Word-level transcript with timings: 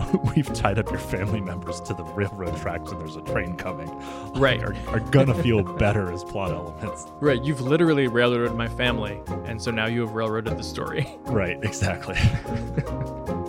we've 0.36 0.52
tied 0.52 0.78
up 0.78 0.90
your 0.90 0.98
family 0.98 1.40
members 1.40 1.80
to 1.82 1.94
the 1.94 2.04
railroad 2.04 2.56
tracks 2.58 2.90
and 2.90 3.00
there's 3.00 3.16
a 3.16 3.22
train 3.22 3.56
coming. 3.56 3.90
Right. 4.34 4.62
Are, 4.62 4.74
are 4.88 5.00
gonna 5.00 5.34
feel 5.34 5.62
better 5.62 6.12
as 6.12 6.24
plot 6.24 6.50
elements. 6.50 7.06
Right, 7.20 7.42
you've 7.42 7.60
literally 7.60 8.08
railroaded 8.08 8.56
my 8.56 8.68
family, 8.68 9.20
and 9.44 9.60
so 9.60 9.70
now 9.70 9.86
you 9.86 10.00
have 10.02 10.12
railroaded 10.12 10.56
the 10.56 10.64
story. 10.64 11.16
Right, 11.24 11.58
exactly. 11.62 12.16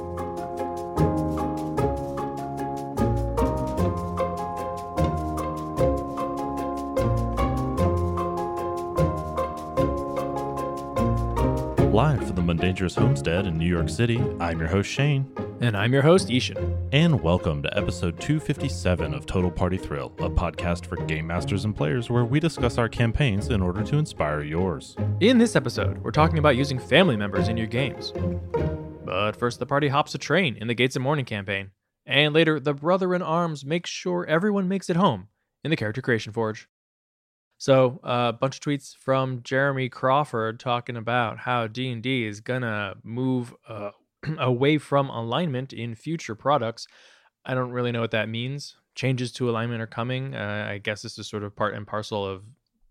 From 12.58 12.90
Homestead 13.04 13.48
in 13.48 13.58
New 13.58 13.66
York 13.66 13.90
City, 13.90 14.22
I'm 14.40 14.60
your 14.60 14.68
host 14.68 14.88
Shane, 14.88 15.28
And 15.60 15.76
I'm 15.76 15.92
your 15.92 16.04
host, 16.04 16.30
I-Hsien. 16.30 16.88
and 16.92 17.20
welcome 17.20 17.64
to 17.64 17.76
episode 17.78 18.20
257 18.22 19.12
of 19.16 19.26
Total 19.26 19.50
Party 19.50 19.78
Thrill, 19.78 20.14
a 20.20 20.30
podcast 20.30 20.86
for 20.86 20.98
game 21.08 21.26
masters 21.26 21.66
and 21.66 21.76
players 21.76 22.12
where 22.12 22.26
we 22.26 22.40
discuss 22.40 22.78
our 22.78 22.88
campaigns 22.88 23.48
in 23.50 23.60
order 23.60 23.82
to 23.84 23.98
inspire 23.98 24.44
yours. 24.44 24.96
In 25.20 25.40
this 25.40 25.56
episode, 25.56 25.98
we're 26.04 26.12
talking 26.12 26.38
about 26.38 26.56
using 26.56 26.78
family 26.78 27.18
members 27.18 27.48
in 27.48 27.58
your 27.58 27.66
games. 27.66 28.14
But 29.04 29.32
first, 29.32 29.58
the 29.58 29.66
party 29.66 29.88
hops 29.88 30.14
a 30.14 30.20
train 30.20 30.56
in 30.56 30.68
the 30.68 30.76
Gates 30.76 30.96
of 30.96 31.02
Mourning 31.02 31.26
campaign. 31.26 31.72
And 32.06 32.36
later, 32.36 32.60
the 32.60 32.76
brother 32.76 33.16
in 33.16 33.24
arms 33.24 33.66
makes 33.66 33.90
sure 33.90 34.28
everyone 34.28 34.68
makes 34.68 34.92
it 34.92 34.96
home 34.96 35.28
in 35.64 35.72
the 35.72 35.78
Character 35.78 36.04
Creation 36.04 36.32
Forge. 36.32 36.68
So, 37.64 38.02
a 38.04 38.08
uh, 38.08 38.32
bunch 38.34 38.58
of 38.58 38.60
tweets 38.60 38.94
from 38.94 39.42
Jeremy 39.42 39.88
Crawford 39.88 40.60
talking 40.60 40.98
about 40.98 41.38
how 41.38 41.66
D&D 41.68 42.26
is 42.26 42.42
gonna 42.42 42.96
move 43.04 43.56
uh, 43.70 43.92
away 44.38 44.78
from 44.78 45.08
alignment 45.08 45.72
in 45.72 45.96
future 45.96 46.36
products. 46.36 46.88
I 47.46 47.54
don't 47.54 47.72
really 47.72 47.94
know 47.94 48.02
what 48.02 48.12
that 48.12 48.28
means. 48.28 48.76
Changes 48.96 49.32
to 49.36 49.50
alignment 49.50 49.82
are 49.82 49.88
coming. 49.88 50.36
Uh, 50.36 50.68
I 50.72 50.80
guess 50.80 51.04
this 51.04 51.18
is 51.18 51.30
sort 51.30 51.46
of 51.46 51.56
part 51.56 51.74
and 51.74 51.88
parcel 51.88 52.26
of 52.26 52.44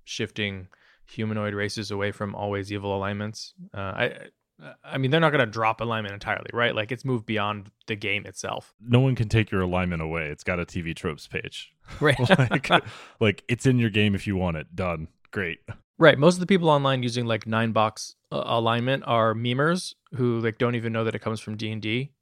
shifting 0.04 0.68
humanoid 1.04 1.52
races 1.52 1.90
away 1.90 2.10
from 2.10 2.34
always 2.34 2.72
evil 2.72 2.96
alignments. 2.96 3.52
Uh, 3.74 3.78
I, 3.78 4.14
I 4.84 4.98
mean, 4.98 5.10
they're 5.10 5.20
not 5.20 5.30
going 5.30 5.44
to 5.44 5.50
drop 5.50 5.80
alignment 5.80 6.14
entirely, 6.14 6.50
right? 6.52 6.74
Like 6.74 6.92
it's 6.92 7.04
moved 7.04 7.26
beyond 7.26 7.70
the 7.86 7.96
game 7.96 8.26
itself, 8.26 8.74
No 8.80 9.00
one 9.00 9.14
can 9.14 9.28
take 9.28 9.50
your 9.50 9.62
alignment 9.62 10.02
away. 10.02 10.28
It's 10.28 10.44
got 10.44 10.60
a 10.60 10.64
TV 10.64 10.94
tropes 10.94 11.26
page. 11.26 11.72
right? 12.00 12.18
like, 12.50 12.70
like 13.20 13.44
it's 13.48 13.66
in 13.66 13.78
your 13.78 13.90
game 13.90 14.14
if 14.14 14.26
you 14.26 14.36
want 14.36 14.56
it. 14.56 14.74
Done. 14.74 15.08
Great. 15.30 15.60
right. 15.98 16.18
Most 16.18 16.34
of 16.34 16.40
the 16.40 16.46
people 16.46 16.68
online 16.68 17.02
using 17.02 17.26
like 17.26 17.46
nine 17.46 17.72
box 17.72 18.14
uh, 18.30 18.42
alignment 18.46 19.02
are 19.06 19.34
memers 19.34 19.94
who 20.14 20.40
like 20.40 20.58
don't 20.58 20.74
even 20.74 20.92
know 20.92 21.04
that 21.04 21.14
it 21.14 21.20
comes 21.20 21.40
from 21.40 21.56
D 21.56 21.70
and 21.72 21.82
D, 21.82 22.12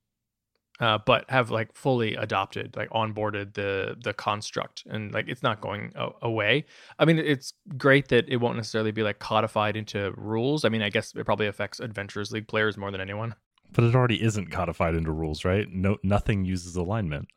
uh, 0.81 0.99
but 1.05 1.25
have 1.31 1.51
like 1.51 1.73
fully 1.75 2.15
adopted, 2.15 2.75
like 2.77 2.89
onboarded 2.91 3.55
the 3.55 3.97
the 4.03 4.13
construct, 4.15 4.85
and 4.87 5.13
like 5.13 5.29
it's 5.29 5.43
not 5.43 5.61
going 5.61 5.93
a- 5.95 6.11
away. 6.23 6.65
I 6.99 7.05
mean, 7.05 7.19
it's 7.19 7.53
great 7.77 8.09
that 8.09 8.29
it 8.29 8.37
won't 8.37 8.57
necessarily 8.57 8.91
be 8.91 9.03
like 9.03 9.19
codified 9.19 9.77
into 9.77 10.13
rules. 10.17 10.65
I 10.65 10.69
mean, 10.71 10.83
I 10.83 10.89
guess 10.91 11.13
it 11.15 11.25
probably 11.25 11.47
affects 11.47 11.81
Adventurers 11.81 12.33
League 12.33 12.49
players 12.49 12.77
more 12.77 12.91
than 12.91 13.01
anyone. 13.01 13.35
But 13.73 13.85
it 13.85 13.95
already 13.95 14.21
isn't 14.23 14.51
codified 14.51 14.95
into 14.97 15.13
rules, 15.13 15.45
right? 15.45 15.67
No, 15.71 15.99
nothing 16.03 16.45
uses 16.45 16.75
alignment. 16.77 17.29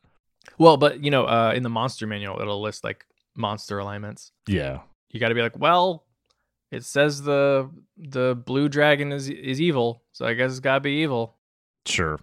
Well, 0.58 0.76
but 0.76 1.02
you 1.04 1.10
know, 1.10 1.26
uh, 1.26 1.52
in 1.54 1.62
the 1.62 1.68
monster 1.70 2.06
manual, 2.06 2.40
it'll 2.40 2.60
list 2.60 2.82
like 2.82 3.04
monster 3.36 3.78
alignments. 3.78 4.32
Yeah, 4.48 4.80
You 5.12 5.20
got 5.20 5.28
to 5.28 5.34
be 5.34 5.42
like, 5.42 5.58
well, 5.58 6.04
it 6.72 6.84
says 6.84 7.22
the 7.22 7.70
the 7.96 8.34
blue 8.34 8.68
dragon 8.68 9.12
is 9.12 9.28
is 9.28 9.60
evil, 9.60 10.02
so 10.12 10.26
I 10.26 10.34
guess 10.34 10.50
it's 10.50 10.60
got 10.60 10.74
to 10.74 10.80
be 10.80 11.02
evil. 11.02 11.36
sure. 11.86 12.18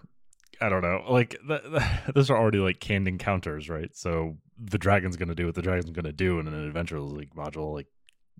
I 0.62 0.68
don't 0.68 0.82
know. 0.82 1.04
Like 1.08 1.36
th- 1.46 1.62
th- 1.62 1.82
those 2.14 2.30
are 2.30 2.38
already 2.38 2.58
like 2.58 2.80
canned 2.80 3.08
encounters, 3.08 3.68
right? 3.68 3.90
So 3.94 4.36
the 4.58 4.78
dragon's 4.78 5.16
gonna 5.16 5.34
do 5.34 5.46
what 5.46 5.54
the 5.54 5.62
dragon's 5.62 5.90
gonna 5.90 6.12
do 6.12 6.38
in 6.38 6.46
an 6.46 6.54
Adventure 6.54 7.00
League 7.00 7.34
module. 7.34 7.74
Like, 7.74 7.88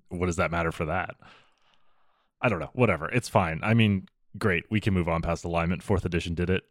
what 0.09 0.27
does 0.27 0.37
that 0.37 0.50
matter 0.50 0.72
for 0.72 0.87
that? 0.87 1.16
I 2.41 2.49
don't 2.49 2.61
know. 2.61 2.71
Whatever. 2.75 3.09
It's 3.09 3.28
fine. 3.28 3.61
I 3.62 3.75
mean, 3.75 4.06
great. 4.38 4.65
We 4.71 4.81
can 4.81 4.94
move 4.94 5.09
on 5.09 5.22
past 5.22 5.44
alignment. 5.44 5.82
Fourth 5.82 6.05
edition 6.05 6.34
did 6.34 6.50
it, 6.50 6.65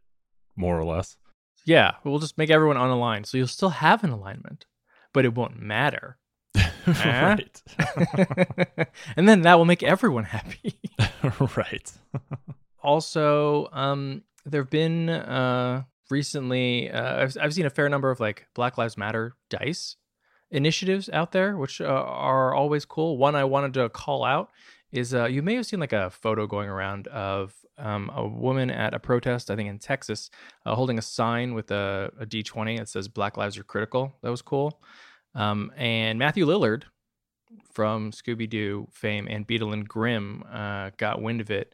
more 0.55 0.79
or 0.79 0.85
less. 0.85 1.17
Yeah, 1.65 1.91
we'll 2.03 2.19
just 2.19 2.37
make 2.37 2.49
everyone 2.49 2.77
unaligned, 2.77 3.27
so 3.27 3.37
you'll 3.37 3.47
still 3.47 3.69
have 3.69 4.03
an 4.03 4.09
alignment, 4.09 4.65
but 5.13 5.25
it 5.25 5.35
won't 5.35 5.59
matter. 5.61 6.17
right. 6.87 7.61
and 9.15 9.29
then 9.29 9.41
that 9.41 9.57
will 9.57 9.65
make 9.65 9.83
everyone 9.83 10.23
happy. 10.23 10.79
right. 11.55 11.91
also, 12.83 13.69
um, 13.71 14.23
there 14.45 14.61
have 14.61 14.69
been 14.69 15.09
uh, 15.09 15.83
recently, 16.09 16.89
uh, 16.91 17.23
I've, 17.23 17.37
I've 17.41 17.53
seen 17.53 17.65
a 17.65 17.69
fair 17.69 17.89
number 17.89 18.11
of 18.11 18.19
like 18.19 18.47
Black 18.53 18.77
Lives 18.77 18.97
Matter 18.97 19.35
dice 19.49 19.95
initiatives 20.51 21.09
out 21.09 21.31
there, 21.31 21.57
which 21.57 21.81
uh, 21.81 21.85
are 21.85 22.53
always 22.53 22.85
cool. 22.85 23.17
One 23.17 23.35
I 23.35 23.43
wanted 23.45 23.73
to 23.75 23.89
call 23.89 24.23
out 24.23 24.49
is 24.91 25.13
uh, 25.13 25.25
you 25.25 25.41
may 25.41 25.55
have 25.55 25.65
seen 25.65 25.79
like 25.79 25.93
a 25.93 26.09
photo 26.09 26.45
going 26.45 26.69
around 26.69 27.07
of 27.07 27.53
um, 27.77 28.11
a 28.13 28.27
woman 28.27 28.69
at 28.69 28.93
a 28.93 28.99
protest, 28.99 29.49
I 29.49 29.55
think 29.55 29.69
in 29.69 29.79
Texas, 29.79 30.29
uh, 30.65 30.75
holding 30.75 30.99
a 30.99 31.01
sign 31.01 31.53
with 31.53 31.71
a, 31.71 32.11
a 32.19 32.25
D20 32.25 32.77
that 32.77 32.89
says 32.89 33.07
Black 33.07 33.37
Lives 33.37 33.57
Are 33.57 33.63
Critical. 33.63 34.13
That 34.21 34.29
was 34.29 34.41
cool. 34.41 34.81
Um, 35.33 35.71
and 35.77 36.19
Matthew 36.19 36.45
Lillard 36.45 36.83
from 37.73 38.11
Scooby 38.11 38.49
Doo 38.49 38.87
fame 38.91 39.27
and 39.29 39.47
Beadle 39.47 39.73
and 39.73 39.87
Grimm 39.87 40.43
uh, 40.51 40.91
got 40.97 41.21
wind 41.21 41.41
of 41.41 41.51
it 41.51 41.73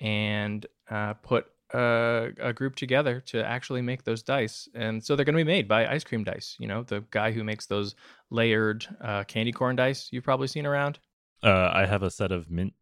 and 0.00 0.64
uh, 0.90 1.14
put 1.14 1.46
a, 1.72 2.28
a 2.40 2.52
group 2.52 2.76
together 2.76 3.20
to 3.26 3.44
actually 3.44 3.82
make 3.82 4.04
those 4.04 4.22
dice. 4.22 4.68
And 4.74 5.04
so 5.04 5.16
they're 5.16 5.24
going 5.24 5.36
to 5.36 5.44
be 5.44 5.50
made 5.50 5.68
by 5.68 5.86
Ice 5.86 6.04
Cream 6.04 6.24
Dice, 6.24 6.56
you 6.58 6.68
know, 6.68 6.82
the 6.82 7.04
guy 7.10 7.32
who 7.32 7.44
makes 7.44 7.66
those 7.66 7.94
layered 8.30 8.86
uh, 9.00 9.24
candy 9.24 9.52
corn 9.52 9.76
dice 9.76 10.08
you've 10.10 10.24
probably 10.24 10.46
seen 10.46 10.66
around. 10.66 10.98
Uh, 11.42 11.70
I 11.72 11.86
have 11.86 12.02
a 12.02 12.10
set 12.10 12.32
of 12.32 12.50
mint 12.50 12.74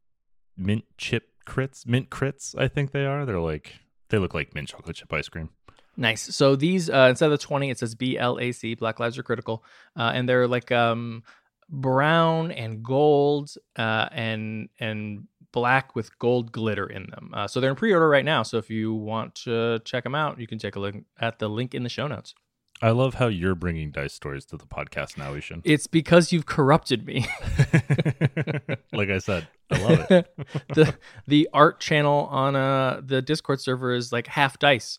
mint 0.56 0.84
chip 0.98 1.28
crits, 1.46 1.86
mint 1.86 2.10
crits. 2.10 2.54
I 2.58 2.68
think 2.68 2.92
they 2.92 3.06
are. 3.06 3.24
They're 3.24 3.40
like 3.40 3.80
they 4.10 4.18
look 4.18 4.34
like 4.34 4.54
mint 4.54 4.68
chocolate 4.68 4.96
chip 4.96 5.12
ice 5.12 5.28
cream. 5.28 5.50
Nice. 5.96 6.34
So 6.34 6.56
these 6.56 6.88
uh, 6.90 7.06
instead 7.10 7.26
of 7.26 7.38
the 7.38 7.46
twenty, 7.46 7.70
it 7.70 7.78
says 7.78 7.94
B 7.94 8.18
L 8.18 8.38
A 8.38 8.52
C. 8.52 8.74
Black 8.74 9.00
Lives 9.00 9.18
Are 9.18 9.22
Critical, 9.22 9.64
uh, 9.96 10.12
and 10.14 10.28
they're 10.28 10.46
like 10.46 10.70
um, 10.72 11.22
brown 11.68 12.52
and 12.52 12.82
gold 12.82 13.54
uh, 13.76 14.08
and 14.12 14.68
and 14.78 15.26
black 15.52 15.94
with 15.94 16.18
gold 16.18 16.52
glitter 16.52 16.86
in 16.86 17.10
them. 17.10 17.30
Uh, 17.34 17.48
so 17.48 17.60
they're 17.60 17.70
in 17.70 17.76
pre-order 17.76 18.08
right 18.08 18.24
now. 18.24 18.42
So 18.42 18.58
if 18.58 18.70
you 18.70 18.94
want 18.94 19.34
to 19.36 19.80
check 19.84 20.04
them 20.04 20.14
out, 20.14 20.40
you 20.40 20.46
can 20.46 20.58
take 20.58 20.76
a 20.76 20.80
look 20.80 20.94
at 21.18 21.38
the 21.38 21.48
link 21.48 21.74
in 21.74 21.82
the 21.82 21.88
show 21.88 22.06
notes. 22.06 22.34
I 22.82 22.90
love 22.90 23.14
how 23.14 23.26
you're 23.26 23.54
bringing 23.54 23.90
dice 23.90 24.14
stories 24.14 24.46
to 24.46 24.56
the 24.56 24.64
podcast 24.64 25.18
now, 25.18 25.34
I-Hsien. 25.34 25.60
It's 25.64 25.86
because 25.86 26.32
you've 26.32 26.46
corrupted 26.46 27.06
me. 27.06 27.26
like 28.92 29.10
I 29.10 29.18
said, 29.18 29.48
I 29.70 29.78
love 29.82 30.06
it. 30.10 30.34
the 30.74 30.94
the 31.26 31.48
art 31.52 31.80
channel 31.80 32.26
on 32.30 32.56
uh 32.56 33.02
the 33.04 33.20
Discord 33.20 33.60
server 33.60 33.92
is 33.92 34.12
like 34.12 34.28
half 34.28 34.58
dice. 34.58 34.98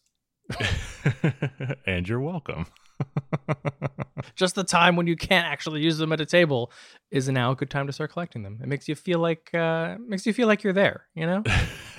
and 1.88 2.08
you're 2.08 2.20
welcome. 2.20 2.68
Just 4.36 4.56
the 4.56 4.64
time 4.64 4.96
when 4.96 5.08
you 5.08 5.16
can't 5.16 5.48
actually 5.48 5.82
use 5.82 5.98
them 5.98 6.12
at 6.12 6.22
a 6.22 6.26
table 6.26 6.72
is 7.10 7.28
now 7.30 7.52
a 7.52 7.56
good 7.56 7.70
time 7.70 7.88
to 7.88 7.94
start 7.94 8.12
collecting 8.12 8.44
them. 8.44 8.60
It 8.62 8.68
makes 8.68 8.88
you 8.88 8.96
feel 8.96 9.20
like 9.20 9.54
uh 9.54 9.98
makes 10.00 10.26
you 10.26 10.34
feel 10.34 10.48
like 10.48 10.64
you're 10.64 10.74
there, 10.74 11.08
you 11.16 11.26
know? 11.26 11.44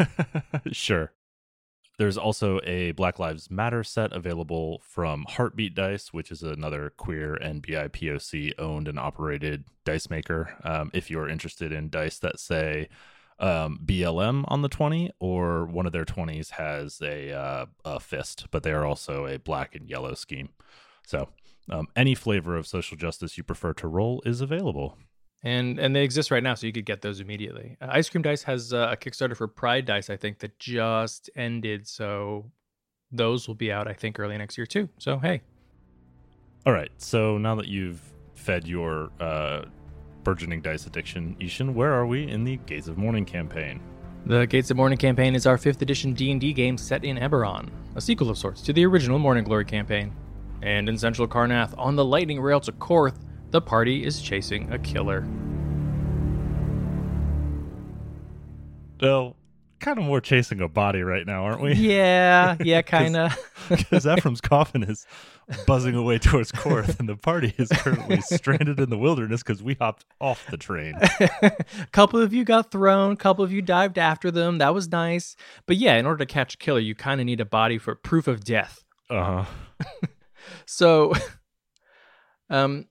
sure. 0.73 1.13
There's 1.99 2.17
also 2.17 2.59
a 2.65 2.93
Black 2.93 3.19
Lives 3.19 3.51
Matter 3.51 3.85
set 3.85 4.13
available 4.13 4.81
from 4.83 5.25
Heartbeat 5.29 5.75
Dice, 5.75 6.13
which 6.13 6.31
is 6.33 6.43
another 6.43 6.93
queer 6.97 7.35
and 7.35 7.63
BIPOC 7.63 8.55
owned 8.59 8.89
and 8.89 8.99
operated 8.99 9.65
dice 9.85 10.09
maker. 10.09 10.57
Um, 10.65 10.91
if 10.95 11.11
you're 11.11 11.29
interested 11.29 11.71
in 11.71 11.91
dice 11.91 12.19
that 12.21 12.41
say 12.41 12.89
um, 13.39 13.81
BLM 13.85 14.45
on 14.49 14.63
the 14.63 14.69
20, 14.69 15.11
or 15.19 15.67
one 15.67 15.87
of 15.87 15.93
their 15.93 16.05
20s 16.05 16.51
has 16.51 17.01
a, 17.03 17.33
uh, 17.33 17.67
a 17.85 18.01
fist, 18.01 18.47
but 18.51 18.63
they 18.63 18.73
are 18.73 18.87
also 18.87 19.27
a 19.27 19.39
black 19.39 19.75
and 19.75 19.89
yellow 19.89 20.15
scheme. 20.15 20.51
So 21.07 21.29
um, 21.71 21.89
any 21.97 22.15
flavor 22.15 22.57
of 22.57 22.67
social 22.67 22.97
justice 22.97 23.37
you 23.37 23.45
prefer 23.45 23.73
to 23.75 23.89
roll 23.89 24.23
is 24.25 24.41
available. 24.41 24.97
And 25.45 25.81
and 25.81 25.95
they 25.97 26.05
exist 26.05 26.31
right 26.31 26.43
now, 26.43 26.55
so 26.55 26.67
you 26.69 26.73
could 26.73 26.87
get 26.87 27.03
those 27.03 27.19
immediately. 27.21 27.77
Uh, 27.81 27.89
Ice 27.91 28.09
Cream 28.09 28.23
Dice 28.23 28.45
has 28.45 28.73
uh, 28.73 28.91
a 28.93 28.97
Kickstarter 28.97 29.37
for 29.37 29.49
Pride 29.49 29.85
Dice, 29.85 30.09
I 30.09 30.17
think, 30.17 30.39
that 30.39 30.57
just 30.61 31.31
ended. 31.35 31.89
So 31.89 32.53
those 33.11 33.49
will 33.49 33.57
be 33.57 33.73
out, 33.73 33.89
I 33.89 33.93
think, 33.93 34.21
early 34.21 34.39
next 34.39 34.57
year 34.57 34.67
too. 34.67 34.89
So 34.99 35.19
hey, 35.19 35.43
All 36.65 36.73
right. 36.73 36.91
So 36.99 37.39
now 37.39 37.57
that 37.57 37.67
you've 37.67 38.01
fed 38.35 38.69
your 38.69 39.11
uh, 39.21 39.63
burgeoning 40.23 40.63
dice 40.63 40.87
addiction, 40.87 41.37
I-Hsien, 41.41 41.75
where 41.75 41.93
are 41.93 42.07
we 42.07 42.29
in 42.29 42.45
the 42.45 42.57
Gates 42.67 42.87
of 42.87 42.97
Mourning 42.97 43.25
campaign? 43.25 43.81
The 44.27 44.47
Gates 44.47 44.71
of 44.71 44.77
Mourning 44.77 44.99
campaign 44.99 45.35
is 45.35 45.47
our 45.47 45.59
fifth 45.59 45.83
edition 45.83 46.13
D&D 46.13 46.53
game 46.53 46.79
set 46.79 47.05
in 47.05 47.17
Eberron, 47.17 47.69
a 47.97 48.01
sequel 48.01 48.31
of 48.31 48.39
sorts 48.39 48.63
to 48.63 48.73
the 48.73 48.87
original 48.87 49.19
Morning 49.19 49.43
Glory 49.43 49.65
campaign. 49.65 50.15
And 50.63 50.89
in 50.89 50.97
Central 50.97 51.27
Karrnath, 51.27 51.75
on 51.77 51.97
the 51.97 52.05
lightning 52.05 52.41
rail 52.41 52.61
to 52.61 52.73
Korth, 52.73 53.19
the 53.51 53.61
party 53.61 54.05
is 54.05 54.23
chasing 54.23 54.73
a 54.73 54.79
killer. 54.79 55.27
Well, 59.01 59.37
kind 59.81 59.99
of 59.99 60.05
more 60.05 60.21
chasing 60.21 60.61
a 60.61 60.69
body 60.69 61.03
right 61.03 61.27
now, 61.27 61.45
aren't 61.45 61.61
we? 61.61 61.75
Yeah, 61.75 62.57
yeah, 62.65 62.83
kind 62.83 63.17
of. 63.17 63.37
Because 63.69 64.07
Ephraim's 64.07 64.41
coffin 64.41 64.85
is 64.85 65.05
buzzing 65.67 65.97
away 65.97 66.19
towards 66.19 66.53
Korth, 66.53 67.01
and 67.01 67.09
the 67.09 67.17
party 67.17 67.53
is 67.59 67.69
currently 67.69 68.21
stranded 68.23 68.79
in 68.79 68.89
the 68.91 68.99
wilderness 68.99 69.43
because 69.43 69.63
we 69.63 69.75
hopped 69.75 70.05
off 70.21 70.47
the 70.51 70.57
train. 70.57 70.95
a 71.43 71.57
couple 71.93 72.21
of 72.21 72.33
you 72.33 72.45
got 72.45 72.71
thrown, 72.71 73.13
a 73.13 73.17
couple 73.17 73.45
of 73.45 73.53
you 73.53 73.61
dived 73.61 73.99
after 73.99 74.31
them. 74.31 74.59
That 74.59 74.73
was 74.73 74.89
nice. 74.89 75.37
But 75.67 75.77
yeah, 75.77 75.97
in 75.97 76.07
order 76.07 76.25
to 76.25 76.33
catch 76.33 76.55
a 76.55 76.59
killer, 76.59 76.79
you 76.79 76.95
kind 76.95 77.21
of 77.21 77.27
need 77.27 77.41
a 77.41 77.45
body 77.45 77.79
for 77.79 77.97
proof 77.97 78.29
of 78.29 78.45
death. 78.45 78.85
Uh 79.11 79.45
huh. 79.45 80.07
So, 80.67 81.13
um, 82.51 82.87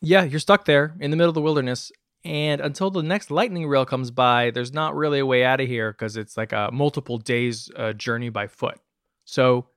yeah, 0.00 0.24
you're 0.24 0.40
stuck 0.40 0.64
there 0.64 0.94
in 1.00 1.10
the 1.10 1.16
middle 1.16 1.30
of 1.30 1.34
the 1.34 1.42
wilderness. 1.42 1.92
And 2.24 2.60
until 2.60 2.90
the 2.90 3.02
next 3.02 3.30
lightning 3.30 3.66
rail 3.66 3.86
comes 3.86 4.10
by, 4.10 4.50
there's 4.50 4.72
not 4.72 4.94
really 4.94 5.20
a 5.20 5.26
way 5.26 5.42
out 5.44 5.60
of 5.60 5.68
here 5.68 5.92
because 5.92 6.16
it's 6.16 6.36
like 6.36 6.52
a 6.52 6.70
multiple 6.72 7.16
days 7.16 7.70
uh, 7.76 7.94
journey 7.94 8.28
by 8.28 8.46
foot. 8.46 8.78
So 9.24 9.68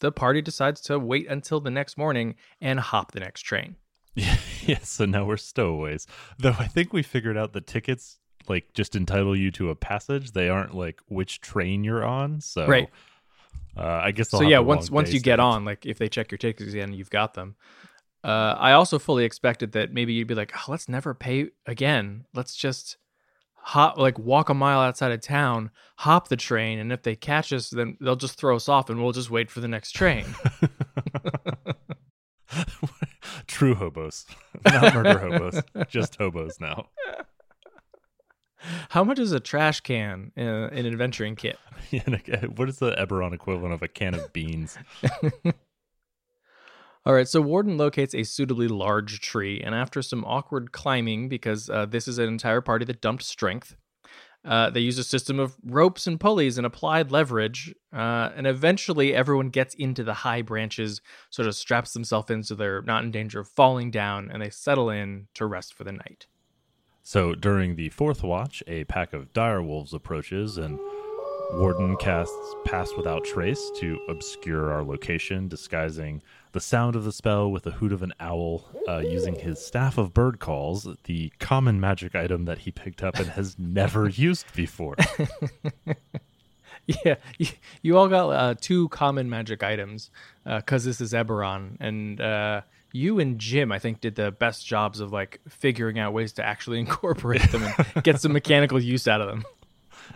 the 0.00 0.12
party 0.12 0.42
decides 0.42 0.80
to 0.82 0.98
wait 0.98 1.26
until 1.28 1.60
the 1.60 1.70
next 1.70 1.96
morning 1.96 2.34
and 2.60 2.80
hop 2.80 3.12
the 3.12 3.20
next 3.20 3.42
train. 3.42 3.76
Yeah, 4.16 4.36
yeah, 4.62 4.80
so 4.82 5.06
now 5.06 5.24
we're 5.24 5.36
stowaways. 5.36 6.08
Though 6.36 6.56
I 6.58 6.66
think 6.66 6.92
we 6.92 7.04
figured 7.04 7.36
out 7.36 7.52
the 7.52 7.60
tickets 7.60 8.18
like 8.48 8.74
just 8.74 8.96
entitle 8.96 9.36
you 9.36 9.52
to 9.52 9.70
a 9.70 9.76
passage. 9.76 10.32
They 10.32 10.48
aren't 10.48 10.74
like 10.74 11.00
which 11.06 11.40
train 11.40 11.84
you're 11.84 12.04
on. 12.04 12.40
So 12.40 12.66
Right. 12.66 12.90
Uh, 13.76 14.00
I 14.04 14.10
guess. 14.10 14.30
so 14.30 14.38
they'll 14.38 14.46
have 14.46 14.50
yeah, 14.50 14.58
once 14.58 14.90
once 14.90 15.12
you 15.12 15.20
get 15.20 15.40
on, 15.40 15.64
like 15.64 15.86
if 15.86 15.98
they 15.98 16.08
check 16.08 16.30
your 16.30 16.38
tickets 16.38 16.72
again, 16.72 16.92
you've 16.92 17.10
got 17.10 17.34
them. 17.34 17.56
Uh, 18.22 18.54
I 18.58 18.72
also 18.72 18.98
fully 18.98 19.24
expected 19.24 19.72
that 19.72 19.92
maybe 19.92 20.12
you'd 20.12 20.28
be 20.28 20.34
like, 20.34 20.52
oh, 20.54 20.64
let's 20.70 20.88
never 20.88 21.14
pay 21.14 21.48
again. 21.66 22.26
Let's 22.34 22.54
just 22.54 22.98
hop, 23.54 23.96
like 23.96 24.18
walk 24.18 24.48
a 24.50 24.54
mile 24.54 24.80
outside 24.80 25.12
of 25.12 25.20
town, 25.22 25.70
hop 25.96 26.28
the 26.28 26.36
train, 26.36 26.78
and 26.78 26.92
if 26.92 27.02
they 27.02 27.16
catch 27.16 27.52
us, 27.52 27.70
then 27.70 27.96
they'll 28.00 28.16
just 28.16 28.38
throw 28.38 28.56
us 28.56 28.68
off, 28.68 28.90
and 28.90 29.02
we'll 29.02 29.12
just 29.12 29.30
wait 29.30 29.50
for 29.50 29.60
the 29.60 29.68
next 29.68 29.92
train. 29.92 30.26
True 33.46 33.74
hobos, 33.74 34.26
not 34.64 34.94
murder 34.94 35.18
hobos, 35.18 35.62
just 35.88 36.16
hobos 36.16 36.58
now. 36.60 36.88
How 38.90 39.04
much 39.04 39.18
is 39.18 39.32
a 39.32 39.40
trash 39.40 39.80
can 39.80 40.32
in 40.36 40.46
an 40.46 40.86
adventuring 40.86 41.36
kit? 41.36 41.58
Yeah, 41.90 42.02
uh, 42.06 42.46
what 42.48 42.68
is 42.68 42.78
the 42.78 42.92
Eberron 42.92 43.32
equivalent 43.32 43.72
of 43.72 43.82
a 43.82 43.88
can 43.88 44.14
of 44.14 44.32
beans? 44.32 44.78
All 47.06 47.14
right, 47.14 47.26
so 47.26 47.40
Warden 47.40 47.78
locates 47.78 48.14
a 48.14 48.22
suitably 48.22 48.68
large 48.68 49.20
tree, 49.20 49.60
and 49.60 49.74
after 49.74 50.02
some 50.02 50.24
awkward 50.24 50.70
climbing, 50.70 51.28
because 51.30 51.70
uh, 51.70 51.86
this 51.86 52.06
is 52.06 52.18
an 52.18 52.28
entire 52.28 52.60
party 52.60 52.84
that 52.84 53.00
dumped 53.00 53.24
strength, 53.24 53.74
uh, 54.44 54.70
they 54.70 54.80
use 54.80 54.98
a 54.98 55.04
system 55.04 55.38
of 55.38 55.56
ropes 55.64 56.06
and 56.06 56.20
pulleys 56.20 56.58
and 56.58 56.66
applied 56.66 57.10
leverage, 57.10 57.74
uh, 57.92 58.30
and 58.36 58.46
eventually 58.46 59.14
everyone 59.14 59.48
gets 59.48 59.74
into 59.74 60.04
the 60.04 60.14
high 60.14 60.42
branches, 60.42 61.00
sort 61.30 61.48
of 61.48 61.54
straps 61.54 61.92
themselves 61.92 62.30
in 62.30 62.42
so 62.42 62.54
they're 62.54 62.82
not 62.82 63.04
in 63.04 63.10
danger 63.10 63.40
of 63.40 63.48
falling 63.48 63.90
down, 63.90 64.30
and 64.30 64.42
they 64.42 64.50
settle 64.50 64.90
in 64.90 65.26
to 65.34 65.46
rest 65.46 65.74
for 65.74 65.84
the 65.84 65.92
night. 65.92 66.26
So 67.02 67.34
during 67.34 67.76
the 67.76 67.88
fourth 67.88 68.22
watch, 68.22 68.62
a 68.66 68.84
pack 68.84 69.12
of 69.12 69.32
dire 69.32 69.62
wolves 69.62 69.92
approaches, 69.94 70.58
and 70.58 70.78
Warden 71.52 71.96
casts 71.96 72.54
Pass 72.64 72.90
Without 72.96 73.24
Trace 73.24 73.70
to 73.78 73.98
obscure 74.08 74.70
our 74.72 74.84
location, 74.84 75.48
disguising 75.48 76.22
the 76.52 76.60
sound 76.60 76.94
of 76.96 77.04
the 77.04 77.12
spell 77.12 77.50
with 77.50 77.64
the 77.64 77.72
hoot 77.72 77.92
of 77.92 78.02
an 78.02 78.12
owl, 78.20 78.64
uh, 78.88 78.98
using 78.98 79.34
his 79.34 79.64
Staff 79.64 79.98
of 79.98 80.14
Bird 80.14 80.38
Calls, 80.38 80.86
the 81.04 81.32
common 81.38 81.80
magic 81.80 82.14
item 82.14 82.44
that 82.44 82.58
he 82.58 82.70
picked 82.70 83.02
up 83.02 83.18
and 83.18 83.28
has 83.28 83.56
never 83.58 84.08
used 84.08 84.46
before. 84.54 84.96
Yeah, 87.04 87.16
you, 87.38 87.46
you 87.82 87.98
all 87.98 88.08
got 88.08 88.30
uh, 88.30 88.54
two 88.60 88.88
common 88.88 89.30
magic 89.30 89.62
items 89.62 90.10
because 90.44 90.84
this 90.84 91.00
is 91.00 91.12
Eberron, 91.12 91.76
and 91.78 92.20
uh, 92.20 92.62
you 92.92 93.20
and 93.20 93.38
Jim, 93.38 93.72
I 93.72 93.78
think, 93.78 94.00
did 94.00 94.14
the 94.14 94.30
best 94.30 94.66
jobs 94.66 95.00
of 95.00 95.12
like 95.12 95.40
figuring 95.48 95.98
out 95.98 96.12
ways 96.12 96.32
to 96.34 96.44
actually 96.44 96.78
incorporate 96.80 97.50
them 97.50 97.62
and 97.62 98.04
get 98.04 98.20
some 98.20 98.32
mechanical 98.32 98.80
use 98.80 99.08
out 99.08 99.20
of 99.20 99.28
them. 99.28 99.44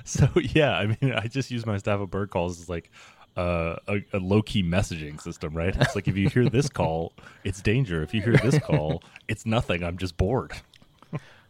So 0.04 0.28
yeah, 0.36 0.76
I 0.76 0.86
mean, 0.86 1.12
I 1.14 1.28
just 1.28 1.50
use 1.50 1.64
my 1.64 1.76
staff 1.78 2.00
of 2.00 2.10
bird 2.10 2.30
calls 2.30 2.60
as 2.60 2.68
like 2.68 2.90
uh, 3.36 3.76
a, 3.86 3.98
a 4.12 4.18
low 4.18 4.42
key 4.42 4.62
messaging 4.62 5.20
system, 5.20 5.54
right? 5.54 5.74
It's 5.76 5.94
like 5.94 6.08
if 6.08 6.16
you 6.16 6.28
hear 6.28 6.48
this 6.48 6.68
call, 6.68 7.12
it's 7.44 7.62
danger. 7.62 8.02
If 8.02 8.12
you 8.12 8.20
hear 8.20 8.36
this 8.36 8.58
call, 8.58 9.02
it's 9.28 9.46
nothing. 9.46 9.84
I'm 9.84 9.96
just 9.96 10.16
bored. 10.16 10.52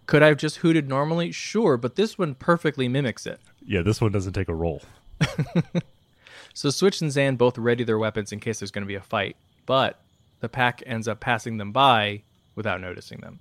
Could 0.06 0.22
I 0.22 0.26
have 0.26 0.36
just 0.36 0.58
hooted 0.58 0.88
normally? 0.88 1.32
Sure, 1.32 1.78
but 1.78 1.96
this 1.96 2.18
one 2.18 2.34
perfectly 2.34 2.86
mimics 2.86 3.26
it. 3.26 3.40
Yeah, 3.66 3.80
this 3.80 4.00
one 4.00 4.12
doesn't 4.12 4.34
take 4.34 4.48
a 4.48 4.54
roll. 4.54 4.82
So 6.54 6.70
Switch 6.70 7.00
and 7.00 7.10
Zan 7.10 7.34
both 7.34 7.58
ready 7.58 7.82
their 7.82 7.98
weapons 7.98 8.32
in 8.32 8.38
case 8.38 8.60
there's 8.60 8.70
going 8.70 8.84
to 8.84 8.88
be 8.88 8.94
a 8.94 9.02
fight, 9.02 9.36
but 9.66 10.00
the 10.40 10.48
pack 10.48 10.82
ends 10.86 11.08
up 11.08 11.20
passing 11.20 11.56
them 11.56 11.72
by 11.72 12.22
without 12.54 12.80
noticing 12.80 13.18
them. 13.20 13.40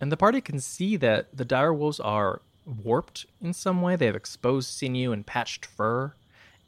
And 0.00 0.10
the 0.10 0.16
party 0.16 0.40
can 0.40 0.58
see 0.58 0.96
that 0.96 1.36
the 1.36 1.44
dire 1.44 1.72
wolves 1.72 2.00
are 2.00 2.42
warped 2.66 3.26
in 3.40 3.52
some 3.52 3.82
way. 3.82 3.96
They 3.96 4.06
have 4.06 4.16
exposed 4.16 4.70
sinew 4.70 5.12
and 5.12 5.26
patched 5.26 5.64
fur. 5.64 6.14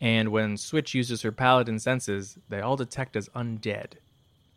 And 0.01 0.29
when 0.31 0.57
Switch 0.57 0.95
uses 0.95 1.23
her 1.23 1.33
paladin 1.33 1.79
senses, 1.79 2.39
they 2.49 2.61
all 2.61 2.77
detect 2.77 3.17
as 3.17 3.29
undead. 3.31 3.95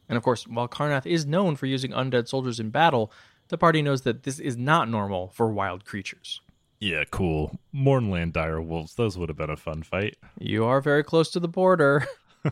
And 0.10 0.18
of 0.18 0.24
course, 0.24 0.48
while 0.48 0.68
Karrnath 0.68 1.06
is 1.06 1.26
known 1.26 1.56
for 1.56 1.66
using 1.66 1.92
undead 1.92 2.28
soldiers 2.28 2.60
in 2.60 2.70
battle, 2.70 3.12
the 3.50 3.58
party 3.58 3.82
knows 3.82 4.02
that 4.02 4.24
this 4.24 4.40
is 4.40 4.58
not 4.58 4.90
normal 4.90 5.30
for 5.30 5.52
wild 5.52 5.86
creatures. 5.86 6.42
Yeah, 6.80 7.04
cool. 7.10 7.60
Mournland 7.72 8.34
dire 8.34 8.62
wolves. 8.62 8.96
Those 8.96 9.18
would 9.18 9.30
have 9.30 9.38
been 9.38 9.50
a 9.50 9.58
fun 9.58 9.84
fight. 9.84 10.18
You 10.38 10.66
are 10.66 10.82
very 10.82 11.04
close 11.04 11.32
to 11.32 11.40
the 11.40 11.48
border. 11.48 12.06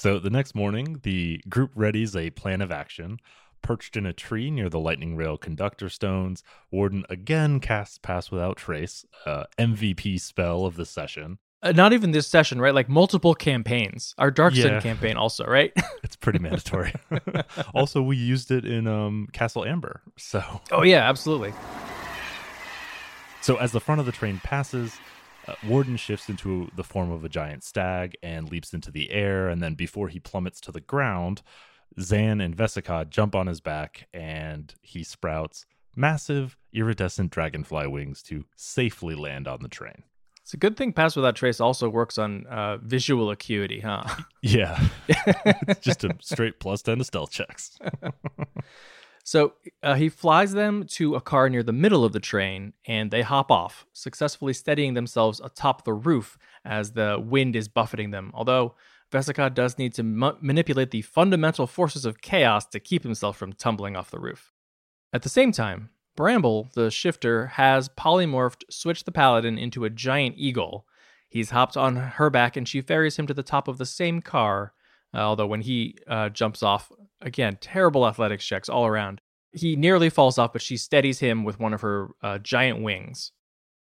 So 0.00 0.18
the 0.18 0.30
next 0.30 0.54
morning, 0.54 1.00
the 1.02 1.42
group 1.46 1.74
readies 1.74 2.16
a 2.18 2.30
plan 2.30 2.62
of 2.62 2.72
action. 2.72 3.18
Perched 3.60 3.98
in 3.98 4.06
a 4.06 4.14
tree 4.14 4.50
near 4.50 4.70
the 4.70 4.80
lightning 4.80 5.14
rail 5.14 5.36
conductor 5.36 5.90
stones, 5.90 6.42
Warden 6.70 7.04
again 7.10 7.60
casts 7.60 7.98
Pass 7.98 8.30
Without 8.30 8.56
Trace, 8.56 9.04
uh, 9.26 9.44
MVP 9.58 10.18
spell 10.18 10.64
of 10.64 10.76
the 10.76 10.86
session. 10.86 11.36
Uh, 11.62 11.72
not 11.72 11.92
even 11.92 12.12
this 12.12 12.26
session, 12.26 12.62
right? 12.62 12.74
Like 12.74 12.88
multiple 12.88 13.34
campaigns. 13.34 14.14
Our 14.16 14.32
Darkstone 14.32 14.70
Yeah. 14.70 14.80
campaign 14.80 15.18
also, 15.18 15.44
right? 15.44 15.70
It's 16.02 16.16
pretty 16.16 16.38
mandatory. 16.38 16.94
also, 17.74 18.00
we 18.00 18.16
used 18.16 18.50
it 18.50 18.64
in 18.64 18.86
um, 18.86 19.28
Castle 19.34 19.66
Amber. 19.66 20.00
So, 20.16 20.62
oh 20.72 20.82
yeah, 20.82 21.06
absolutely. 21.06 21.52
so 23.42 23.56
as 23.56 23.72
the 23.72 23.80
front 23.80 24.00
of 24.00 24.06
the 24.06 24.12
train 24.12 24.40
passes, 24.42 24.96
uh, 25.50 25.54
Warden 25.66 25.96
shifts 25.96 26.28
into 26.28 26.70
the 26.76 26.84
form 26.84 27.10
of 27.10 27.24
a 27.24 27.28
giant 27.28 27.64
stag 27.64 28.16
and 28.22 28.50
leaps 28.50 28.72
into 28.72 28.90
the 28.90 29.10
air. 29.10 29.48
And 29.48 29.62
then, 29.62 29.74
before 29.74 30.08
he 30.08 30.20
plummets 30.20 30.60
to 30.62 30.72
the 30.72 30.80
ground, 30.80 31.42
Zan 32.00 32.40
and 32.40 32.56
Vesikad 32.56 33.10
jump 33.10 33.34
on 33.34 33.46
his 33.46 33.60
back, 33.60 34.08
and 34.14 34.72
he 34.82 35.02
sprouts 35.02 35.66
massive 35.96 36.56
iridescent 36.72 37.30
dragonfly 37.32 37.86
wings 37.86 38.22
to 38.22 38.44
safely 38.56 39.14
land 39.14 39.48
on 39.48 39.60
the 39.62 39.68
train. 39.68 40.04
It's 40.42 40.54
a 40.54 40.56
good 40.56 40.76
thing 40.76 40.92
Pass 40.92 41.14
Without 41.14 41.36
Trace 41.36 41.60
also 41.60 41.88
works 41.88 42.18
on 42.18 42.46
uh, 42.46 42.78
visual 42.78 43.30
acuity, 43.30 43.80
huh? 43.80 44.04
Yeah, 44.42 44.82
it's 45.06 45.80
just 45.84 46.02
a 46.02 46.16
straight 46.20 46.58
plus 46.60 46.82
ten 46.82 46.98
to 46.98 47.04
stealth 47.04 47.30
checks. 47.30 47.78
so 49.30 49.52
uh, 49.84 49.94
he 49.94 50.08
flies 50.08 50.54
them 50.54 50.86
to 50.88 51.14
a 51.14 51.20
car 51.20 51.48
near 51.48 51.62
the 51.62 51.72
middle 51.72 52.04
of 52.04 52.12
the 52.12 52.18
train, 52.18 52.72
and 52.84 53.12
they 53.12 53.22
hop 53.22 53.48
off, 53.48 53.86
successfully 53.92 54.52
steadying 54.52 54.94
themselves 54.94 55.40
atop 55.44 55.84
the 55.84 55.92
roof 55.92 56.36
as 56.64 56.94
the 56.94 57.16
wind 57.24 57.54
is 57.54 57.68
buffeting 57.68 58.10
them. 58.10 58.32
Although 58.34 58.74
Vesikad 59.12 59.54
does 59.54 59.78
need 59.78 59.94
to 59.94 60.02
ma- 60.02 60.34
manipulate 60.40 60.90
the 60.90 61.02
fundamental 61.02 61.68
forces 61.68 62.04
of 62.04 62.20
chaos 62.20 62.66
to 62.66 62.80
keep 62.80 63.04
himself 63.04 63.36
from 63.36 63.52
tumbling 63.52 63.94
off 63.94 64.10
the 64.10 64.18
roof. 64.18 64.50
At 65.12 65.22
the 65.22 65.28
same 65.28 65.52
time, 65.52 65.90
Bramble, 66.16 66.68
the 66.74 66.90
shifter, 66.90 67.46
has 67.46 67.88
polymorphed 67.88 68.64
Switch 68.68 69.04
the 69.04 69.12
Paladin 69.12 69.56
into 69.56 69.84
a 69.84 69.90
giant 69.90 70.34
eagle. 70.38 70.86
He's 71.28 71.50
hopped 71.50 71.76
on 71.76 71.94
her 71.94 72.30
back 72.30 72.56
and 72.56 72.66
she 72.66 72.80
ferries 72.80 73.16
him 73.16 73.28
to 73.28 73.34
the 73.34 73.44
top 73.44 73.68
of 73.68 73.78
the 73.78 73.86
same 73.86 74.22
car. 74.22 74.72
uh, 75.14 75.18
although 75.18 75.46
when 75.46 75.60
he 75.60 75.98
uh, 76.08 76.30
jumps 76.30 76.64
off, 76.64 76.90
again, 77.20 77.58
terrible 77.60 78.06
athletics 78.06 78.44
checks 78.44 78.68
all 78.68 78.86
around. 78.86 79.20
He 79.52 79.76
nearly 79.76 80.10
falls 80.10 80.38
off, 80.38 80.52
but 80.52 80.62
she 80.62 80.76
steadies 80.76 81.18
him 81.18 81.44
with 81.44 81.58
one 81.58 81.74
of 81.74 81.80
her 81.80 82.10
uh, 82.22 82.38
giant 82.38 82.82
wings. 82.82 83.32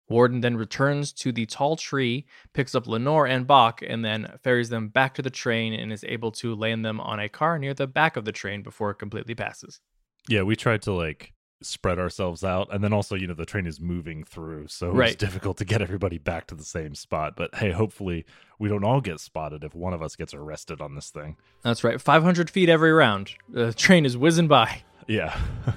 Warden 0.10 0.40
then 0.40 0.56
returns 0.56 1.12
to 1.14 1.34
the 1.34 1.46
tall 1.46 1.76
tree, 1.76 2.26
picks 2.54 2.74
up 2.74 2.88
Lenore 2.88 3.28
and 3.28 3.46
Bach, 3.46 3.82
and 3.86 4.06
then 4.06 4.38
ferries 4.42 4.70
them 4.70 4.88
back 4.88 5.14
to 5.16 5.22
the 5.22 5.30
train 5.30 5.74
and 5.74 5.92
is 5.92 6.06
able 6.08 6.32
to 6.34 6.56
land 6.56 6.86
them 6.86 7.02
on 7.02 7.20
a 7.20 7.28
car 7.28 7.60
near 7.60 7.74
the 7.74 7.88
back 7.88 8.16
of 8.16 8.24
the 8.24 8.32
train 8.32 8.64
before 8.64 8.92
it 8.92 9.00
completely 9.00 9.36
passes. 9.36 9.82
Yeah, 10.30 10.44
we 10.44 10.56
tried 10.56 10.82
to 10.84 10.94
like 10.94 11.34
spread 11.62 12.00
ourselves 12.00 12.44
out, 12.44 12.68
and 12.72 12.84
then 12.84 12.94
also, 12.94 13.16
you 13.16 13.28
know, 13.28 13.34
the 13.34 13.46
train 13.46 13.66
is 13.66 13.80
moving 13.80 14.24
through, 14.24 14.68
so 14.68 15.00
it's 15.02 15.16
difficult 15.16 15.58
to 15.58 15.66
get 15.66 15.82
everybody 15.82 16.18
back 16.18 16.48
to 16.48 16.56
the 16.56 16.64
same 16.64 16.96
spot. 16.96 17.36
But 17.36 17.56
hey, 17.56 17.72
hopefully, 17.72 18.26
we 18.60 18.70
don't 18.70 18.84
all 18.84 19.02
get 19.02 19.20
spotted 19.20 19.64
if 19.64 19.74
one 19.74 19.94
of 19.94 20.02
us 20.02 20.16
gets 20.16 20.34
arrested 20.34 20.82
on 20.82 20.96
this 20.96 21.10
thing. 21.10 21.38
That's 21.64 21.84
right, 21.84 22.00
500 22.00 22.50
feet 22.50 22.70
every 22.70 22.92
round. 22.92 23.32
The 23.50 23.74
train 23.74 24.06
is 24.06 24.18
whizzing 24.18 24.48
by. 24.48 24.84
Yeah. 25.08 25.38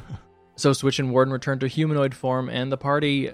So 0.60 0.74
Switch 0.74 0.98
and 0.98 1.10
Warden 1.10 1.32
return 1.32 1.58
to 1.60 1.66
humanoid 1.68 2.14
form, 2.14 2.50
and 2.50 2.70
the 2.70 2.76
party 2.76 3.30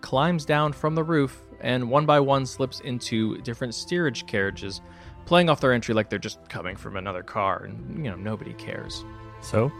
climbs 0.00 0.44
down 0.44 0.72
from 0.72 0.94
the 0.94 1.02
roof 1.02 1.42
and 1.60 1.90
one 1.90 2.06
by 2.06 2.20
one 2.20 2.46
slips 2.46 2.78
into 2.80 3.38
different 3.38 3.74
steerage 3.74 4.26
carriages, 4.28 4.80
playing 5.26 5.50
off 5.50 5.60
their 5.60 5.72
entry 5.72 5.92
like 5.92 6.08
they're 6.08 6.20
just 6.20 6.48
coming 6.48 6.76
from 6.76 6.96
another 6.96 7.24
car, 7.24 7.64
and 7.64 8.04
you 8.04 8.08
know 8.08 8.16
nobody 8.16 8.52
cares. 8.52 9.04
So, 9.40 9.72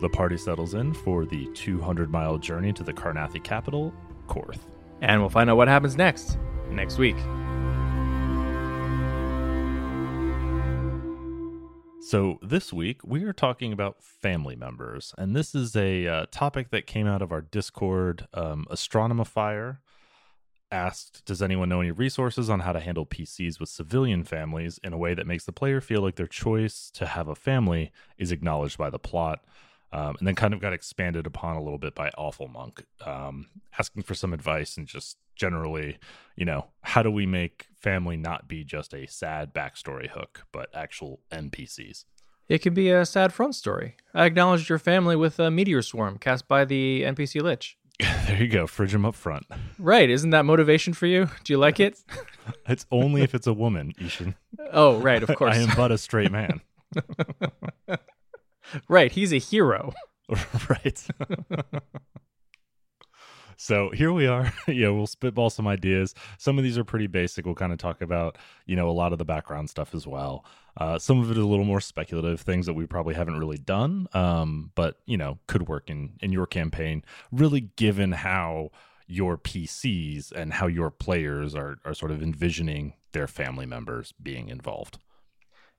the 0.00 0.08
party 0.08 0.36
settles 0.36 0.74
in 0.74 0.92
for 0.92 1.24
the 1.24 1.46
200 1.54 2.10
mile 2.10 2.38
journey 2.38 2.72
to 2.72 2.82
the 2.82 2.92
Karrnathi 2.92 3.42
capital, 3.42 3.92
Korth. 4.28 4.60
And 5.00 5.20
we'll 5.20 5.30
find 5.30 5.48
out 5.50 5.56
what 5.56 5.68
happens 5.68 5.96
next 5.96 6.38
next 6.70 6.98
week. 6.98 7.16
So, 12.00 12.38
this 12.42 12.72
week 12.72 13.02
we 13.04 13.24
are 13.24 13.34
talking 13.34 13.72
about 13.72 14.02
family 14.02 14.56
members, 14.56 15.14
and 15.18 15.36
this 15.36 15.54
is 15.54 15.76
a 15.76 16.06
uh, 16.06 16.26
topic 16.30 16.70
that 16.70 16.86
came 16.86 17.06
out 17.06 17.20
of 17.20 17.32
our 17.32 17.42
Discord. 17.42 18.26
Um, 18.32 18.66
Astronomifier 18.70 19.78
asked, 20.70 21.24
Does 21.26 21.42
anyone 21.42 21.68
know 21.68 21.80
any 21.80 21.90
resources 21.90 22.48
on 22.48 22.60
how 22.60 22.72
to 22.72 22.80
handle 22.80 23.04
PCs 23.04 23.60
with 23.60 23.68
civilian 23.68 24.24
families 24.24 24.78
in 24.82 24.92
a 24.92 24.98
way 24.98 25.12
that 25.12 25.26
makes 25.26 25.44
the 25.44 25.52
player 25.52 25.82
feel 25.82 26.00
like 26.00 26.16
their 26.16 26.26
choice 26.26 26.90
to 26.94 27.06
have 27.06 27.28
a 27.28 27.34
family 27.34 27.92
is 28.16 28.32
acknowledged 28.32 28.78
by 28.78 28.88
the 28.88 28.98
plot? 28.98 29.44
Um, 29.90 30.16
and 30.18 30.28
then 30.28 30.34
kind 30.34 30.52
of 30.52 30.60
got 30.60 30.74
expanded 30.74 31.26
upon 31.26 31.56
a 31.56 31.62
little 31.62 31.78
bit 31.78 31.94
by 31.94 32.10
Awful 32.18 32.48
Monk, 32.48 32.84
um, 33.06 33.46
asking 33.78 34.02
for 34.02 34.14
some 34.14 34.34
advice 34.34 34.76
and 34.76 34.86
just 34.86 35.16
generally, 35.34 35.98
you 36.36 36.44
know, 36.44 36.66
how 36.82 37.02
do 37.02 37.10
we 37.10 37.24
make 37.24 37.68
family 37.80 38.16
not 38.18 38.48
be 38.48 38.64
just 38.64 38.92
a 38.92 39.06
sad 39.06 39.54
backstory 39.54 40.10
hook, 40.10 40.44
but 40.52 40.68
actual 40.74 41.20
NPCs? 41.32 42.04
It 42.48 42.58
can 42.58 42.74
be 42.74 42.90
a 42.90 43.06
sad 43.06 43.32
front 43.32 43.54
story. 43.54 43.96
I 44.14 44.24
acknowledged 44.24 44.68
your 44.68 44.78
family 44.78 45.16
with 45.16 45.38
a 45.38 45.50
meteor 45.50 45.82
swarm 45.82 46.18
cast 46.18 46.48
by 46.48 46.64
the 46.64 47.02
NPC 47.02 47.42
Lich. 47.42 47.78
there 48.26 48.42
you 48.42 48.48
go. 48.48 48.66
Fridge 48.66 48.92
them 48.92 49.04
up 49.04 49.14
front. 49.14 49.46
Right. 49.78 50.08
Isn't 50.08 50.30
that 50.30 50.44
motivation 50.44 50.92
for 50.94 51.06
you? 51.06 51.28
Do 51.44 51.52
you 51.52 51.58
like 51.58 51.80
it? 51.80 51.98
it's 52.66 52.86
only 52.90 53.22
if 53.22 53.34
it's 53.34 53.46
a 53.46 53.52
woman, 53.52 53.92
I-Hsien. 54.00 54.34
Oh, 54.72 54.98
right. 54.98 55.22
Of 55.22 55.28
course. 55.36 55.56
I 55.56 55.58
am 55.58 55.70
but 55.76 55.92
a 55.92 55.98
straight 55.98 56.30
man. 56.30 56.60
right. 58.88 59.12
He's 59.12 59.32
a 59.32 59.38
hero. 59.38 59.92
right. 60.68 61.06
so 63.56 63.90
here 63.90 64.12
we 64.12 64.26
are. 64.26 64.52
yeah, 64.66 64.88
we'll 64.90 65.06
spitball 65.06 65.50
some 65.50 65.66
ideas. 65.66 66.14
Some 66.38 66.58
of 66.58 66.64
these 66.64 66.78
are 66.78 66.84
pretty 66.84 67.06
basic. 67.06 67.46
We'll 67.46 67.54
kind 67.54 67.72
of 67.72 67.78
talk 67.78 68.02
about, 68.02 68.38
you 68.66 68.76
know, 68.76 68.88
a 68.88 68.92
lot 68.92 69.12
of 69.12 69.18
the 69.18 69.24
background 69.24 69.70
stuff 69.70 69.94
as 69.94 70.06
well. 70.06 70.44
Uh, 70.76 70.98
some 70.98 71.20
of 71.20 71.30
it 71.30 71.36
is 71.36 71.42
a 71.42 71.46
little 71.46 71.64
more 71.64 71.80
speculative, 71.80 72.40
things 72.40 72.66
that 72.66 72.74
we 72.74 72.86
probably 72.86 73.14
haven't 73.14 73.38
really 73.38 73.58
done, 73.58 74.06
um, 74.12 74.70
but 74.76 75.00
you 75.06 75.16
know, 75.16 75.38
could 75.48 75.66
work 75.66 75.90
in 75.90 76.12
in 76.20 76.30
your 76.30 76.46
campaign. 76.46 77.02
Really, 77.32 77.62
given 77.76 78.12
how 78.12 78.70
your 79.08 79.36
PCs 79.36 80.30
and 80.30 80.52
how 80.52 80.68
your 80.68 80.90
players 80.90 81.54
are 81.54 81.78
are 81.84 81.94
sort 81.94 82.12
of 82.12 82.22
envisioning 82.22 82.94
their 83.12 83.26
family 83.26 83.66
members 83.66 84.14
being 84.22 84.48
involved. 84.48 84.98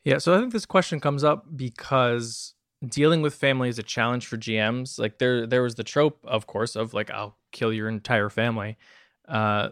Yeah, 0.03 0.17
so 0.17 0.35
I 0.35 0.39
think 0.39 0.51
this 0.51 0.65
question 0.65 0.99
comes 0.99 1.23
up 1.23 1.45
because 1.55 2.55
dealing 2.87 3.21
with 3.21 3.35
family 3.35 3.69
is 3.69 3.79
a 3.79 3.83
challenge 3.83 4.25
for 4.27 4.37
GMs. 4.37 4.99
Like 4.99 5.19
there 5.19 5.45
there 5.45 5.63
was 5.63 5.75
the 5.75 5.83
trope, 5.83 6.19
of 6.23 6.47
course, 6.47 6.75
of 6.75 6.93
like 6.93 7.09
I'll 7.11 7.37
kill 7.51 7.73
your 7.73 7.89
entire 7.89 8.29
family 8.29 8.77
uh, 9.27 9.69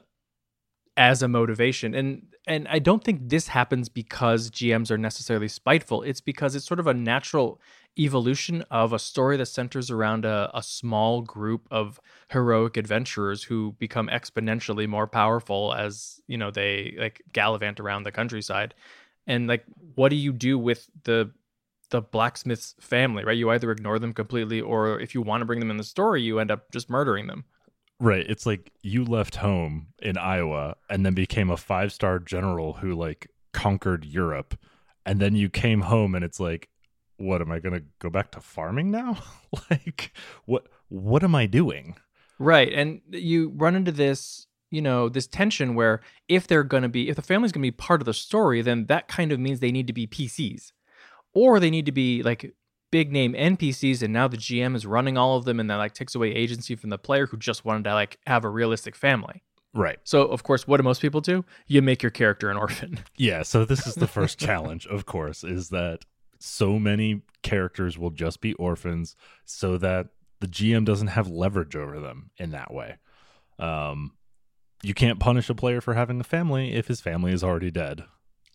as 0.96 1.22
a 1.22 1.28
motivation. 1.28 1.94
And 1.94 2.28
and 2.48 2.68
I 2.68 2.80
don't 2.80 3.04
think 3.04 3.30
this 3.30 3.50
happens 3.50 3.90
because 3.90 4.50
GMs 4.50 4.90
are 4.90 4.98
necessarily 4.98 5.48
spiteful. 5.50 6.02
It's 6.02 6.22
because 6.22 6.56
it's 6.56 6.66
sort 6.66 6.80
of 6.80 6.88
a 6.88 6.94
natural 6.94 7.62
evolution 8.00 8.64
of 8.70 8.94
a 8.94 9.00
story 9.00 9.38
that 9.38 9.48
centers 9.48 9.90
around 9.90 10.24
a, 10.24 10.50
a 10.54 10.62
small 10.62 11.22
group 11.22 11.68
of 11.72 12.00
heroic 12.30 12.78
adventurers 12.78 13.44
who 13.44 13.74
become 13.80 14.08
exponentially 14.08 14.88
more 14.88 15.08
powerful 15.08 15.74
as 15.74 16.22
you 16.28 16.38
know 16.38 16.52
they 16.52 16.96
like 17.00 17.22
gallivant 17.34 17.80
around 17.80 18.04
the 18.04 18.12
countryside 18.12 18.76
and 19.26 19.48
like 19.48 19.66
what 19.96 20.10
do 20.10 20.16
you 20.16 20.32
do 20.32 20.60
with 20.60 20.88
the 21.06 21.32
the 21.90 22.02
blacksmith's 22.02 22.76
family, 22.80 23.24
right? 23.24 23.38
You 23.38 23.50
either 23.50 23.72
ignore 23.72 24.00
them 24.00 24.14
completely, 24.14 24.62
or 24.62 25.00
if 25.00 25.14
you 25.14 25.22
want 25.22 25.42
to 25.42 25.46
bring 25.46 25.60
them 25.60 25.72
in 25.72 25.78
the 25.78 25.84
story, 25.84 26.22
you 26.22 26.40
end 26.40 26.52
up 26.52 26.72
just 26.72 26.90
murdering 26.90 27.28
them. 27.28 27.46
Right. 28.00 28.26
It's 28.28 28.46
like 28.46 28.72
you 28.82 29.04
left 29.04 29.38
home 29.38 29.88
in 30.02 30.18
Iowa 30.18 30.76
and 30.90 31.06
then 31.06 31.14
became 31.14 31.50
a 31.50 31.58
five 31.58 31.92
star 31.92 32.20
general 32.20 32.74
who 32.74 32.94
like 32.94 33.28
conquered 33.54 34.06
Europe. 34.06 34.58
And 35.06 35.20
then 35.20 35.36
you 35.36 35.50
came 35.50 35.82
home 35.82 36.14
and 36.14 36.24
it's 36.24 36.40
like, 36.40 36.70
what 37.18 37.42
am 37.42 37.52
I 37.52 37.60
gonna 37.60 37.82
go 37.98 38.12
back 38.12 38.32
to 38.32 38.42
farming 38.42 38.92
now? 38.92 39.18
like 39.72 40.14
what 40.46 40.68
what 40.90 41.24
am 41.24 41.34
I 41.34 41.48
doing? 41.48 41.96
Right. 42.38 42.72
And 42.72 43.02
you 43.10 43.52
run 43.56 43.76
into 43.76 43.92
this, 43.92 44.46
you 44.70 44.82
know, 44.82 45.10
this 45.10 45.26
tension 45.26 45.74
where 45.74 46.02
if 46.28 46.46
they're 46.46 46.64
gonna 46.64 46.90
be 46.90 47.10
if 47.10 47.16
the 47.16 47.24
family's 47.24 47.52
gonna 47.52 47.64
be 47.64 47.72
part 47.72 48.02
of 48.02 48.06
the 48.06 48.14
story, 48.14 48.62
then 48.62 48.86
that 48.88 49.08
kind 49.08 49.32
of 49.32 49.40
means 49.40 49.60
they 49.60 49.72
need 49.72 49.88
to 49.88 49.94
be 49.94 50.06
PCs 50.06 50.72
or 51.38 51.60
they 51.60 51.70
need 51.70 51.86
to 51.86 51.92
be 51.92 52.24
like 52.24 52.52
big 52.92 53.12
name 53.12 53.34
NPCs 53.34 54.02
and 54.02 54.12
now 54.12 54.28
the 54.28 54.38
GM 54.38 54.76
is 54.76 54.88
running 54.88 55.20
all 55.20 55.38
of 55.38 55.46
them 55.46 55.60
and 55.60 55.70
that 55.70 55.76
like 55.76 55.94
takes 55.94 56.16
away 56.16 56.30
agency 56.30 56.76
from 56.76 56.90
the 56.90 56.98
player 56.98 57.28
who 57.28 57.38
just 57.38 57.64
wanted 57.64 57.84
to 57.84 57.94
like 57.94 58.18
have 58.26 58.44
a 58.44 58.50
realistic 58.50 58.96
family. 58.96 59.44
Right. 59.72 60.00
So 60.04 60.24
of 60.24 60.42
course, 60.42 60.68
what 60.68 60.78
do 60.78 60.84
most 60.84 61.00
people 61.00 61.22
do? 61.22 61.46
You 61.68 61.84
make 61.84 62.02
your 62.02 62.10
character 62.10 62.50
an 62.50 62.58
orphan. 62.58 63.00
Yeah, 63.18 63.44
so 63.44 63.66
this 63.66 63.86
is 63.86 63.96
the 63.96 64.08
first 64.08 64.40
challenge, 64.40 64.88
of 64.88 65.06
course, 65.06 65.44
is 65.44 65.70
that 65.70 66.06
so 66.40 66.80
many 66.80 67.22
characters 67.44 68.00
will 68.00 68.10
just 68.10 68.42
be 68.42 68.54
orphans 68.56 69.16
so 69.46 69.78
that 69.78 70.08
the 70.40 70.48
GM 70.48 70.86
doesn't 70.86 71.08
have 71.08 71.28
leverage 71.28 71.76
over 71.76 72.00
them 72.00 72.32
in 72.38 72.50
that 72.52 72.74
way. 72.74 72.98
Um 73.60 74.14
you 74.82 74.96
can't 74.96 75.20
punish 75.20 75.50
a 75.50 75.56
player 75.56 75.82
for 75.82 75.94
having 75.94 76.20
a 76.20 76.24
family 76.24 76.74
if 76.74 76.88
his 76.88 77.02
family 77.02 77.32
is 77.32 77.44
already 77.44 77.70
dead. 77.72 78.06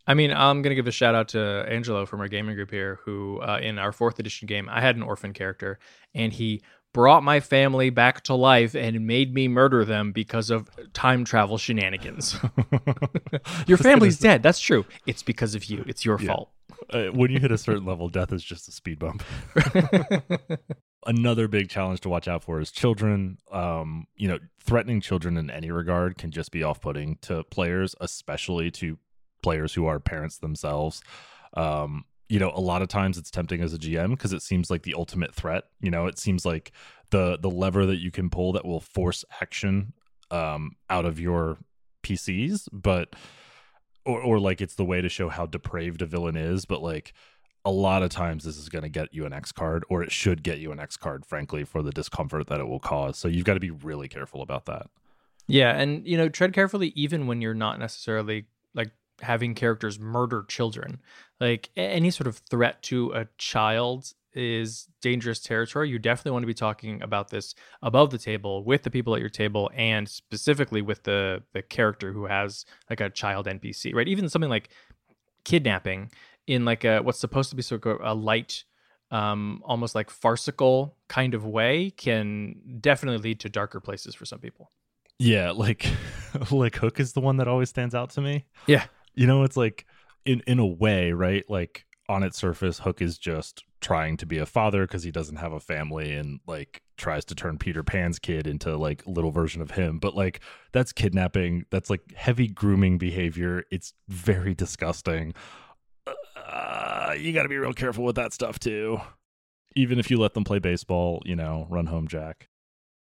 I 0.07 0.15
mean, 0.15 0.33
I'm 0.33 0.63
gonna 0.63 0.75
give 0.75 0.87
a 0.87 0.93
shout 0.93 1.15
out 1.15 1.29
to 1.29 1.65
Angelo 1.69 2.07
from 2.07 2.21
our 2.21 2.29
gaming 2.29 2.57
group 2.57 2.71
here, 2.71 2.99
who 3.05 3.41
uh, 3.41 3.59
in 3.63 3.79
our 3.79 3.93
fourth 3.93 4.19
edition 4.19 4.47
game, 4.47 4.69
I 4.69 4.81
had 4.81 4.97
an 4.97 5.03
orphan 5.03 5.33
character, 5.33 5.79
and 6.15 6.33
he 6.33 6.63
brought 6.93 7.23
my 7.23 7.41
family 7.41 7.91
back 7.91 8.23
to 8.25 8.35
life 8.35 8.75
and 8.75 9.07
made 9.07 9.35
me 9.35 9.49
murder 9.49 9.85
them 9.85 10.13
because 10.13 10.51
of 10.51 10.69
time 10.93 11.25
travel 11.25 11.59
shenanigans. 11.59 12.37
Your 13.67 13.79
family's 13.79 14.19
dead. 14.19 14.43
That's 14.43 14.61
true. 14.61 14.85
It's 15.07 15.23
because 15.23 15.55
of 15.55 15.65
you. 15.65 15.85
It's 15.87 16.05
your 16.05 16.21
yeah. 16.21 16.29
fault. 16.29 16.51
Uh, 16.91 17.07
when 17.07 17.31
you 17.31 17.39
hit 17.39 17.53
a 17.53 17.59
certain 17.59 17.85
level, 17.85 18.09
death 18.09 18.33
is 18.33 18.43
just 18.43 18.69
a 18.69 18.73
speed 18.73 18.99
bump. 18.99 19.23
Another 21.07 21.49
big 21.49 21.69
challenge 21.69 22.01
to 22.01 22.09
watch 22.09 22.29
out 22.29 22.43
for 22.43 22.61
is 22.61 22.71
children. 22.71 23.39
Um, 23.51 24.07
you 24.17 24.29
know, 24.29 24.39
threatening 24.63 25.01
children 25.01 25.37
in 25.37 25.51
any 25.51 25.71
regard 25.71 26.19
can 26.19 26.31
just 26.31 26.53
be 26.53 26.63
off-putting 26.63 27.19
to 27.23 27.45
players, 27.45 27.95
especially 28.01 28.71
to 28.73 28.99
players 29.43 29.75
who 29.75 29.87
are 29.87 30.01
parents 30.01 30.39
themselves. 30.39 31.03
Um, 31.55 32.05
you 32.29 32.39
know, 32.39 32.51
a 32.55 32.61
lot 32.61 32.81
of 32.83 32.89
times 32.89 33.19
it's 33.19 33.31
tempting 33.31 33.61
as 33.61 33.75
a 33.75 33.79
GM 33.79 34.11
because 34.11 34.33
it 34.33 34.43
seems 34.43 34.71
like 34.71 34.83
the 34.83 34.95
ultimate 34.95 35.35
threat. 35.35 35.65
You 35.81 35.91
know, 35.91 36.07
it 36.07 36.19
seems 36.19 36.47
like 36.47 36.73
the 37.11 37.39
the 37.39 37.51
lever 37.51 37.85
that 37.87 37.99
you 37.99 38.11
can 38.11 38.31
pull 38.31 38.53
that 38.53 38.65
will 38.65 38.81
force 38.81 39.25
action 39.41 39.93
um, 40.31 40.77
out 40.89 41.05
of 41.05 41.21
your 41.21 41.59
PCs, 42.03 42.69
but 42.73 43.15
or 44.07 44.21
or 44.21 44.41
like 44.41 44.61
it's 44.61 44.75
the 44.75 44.85
way 44.85 45.01
to 45.01 45.09
show 45.09 45.29
how 45.29 45.47
depraved 45.47 46.03
a 46.03 46.07
villain 46.07 46.37
is. 46.37 46.65
But 46.65 46.83
like 46.83 47.13
a 47.65 47.71
lot 47.71 48.03
of 48.03 48.11
times, 48.11 48.45
this 48.45 48.57
is 48.57 48.69
going 48.69 48.83
to 48.83 48.89
get 48.89 49.13
you 49.13 49.25
an 49.27 49.33
X 49.33 49.53
card, 49.53 49.85
or 49.89 50.03
it 50.03 50.11
should 50.11 50.43
get 50.43 50.59
you 50.59 50.73
an 50.73 50.81
X 50.81 50.97
card, 50.97 51.25
frankly, 51.25 51.65
for 51.65 51.83
the 51.83 51.93
discomfort 51.93 52.49
that 52.49 52.61
it 52.61 52.67
will 52.67 52.81
cause. 52.81 53.19
So 53.19 53.29
you've 53.29 53.45
got 53.45 53.55
to 53.55 53.61
be 53.61 53.71
really 53.71 54.09
careful 54.09 54.43
about 54.43 54.67
that. 54.67 54.87
Yeah, 55.47 55.73
and 55.73 56.07
you 56.07 56.17
know, 56.17 56.29
tread 56.29 56.53
carefully 56.53 56.93
even 56.97 57.27
when 57.27 57.41
you're 57.41 57.55
not 57.55 57.79
necessarily 57.79 58.47
like 58.75 58.91
having 59.21 59.55
characters 59.55 59.99
murder 59.99 60.45
children. 60.49 61.01
Like 61.41 61.71
any 61.77 62.11
sort 62.11 62.27
of 62.27 62.37
threat 62.51 62.83
to 62.85 63.13
a 63.13 63.27
child 63.39 64.13
is 64.35 64.89
dangerous 65.01 65.41
territory. 65.41 65.91
You 65.91 65.99
definitely 65.99 66.33
want 66.33 66.43
to 66.45 66.49
be 66.49 66.55
talking 66.55 67.03
about 67.03 67.29
this 67.29 67.55
above 67.83 68.11
the 68.11 68.19
table 68.19 68.65
with 68.65 68.83
the 68.83 68.91
people 68.91 69.15
at 69.15 69.21
your 69.21 69.29
table 69.29 69.71
and 69.75 70.09
specifically 70.09 70.83
with 70.83 71.03
the 71.03 71.43
the 71.53 71.63
character 71.63 72.13
who 72.13 72.27
has 72.27 72.65
like 72.89 73.01
a 73.01 73.11
child 73.11 73.47
NPC, 73.47 73.95
right? 73.95 74.09
Even 74.09 74.29
something 74.29 74.51
like 74.51 74.71
kidnapping 75.45 76.11
in 76.47 76.65
like 76.65 76.85
a 76.85 77.01
what's 77.01 77.19
supposed 77.19 77.51
to 77.51 77.57
be 77.57 77.63
sort 77.63 77.85
of 77.85 78.01
a 78.03 78.15
light 78.15 78.65
um 79.11 79.61
almost 79.65 79.95
like 79.95 80.09
farcical 80.09 80.97
kind 81.09 81.35
of 81.35 81.45
way 81.45 81.91
can 81.91 82.55
definitely 82.81 83.19
lead 83.19 83.41
to 83.41 83.49
darker 83.49 83.81
places 83.81 84.15
for 84.15 84.25
some 84.25 84.39
people. 84.39 84.71
Yeah, 85.19 85.51
like 85.51 85.87
like 86.51 86.77
Hook 86.77 86.99
is 86.99 87.13
the 87.13 87.21
one 87.21 87.37
that 87.37 87.49
always 87.49 87.69
stands 87.69 87.95
out 87.95 88.11
to 88.11 88.21
me. 88.21 88.47
Yeah 88.67 88.87
you 89.15 89.27
know 89.27 89.43
it's 89.43 89.57
like 89.57 89.87
in 90.25 90.43
in 90.47 90.59
a 90.59 90.67
way 90.67 91.13
right? 91.13 91.45
Like 91.49 91.87
on 92.09 92.23
its 92.23 92.37
surface 92.37 92.81
hook 92.81 93.01
is 93.01 93.19
just 93.19 93.65
trying 93.81 94.17
to 94.17 94.27
be 94.27 94.39
a 94.39 94.47
father 94.47 94.87
because 94.87 95.03
he 95.03 95.11
doesn't 95.11 95.37
have 95.37 95.53
a 95.53 95.61
family 95.61 96.15
and 96.15 96.41
like 96.47 96.83
tries 96.97 97.25
to 97.25 97.35
turn 97.35 97.59
peter 97.59 97.83
pan's 97.83 98.19
kid 98.19 98.47
into 98.47 98.77
like 98.77 99.03
little 99.07 99.31
version 99.31 99.63
of 99.63 99.73
him. 99.73 99.99
But 99.99 100.15
like 100.15 100.41
that's 100.73 100.93
kidnapping. 100.93 101.65
That's 101.71 101.91
like 101.91 102.03
heavy 102.15 102.49
grooming 102.49 102.99
behavior. 102.99 103.65
It's 103.71 103.95
very 104.09 104.55
disgusting. 104.55 105.35
Uh, 106.37 107.15
you 107.19 107.33
got 107.33 107.45
to 107.45 107.49
be 107.49 107.57
real 107.57 107.73
careful 107.73 108.05
with 108.05 108.17
that 108.17 108.33
stuff 108.33 108.59
too. 108.59 109.01
Even 109.75 109.99
if 109.99 110.11
you 110.11 110.19
let 110.19 110.35
them 110.35 110.45
play 110.45 110.59
baseball 110.59 111.23
you 111.25 111.37
know 111.37 111.67
run 111.71 111.87
home 111.87 112.07
jack 112.07 112.49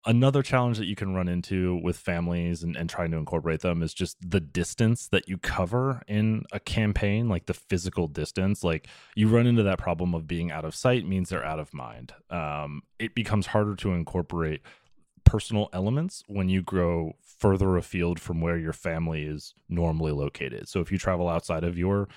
Another 0.03 0.41
challenge 0.41 0.79
that 0.79 0.87
you 0.87 0.95
can 0.95 1.13
run 1.13 1.27
into 1.27 1.79
with 1.83 1.95
families 1.95 2.63
and, 2.63 2.75
and 2.75 2.89
trying 2.89 3.11
to 3.11 3.17
incorporate 3.17 3.59
them 3.59 3.83
is 3.83 3.93
just 3.93 4.17
the 4.27 4.39
distance 4.39 5.07
that 5.09 5.29
you 5.29 5.37
cover 5.37 6.01
in 6.07 6.43
a 6.51 6.59
campaign, 6.59 7.29
like 7.29 7.45
the 7.45 7.53
physical 7.53 8.07
distance. 8.07 8.63
Like 8.63 8.87
you 9.15 9.27
run 9.27 9.45
into 9.45 9.61
that 9.61 9.77
problem 9.77 10.15
of 10.15 10.27
being 10.27 10.51
out 10.51 10.65
of 10.65 10.73
sight 10.73 11.07
means 11.07 11.29
they're 11.29 11.45
out 11.45 11.59
of 11.59 11.71
mind. 11.71 12.13
Um, 12.31 12.81
it 12.97 13.13
becomes 13.13 13.47
harder 13.47 13.75
to 13.75 13.91
incorporate 13.91 14.61
personal 15.23 15.69
elements 15.71 16.23
when 16.27 16.49
you 16.49 16.63
grow 16.63 17.13
further 17.21 17.77
afield 17.77 18.19
from 18.19 18.41
where 18.41 18.57
your 18.57 18.73
family 18.73 19.23
is 19.23 19.53
normally 19.69 20.11
located. 20.11 20.67
So 20.67 20.79
if 20.79 20.91
you 20.91 20.97
travel 20.97 21.29
outside 21.29 21.63
of 21.63 21.77
your 21.77 22.07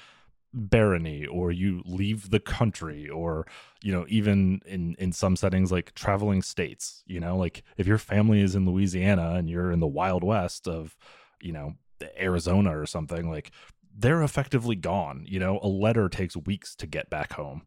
barony 0.54 1.26
or 1.26 1.50
you 1.50 1.82
leave 1.84 2.30
the 2.30 2.38
country 2.38 3.08
or 3.08 3.46
you 3.82 3.92
know 3.92 4.06
even 4.08 4.60
in 4.64 4.94
in 4.98 5.12
some 5.12 5.34
settings 5.34 5.72
like 5.72 5.92
traveling 5.94 6.40
states 6.42 7.02
you 7.06 7.18
know 7.18 7.36
like 7.36 7.64
if 7.76 7.86
your 7.86 7.98
family 7.98 8.40
is 8.40 8.54
in 8.54 8.64
Louisiana 8.64 9.32
and 9.34 9.50
you're 9.50 9.72
in 9.72 9.80
the 9.80 9.86
wild 9.86 10.22
west 10.22 10.68
of 10.68 10.96
you 11.40 11.52
know 11.52 11.74
Arizona 12.18 12.78
or 12.78 12.86
something 12.86 13.28
like 13.28 13.50
they're 13.96 14.22
effectively 14.22 14.76
gone 14.76 15.24
you 15.26 15.40
know 15.40 15.58
a 15.62 15.68
letter 15.68 16.08
takes 16.08 16.36
weeks 16.36 16.76
to 16.76 16.86
get 16.86 17.10
back 17.10 17.32
home 17.32 17.62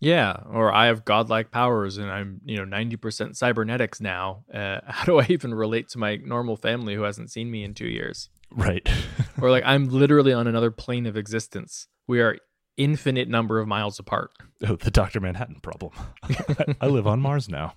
yeah, 0.00 0.42
or 0.48 0.72
I 0.72 0.86
have 0.86 1.04
godlike 1.04 1.50
powers 1.50 1.98
and 1.98 2.10
I'm, 2.10 2.40
you 2.44 2.56
know, 2.56 2.64
90% 2.64 3.34
cybernetics 3.34 4.00
now. 4.00 4.44
Uh, 4.52 4.78
how 4.86 5.04
do 5.04 5.18
I 5.18 5.26
even 5.28 5.52
relate 5.52 5.88
to 5.90 5.98
my 5.98 6.16
normal 6.16 6.56
family 6.56 6.94
who 6.94 7.02
hasn't 7.02 7.30
seen 7.30 7.50
me 7.50 7.64
in 7.64 7.74
2 7.74 7.86
years? 7.86 8.30
Right. 8.50 8.88
or 9.40 9.50
like 9.50 9.64
I'm 9.66 9.88
literally 9.88 10.32
on 10.32 10.46
another 10.46 10.70
plane 10.70 11.06
of 11.06 11.16
existence. 11.16 11.88
We 12.06 12.20
are 12.20 12.38
infinite 12.76 13.28
number 13.28 13.58
of 13.58 13.68
miles 13.68 13.98
apart. 13.98 14.30
Oh, 14.66 14.76
the 14.76 14.90
Dr. 14.90 15.20
Manhattan 15.20 15.60
problem. 15.60 15.92
I 16.80 16.86
live 16.86 17.06
on 17.06 17.20
Mars 17.20 17.48
now. 17.48 17.74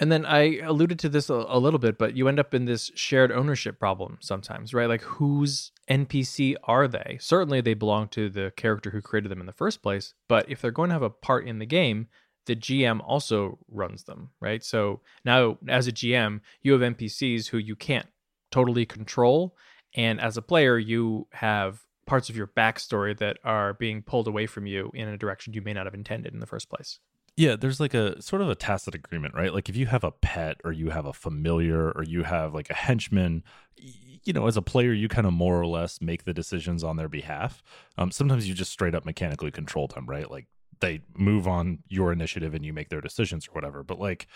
And 0.00 0.10
then 0.10 0.24
I 0.24 0.60
alluded 0.60 0.98
to 1.00 1.10
this 1.10 1.28
a, 1.28 1.44
a, 1.46 1.58
little 1.58 1.78
bit, 1.78 1.98
but 1.98 2.16
you 2.16 2.26
end 2.26 2.40
up 2.40 2.54
in 2.54 2.64
this 2.64 2.90
shared 2.94 3.30
ownership 3.30 3.78
problem 3.78 4.16
sometimes, 4.22 4.72
right? 4.72 4.88
Like, 4.88 5.02
whose 5.02 5.72
NPC 5.90 6.54
are 6.64 6.88
they? 6.88 7.18
Certainly, 7.20 7.60
they 7.60 7.74
belong 7.74 8.08
to 8.08 8.30
the 8.30 8.50
character 8.56 8.90
who 8.90 9.02
created 9.02 9.30
them 9.30 9.40
in 9.40 9.46
the 9.46 9.52
first 9.52 9.82
place, 9.82 10.14
but 10.26 10.50
if 10.50 10.62
they're 10.62 10.70
going 10.70 10.88
to 10.88 10.94
have 10.94 11.02
a 11.02 11.10
part 11.10 11.46
in 11.46 11.58
the 11.58 11.66
game, 11.66 12.08
the 12.46 12.56
GM 12.56 13.02
also 13.06 13.58
runs 13.68 14.04
them, 14.04 14.30
right? 14.40 14.64
So 14.64 15.02
now, 15.22 15.58
as 15.68 15.86
a 15.86 15.92
GM, 15.92 16.40
you 16.62 16.72
have 16.72 16.80
NPCs 16.80 17.48
who 17.48 17.58
you 17.58 17.76
can't 17.76 18.06
totally 18.50 18.86
control. 18.86 19.56
And 19.94 20.20
as 20.20 20.36
a 20.36 20.42
player, 20.42 20.78
you 20.78 21.26
have 21.32 21.80
parts 22.06 22.28
of 22.28 22.36
your 22.36 22.48
backstory 22.48 23.16
that 23.18 23.38
are 23.44 23.74
being 23.74 24.02
pulled 24.02 24.26
away 24.26 24.46
from 24.46 24.66
you 24.66 24.90
in 24.94 25.08
a 25.08 25.16
direction 25.16 25.52
you 25.52 25.62
may 25.62 25.72
not 25.72 25.86
have 25.86 25.94
intended 25.94 26.32
in 26.32 26.40
the 26.40 26.46
first 26.46 26.68
place. 26.68 26.98
Yeah, 27.36 27.56
there's 27.56 27.80
like 27.80 27.94
a 27.94 28.20
sort 28.20 28.42
of 28.42 28.50
a 28.50 28.54
tacit 28.54 28.94
agreement, 28.94 29.34
right? 29.34 29.54
Like 29.54 29.68
if 29.68 29.76
you 29.76 29.86
have 29.86 30.04
a 30.04 30.10
pet 30.10 30.56
or 30.64 30.72
you 30.72 30.90
have 30.90 31.06
a 31.06 31.12
familiar 31.12 31.90
or 31.92 32.02
you 32.02 32.24
have 32.24 32.52
like 32.52 32.68
a 32.68 32.74
henchman, 32.74 33.44
you 33.76 34.32
know, 34.32 34.46
as 34.46 34.56
a 34.56 34.62
player, 34.62 34.92
you 34.92 35.08
kind 35.08 35.26
of 35.26 35.32
more 35.32 35.58
or 35.58 35.66
less 35.66 36.00
make 36.00 36.24
the 36.24 36.34
decisions 36.34 36.84
on 36.84 36.96
their 36.96 37.08
behalf. 37.08 37.62
Um, 37.96 38.10
sometimes 38.10 38.48
you 38.48 38.54
just 38.54 38.72
straight 38.72 38.94
up 38.94 39.06
mechanically 39.06 39.50
control 39.50 39.86
them, 39.86 40.06
right? 40.06 40.30
Like 40.30 40.48
they 40.80 41.00
move 41.16 41.46
on 41.46 41.78
your 41.88 42.12
initiative 42.12 42.54
and 42.54 42.64
you 42.64 42.72
make 42.72 42.88
their 42.88 43.00
decisions 43.00 43.48
or 43.48 43.52
whatever. 43.52 43.82
But 43.82 44.00
like 44.00 44.26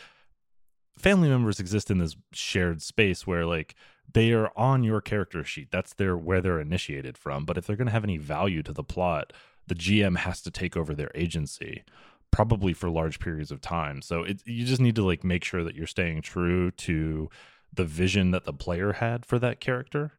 family 0.96 1.28
members 1.28 1.60
exist 1.60 1.90
in 1.90 1.98
this 1.98 2.16
shared 2.32 2.80
space 2.80 3.26
where 3.26 3.44
like 3.44 3.74
they 4.12 4.32
are 4.32 4.50
on 4.56 4.84
your 4.84 5.00
character 5.00 5.42
sheet. 5.44 5.68
That's 5.70 5.94
their 5.94 6.16
where 6.16 6.40
they're 6.40 6.60
initiated 6.60 7.18
from. 7.18 7.44
But 7.44 7.58
if 7.58 7.66
they're 7.66 7.76
going 7.76 7.86
to 7.86 7.92
have 7.92 8.04
any 8.04 8.18
value 8.18 8.62
to 8.62 8.72
the 8.72 8.84
plot, 8.84 9.32
the 9.66 9.74
GM 9.74 10.18
has 10.18 10.40
to 10.42 10.50
take 10.50 10.76
over 10.76 10.94
their 10.94 11.10
agency 11.14 11.84
probably 12.30 12.72
for 12.72 12.90
large 12.90 13.20
periods 13.20 13.52
of 13.52 13.60
time. 13.60 14.02
So 14.02 14.24
it, 14.24 14.42
you 14.44 14.64
just 14.64 14.80
need 14.80 14.96
to 14.96 15.04
like 15.04 15.22
make 15.22 15.44
sure 15.44 15.62
that 15.62 15.76
you're 15.76 15.86
staying 15.86 16.22
true 16.22 16.72
to 16.72 17.30
the 17.72 17.84
vision 17.84 18.32
that 18.32 18.44
the 18.44 18.52
player 18.52 18.94
had 18.94 19.24
for 19.24 19.38
that 19.38 19.60
character. 19.60 20.12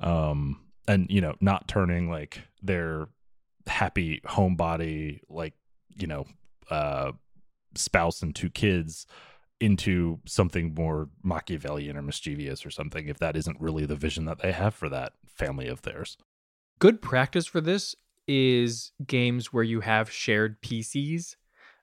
Um, 0.00 0.60
and 0.86 1.10
you 1.10 1.20
know, 1.20 1.34
not 1.40 1.66
turning 1.66 2.08
like 2.08 2.42
their 2.62 3.08
happy 3.66 4.20
homebody, 4.24 5.20
like, 5.28 5.54
you 5.96 6.06
know, 6.06 6.26
uh, 6.70 7.12
spouse 7.74 8.22
and 8.22 8.34
two 8.34 8.50
kids 8.50 9.06
into 9.60 10.20
something 10.26 10.74
more 10.74 11.08
Machiavellian 11.22 11.96
or 11.96 12.02
mischievous 12.02 12.66
or 12.66 12.70
something 12.70 13.08
if 13.08 13.18
that 13.18 13.36
isn't 13.36 13.60
really 13.60 13.86
the 13.86 13.96
vision 13.96 14.26
that 14.26 14.40
they 14.40 14.52
have 14.52 14.74
for 14.74 14.88
that 14.88 15.14
family 15.26 15.66
of 15.66 15.82
theirs. 15.82 16.18
Good 16.78 17.00
practice 17.00 17.46
for 17.46 17.60
this 17.60 17.94
is 18.28 18.92
games 19.06 19.52
where 19.52 19.64
you 19.64 19.80
have 19.80 20.10
shared 20.10 20.60
PCs 20.60 21.36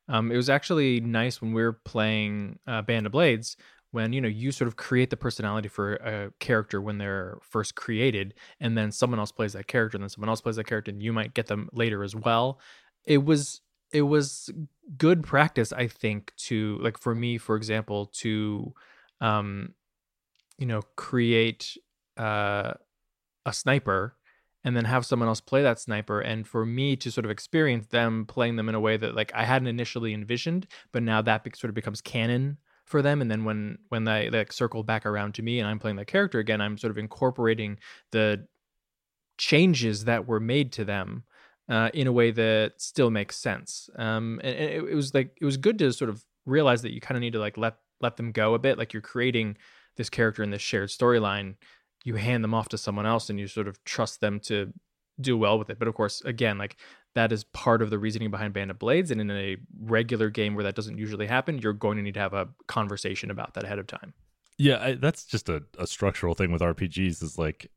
um, 0.07 0.31
it 0.31 0.35
was 0.35 0.49
actually 0.49 0.99
nice 0.99 1.41
when 1.41 1.53
we 1.53 1.61
were 1.61 1.73
playing 1.73 2.59
uh, 2.67 2.81
Band 2.81 3.05
of 3.05 3.11
Blades 3.11 3.55
when 3.91 4.11
you 4.11 4.19
know 4.19 4.27
you 4.27 4.51
sort 4.51 4.67
of 4.67 4.75
create 4.75 5.11
the 5.11 5.17
personality 5.17 5.69
for 5.69 5.93
a 5.95 6.31
character 6.39 6.81
when 6.81 6.97
they're 6.97 7.37
first 7.41 7.75
created, 7.75 8.33
and 8.59 8.75
then 8.75 8.91
someone 8.91 9.19
else 9.19 9.31
plays 9.31 9.53
that 9.53 9.67
character, 9.67 9.95
and 9.97 10.03
then 10.03 10.09
someone 10.09 10.29
else 10.29 10.41
plays 10.41 10.55
that 10.55 10.65
character, 10.65 10.89
and 10.89 11.01
you 11.01 11.13
might 11.13 11.35
get 11.35 11.45
them 11.45 11.69
later 11.73 12.03
as 12.03 12.15
well. 12.15 12.59
It 13.05 13.23
was 13.23 13.61
it 13.93 14.01
was 14.01 14.49
good 14.97 15.23
practice, 15.23 15.71
I 15.71 15.87
think, 15.87 16.33
to 16.37 16.77
like 16.81 16.97
for 16.99 17.15
me, 17.15 17.37
for 17.37 17.55
example, 17.55 18.07
to 18.17 18.73
um, 19.21 19.73
you 20.57 20.65
know 20.65 20.81
create 20.95 21.77
uh, 22.17 22.73
a 23.45 23.53
sniper 23.53 24.15
and 24.63 24.77
then 24.77 24.85
have 24.85 25.05
someone 25.05 25.27
else 25.27 25.41
play 25.41 25.61
that 25.61 25.79
sniper 25.79 26.21
and 26.21 26.47
for 26.47 26.65
me 26.65 26.95
to 26.95 27.11
sort 27.11 27.25
of 27.25 27.31
experience 27.31 27.87
them 27.87 28.25
playing 28.25 28.55
them 28.55 28.69
in 28.69 28.75
a 28.75 28.79
way 28.79 28.97
that 28.97 29.15
like 29.15 29.31
I 29.35 29.43
hadn't 29.43 29.67
initially 29.67 30.13
envisioned 30.13 30.67
but 30.91 31.03
now 31.03 31.21
that 31.21 31.45
sort 31.57 31.69
of 31.69 31.75
becomes 31.75 32.01
canon 32.01 32.57
for 32.85 33.01
them 33.01 33.21
and 33.21 33.29
then 33.29 33.43
when 33.43 33.77
when 33.89 34.03
they 34.05 34.29
like 34.29 34.53
circle 34.53 34.83
back 34.83 35.05
around 35.05 35.33
to 35.35 35.41
me 35.41 35.59
and 35.59 35.67
I'm 35.67 35.79
playing 35.79 35.97
that 35.97 36.07
character 36.07 36.39
again 36.39 36.61
I'm 36.61 36.77
sort 36.77 36.91
of 36.91 36.97
incorporating 36.97 37.77
the 38.11 38.47
changes 39.37 40.05
that 40.05 40.27
were 40.27 40.39
made 40.39 40.71
to 40.73 40.85
them 40.85 41.23
uh, 41.69 41.89
in 41.93 42.07
a 42.07 42.11
way 42.11 42.31
that 42.31 42.73
still 42.77 43.09
makes 43.09 43.37
sense 43.37 43.89
um 43.97 44.39
and, 44.43 44.55
and 44.55 44.69
it, 44.69 44.83
it 44.91 44.95
was 44.95 45.13
like 45.13 45.37
it 45.39 45.45
was 45.45 45.57
good 45.57 45.79
to 45.79 45.91
sort 45.93 46.09
of 46.09 46.23
realize 46.45 46.81
that 46.81 46.93
you 46.93 46.99
kind 46.99 47.15
of 47.15 47.21
need 47.21 47.33
to 47.33 47.39
like 47.39 47.57
let 47.57 47.77
let 48.01 48.17
them 48.17 48.31
go 48.31 48.53
a 48.53 48.59
bit 48.59 48.77
like 48.77 48.91
you're 48.91 49.01
creating 49.01 49.55
this 49.95 50.09
character 50.09 50.43
in 50.43 50.49
this 50.49 50.61
shared 50.61 50.89
storyline 50.89 51.55
you 52.03 52.15
hand 52.15 52.43
them 52.43 52.53
off 52.53 52.69
to 52.69 52.77
someone 52.77 53.05
else 53.05 53.29
and 53.29 53.39
you 53.39 53.47
sort 53.47 53.67
of 53.67 53.83
trust 53.85 54.19
them 54.19 54.39
to 54.41 54.73
do 55.19 55.37
well 55.37 55.57
with 55.57 55.69
it. 55.69 55.79
But 55.79 55.87
of 55.87 55.95
course, 55.95 56.21
again, 56.21 56.57
like 56.57 56.77
that 57.15 57.31
is 57.31 57.43
part 57.45 57.81
of 57.81 57.89
the 57.89 57.99
reasoning 57.99 58.31
behind 58.31 58.53
Band 58.53 58.71
of 58.71 58.79
Blades. 58.79 59.11
And 59.11 59.21
in 59.21 59.31
a 59.31 59.57
regular 59.79 60.29
game 60.29 60.55
where 60.55 60.63
that 60.63 60.75
doesn't 60.75 60.97
usually 60.97 61.27
happen, 61.27 61.59
you're 61.59 61.73
going 61.73 61.97
to 61.97 62.03
need 62.03 62.15
to 62.15 62.19
have 62.19 62.33
a 62.33 62.49
conversation 62.67 63.31
about 63.31 63.53
that 63.53 63.63
ahead 63.63 63.79
of 63.79 63.87
time. 63.87 64.13
Yeah, 64.57 64.83
I, 64.83 64.93
that's 64.93 65.25
just 65.25 65.49
a, 65.49 65.63
a 65.79 65.87
structural 65.87 66.35
thing 66.35 66.51
with 66.51 66.61
RPGs 66.61 67.23
is 67.23 67.37
like 67.37 67.71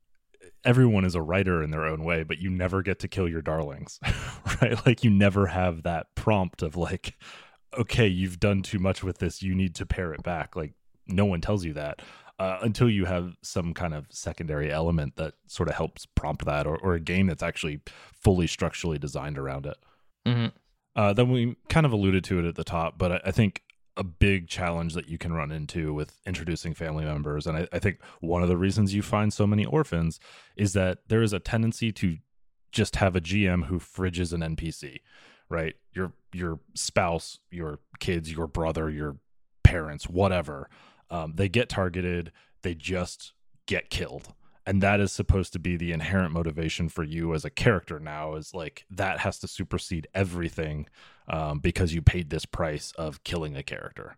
everyone 0.65 1.05
is 1.05 1.15
a 1.15 1.23
writer 1.23 1.63
in 1.63 1.71
their 1.71 1.85
own 1.85 2.05
way, 2.05 2.23
but 2.23 2.39
you 2.39 2.51
never 2.51 2.83
get 2.83 2.99
to 3.01 3.09
kill 3.09 3.29
your 3.29 3.43
darlings, 3.43 4.01
right? 4.63 4.85
Like 4.87 5.05
you 5.05 5.11
never 5.11 5.47
have 5.47 5.83
that 5.85 6.15
prompt 6.15 6.63
of 6.63 6.77
like, 6.77 7.17
okay, 7.79 8.07
you've 8.07 8.41
done 8.41 8.63
too 8.63 8.79
much 8.79 9.03
with 9.03 9.19
this. 9.19 9.43
You 9.43 9.55
need 9.55 9.75
to 9.77 9.87
pare 9.87 10.13
it 10.13 10.23
back. 10.23 10.57
Like 10.57 10.73
no 11.07 11.25
one 11.25 11.41
tells 11.41 11.65
you 11.65 11.73
that 11.75 12.01
uh, 12.39 12.59
until 12.63 12.91
you 12.91 13.07
have 13.07 13.37
some 13.43 13.73
kind 13.73 13.95
of 13.95 14.07
secondary 14.11 14.71
element 14.71 15.17
that 15.17 15.35
sort 15.47 15.69
of 15.69 15.75
helps 15.75 16.07
prompt 16.07 16.45
that 16.45 16.67
or, 16.67 16.77
or 16.77 16.95
a 16.95 17.01
game 17.01 17.27
that's 17.27 17.43
actually 17.43 17.81
fully 18.13 18.47
structurally 18.47 18.99
designed 18.99 19.39
around 19.39 19.67
it. 19.67 19.77
Mm-hmm. 20.27 20.47
Uh, 20.95 21.13
then 21.13 21.31
we 21.31 21.57
kind 21.69 21.87
of 21.87 21.93
alluded 21.93 22.25
to 22.25 22.39
it 22.39 22.45
at 22.45 22.55
the 22.55 22.65
top, 22.65 22.99
but 22.99 23.13
I, 23.13 23.21
I, 23.27 23.31
think 23.31 23.63
a 23.97 24.05
big 24.05 24.49
challenge 24.49 24.95
that 24.95 25.09
you 25.09 25.19
can 25.19 25.33
run 25.33 25.51
into 25.51 25.95
with 25.95 26.19
introducing 26.27 26.75
family 26.75 27.05
members, 27.05 27.47
and 27.47 27.57
I, 27.59 27.69
I 27.73 27.79
think 27.79 28.01
one 28.21 28.43
of 28.43 28.49
the 28.49 28.57
reasons 28.57 28.95
you 28.95 29.03
find 29.03 29.33
so 29.33 29.47
many 29.47 29.65
orphans 29.65 30.21
is 30.57 30.73
that 30.75 30.99
there 31.09 31.23
is 31.23 31.33
a 31.33 31.39
tendency 31.39 31.93
to 31.93 32.19
just 32.73 32.97
have 32.97 33.17
a 33.17 33.21
GM 33.21 33.67
who 33.67 33.79
fridges 33.79 34.33
an 34.33 34.57
NPC, 34.57 35.01
right? 35.49 35.75
Your 35.93 36.13
your 36.33 36.61
spouse, 36.75 37.39
your 37.51 37.79
kids, 38.01 38.31
your 38.31 38.47
brother, 38.47 38.91
your 38.91 39.17
parents, 39.65 40.09
whatever 40.09 40.69
um, 41.11 41.33
they 41.37 41.49
get 41.49 41.69
targeted, 41.69 42.33
they 42.63 42.75
just 42.75 43.33
get 43.67 43.91
killed. 43.91 44.35
And 44.65 44.83
that 44.83 45.01
is 45.01 45.13
supposed 45.13 45.53
to 45.53 45.59
be 45.59 45.77
the 45.77 45.93
inherent 45.93 46.33
motivation 46.33 46.89
for 46.89 47.05
you 47.05 47.35
as 47.35 47.45
a 47.45 47.51
character 47.51 48.01
now 48.01 48.35
is 48.35 48.53
like 48.53 48.85
that 48.91 49.21
has 49.21 49.39
to 49.41 49.49
supersede 49.49 50.09
everything 50.13 50.87
um, 51.29 51.59
because 51.59 51.93
you 51.95 52.03
paid 52.03 52.31
this 52.31 52.45
price 52.47 52.93
of 52.97 53.25
killing 53.25 53.57
a 53.57 53.63
character. 53.63 54.17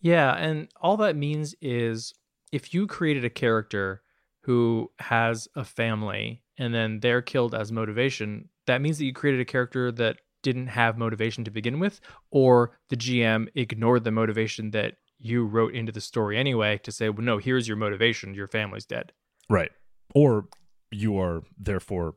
Yeah. 0.00 0.34
And 0.34 0.68
all 0.80 0.96
that 0.98 1.16
means 1.16 1.54
is 1.60 2.14
if 2.52 2.72
you 2.72 2.86
created 2.86 3.24
a 3.24 3.30
character 3.30 4.02
who 4.42 4.90
has 5.00 5.48
a 5.54 5.64
family 5.64 6.42
and 6.56 6.74
then 6.74 7.00
they're 7.00 7.22
killed 7.22 7.54
as 7.54 7.72
motivation, 7.72 8.48
that 8.66 8.80
means 8.80 8.98
that 8.98 9.04
you 9.04 9.12
created 9.12 9.40
a 9.40 9.44
character 9.44 9.90
that 9.92 10.18
didn't 10.42 10.68
have 10.68 10.96
motivation 10.96 11.44
to 11.44 11.50
begin 11.50 11.80
with, 11.80 12.00
or 12.30 12.78
the 12.90 12.96
GM 12.96 13.48
ignored 13.54 14.04
the 14.04 14.10
motivation 14.10 14.70
that 14.70 14.94
you 15.18 15.44
wrote 15.44 15.74
into 15.74 15.90
the 15.90 16.00
story 16.00 16.38
anyway 16.38 16.78
to 16.78 16.92
say, 16.92 17.08
well, 17.08 17.24
no, 17.24 17.38
here's 17.38 17.66
your 17.66 17.76
motivation. 17.76 18.34
Your 18.34 18.46
family's 18.46 18.86
dead. 18.86 19.12
Right. 19.50 19.72
Or 20.14 20.46
you 20.90 21.18
are 21.18 21.42
therefore 21.58 22.14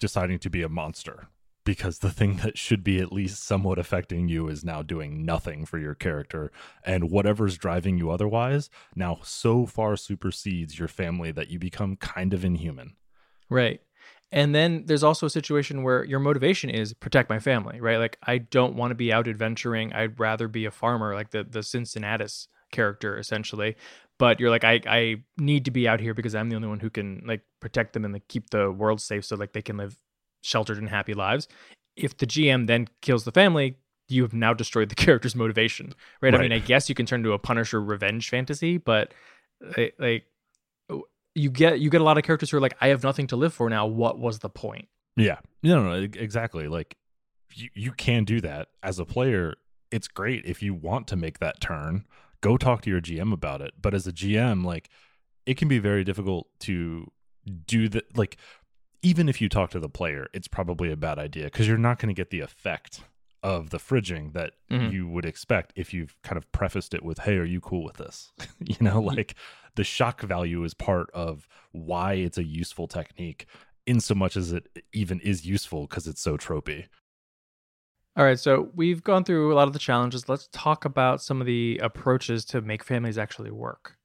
deciding 0.00 0.40
to 0.40 0.50
be 0.50 0.62
a 0.62 0.68
monster. 0.68 1.28
Because 1.66 1.98
the 1.98 2.12
thing 2.12 2.36
that 2.36 2.56
should 2.56 2.84
be 2.84 3.00
at 3.00 3.12
least 3.12 3.44
somewhat 3.44 3.78
affecting 3.78 4.28
you 4.28 4.48
is 4.48 4.64
now 4.64 4.82
doing 4.82 5.26
nothing 5.26 5.66
for 5.66 5.78
your 5.78 5.94
character 5.94 6.50
and 6.84 7.10
whatever's 7.10 7.58
driving 7.58 7.98
you 7.98 8.10
otherwise 8.10 8.70
now 8.94 9.18
so 9.22 9.66
far 9.66 9.96
supersedes 9.96 10.78
your 10.78 10.88
family 10.88 11.32
that 11.32 11.50
you 11.50 11.58
become 11.58 11.96
kind 11.96 12.32
of 12.32 12.44
inhuman. 12.44 12.94
Right. 13.50 13.80
And 14.32 14.54
then 14.54 14.84
there's 14.86 15.02
also 15.02 15.26
a 15.26 15.30
situation 15.30 15.82
where 15.82 16.04
your 16.04 16.20
motivation 16.20 16.70
is 16.70 16.94
protect 16.94 17.28
my 17.28 17.40
family 17.40 17.80
right? 17.80 17.98
Like 17.98 18.16
i 18.22 18.38
don't 18.38 18.76
want 18.76 18.92
to 18.92 18.94
be 18.94 19.12
out 19.12 19.28
adventuring. 19.28 19.92
I'd 19.92 20.18
rather 20.20 20.48
be 20.48 20.64
a 20.64 20.70
farmer 20.70 21.14
like 21.14 21.32
the 21.32 21.44
the 21.44 21.62
cincinnatus 21.64 22.48
character 22.70 23.18
essentially. 23.18 23.76
But 24.18 24.38
you're 24.38 24.50
like 24.50 24.64
I, 24.64 24.80
I 24.86 25.16
need 25.36 25.64
to 25.64 25.72
be 25.72 25.88
out 25.88 26.00
here 26.00 26.14
because 26.14 26.34
i'm 26.34 26.48
the 26.48 26.56
only 26.56 26.68
one 26.68 26.80
who 26.80 26.90
can 26.90 27.22
like 27.26 27.42
protect 27.60 27.92
them 27.92 28.04
and 28.04 28.14
like, 28.14 28.28
keep 28.28 28.50
the 28.50 28.70
world 28.70 29.00
safe 29.00 29.24
so 29.24 29.34
like 29.34 29.52
they 29.52 29.62
can 29.62 29.76
live 29.76 29.98
sheltered 30.46 30.78
and 30.78 30.88
happy 30.88 31.14
lives. 31.14 31.48
If 31.96 32.16
the 32.16 32.26
GM 32.26 32.66
then 32.66 32.88
kills 33.02 33.24
the 33.24 33.32
family, 33.32 33.76
you 34.08 34.22
have 34.22 34.32
now 34.32 34.54
destroyed 34.54 34.88
the 34.88 34.94
character's 35.06 35.34
motivation, 35.34 35.94
right? 36.20 36.32
right. 36.32 36.40
I 36.40 36.42
mean, 36.42 36.52
I 36.52 36.58
guess 36.58 36.88
you 36.88 36.94
can 36.94 37.06
turn 37.06 37.22
to 37.24 37.32
a 37.32 37.38
Punisher 37.38 37.80
revenge 37.80 38.30
fantasy, 38.30 38.78
but 38.78 39.12
eh, 39.76 39.90
like 39.98 40.24
you 41.34 41.50
get 41.50 41.80
you 41.80 41.90
get 41.90 42.00
a 42.00 42.04
lot 42.04 42.16
of 42.16 42.24
characters 42.24 42.50
who 42.50 42.56
are 42.56 42.60
like, 42.60 42.76
I 42.80 42.88
have 42.88 43.02
nothing 43.02 43.26
to 43.28 43.36
live 43.36 43.52
for 43.52 43.68
now. 43.68 43.86
What 43.86 44.18
was 44.18 44.38
the 44.38 44.48
point? 44.48 44.88
Yeah, 45.16 45.38
no, 45.62 45.82
no, 45.82 45.92
exactly. 45.94 46.68
Like 46.68 46.96
you, 47.54 47.68
you 47.74 47.92
can 47.92 48.24
do 48.24 48.40
that 48.42 48.68
as 48.82 48.98
a 48.98 49.04
player. 49.04 49.54
It's 49.90 50.08
great 50.08 50.44
if 50.44 50.62
you 50.62 50.74
want 50.74 51.06
to 51.08 51.16
make 51.16 51.38
that 51.40 51.60
turn. 51.60 52.06
Go 52.40 52.56
talk 52.56 52.82
to 52.82 52.90
your 52.90 53.00
GM 53.00 53.32
about 53.32 53.60
it. 53.60 53.74
But 53.80 53.94
as 53.94 54.06
a 54.06 54.12
GM, 54.12 54.64
like 54.64 54.88
it 55.46 55.56
can 55.56 55.68
be 55.68 55.78
very 55.78 56.04
difficult 56.04 56.48
to 56.60 57.10
do 57.66 57.88
that. 57.88 58.16
Like 58.16 58.36
even 59.02 59.28
if 59.28 59.40
you 59.40 59.48
talk 59.48 59.70
to 59.70 59.80
the 59.80 59.88
player, 59.88 60.28
it's 60.32 60.48
probably 60.48 60.90
a 60.90 60.96
bad 60.96 61.18
idea 61.18 61.44
because 61.44 61.68
you're 61.68 61.78
not 61.78 61.98
going 61.98 62.08
to 62.08 62.18
get 62.18 62.30
the 62.30 62.40
effect 62.40 63.00
of 63.42 63.70
the 63.70 63.78
fridging 63.78 64.32
that 64.32 64.54
mm-hmm. 64.70 64.92
you 64.92 65.06
would 65.06 65.24
expect 65.24 65.72
if 65.76 65.94
you've 65.94 66.16
kind 66.22 66.36
of 66.36 66.50
prefaced 66.52 66.94
it 66.94 67.04
with, 67.04 67.18
"Hey, 67.18 67.36
are 67.36 67.44
you 67.44 67.60
cool 67.60 67.84
with 67.84 67.96
this?" 67.96 68.32
you 68.58 68.76
know, 68.80 69.00
like 69.00 69.34
the 69.76 69.84
shock 69.84 70.22
value 70.22 70.64
is 70.64 70.74
part 70.74 71.10
of 71.12 71.46
why 71.72 72.14
it's 72.14 72.38
a 72.38 72.44
useful 72.44 72.88
technique, 72.88 73.46
in 73.86 74.00
so 74.00 74.14
much 74.14 74.36
as 74.36 74.52
it 74.52 74.68
even 74.92 75.20
is 75.20 75.46
useful 75.46 75.86
because 75.86 76.06
it's 76.06 76.20
so 76.20 76.36
tropey. 76.36 76.86
All 78.16 78.24
right, 78.24 78.38
so 78.38 78.70
we've 78.74 79.04
gone 79.04 79.24
through 79.24 79.52
a 79.52 79.54
lot 79.54 79.68
of 79.68 79.74
the 79.74 79.78
challenges. 79.78 80.28
Let's 80.28 80.48
talk 80.50 80.86
about 80.86 81.20
some 81.20 81.40
of 81.40 81.46
the 81.46 81.78
approaches 81.82 82.46
to 82.46 82.62
make 82.62 82.82
families 82.82 83.18
actually 83.18 83.50
work. 83.50 83.98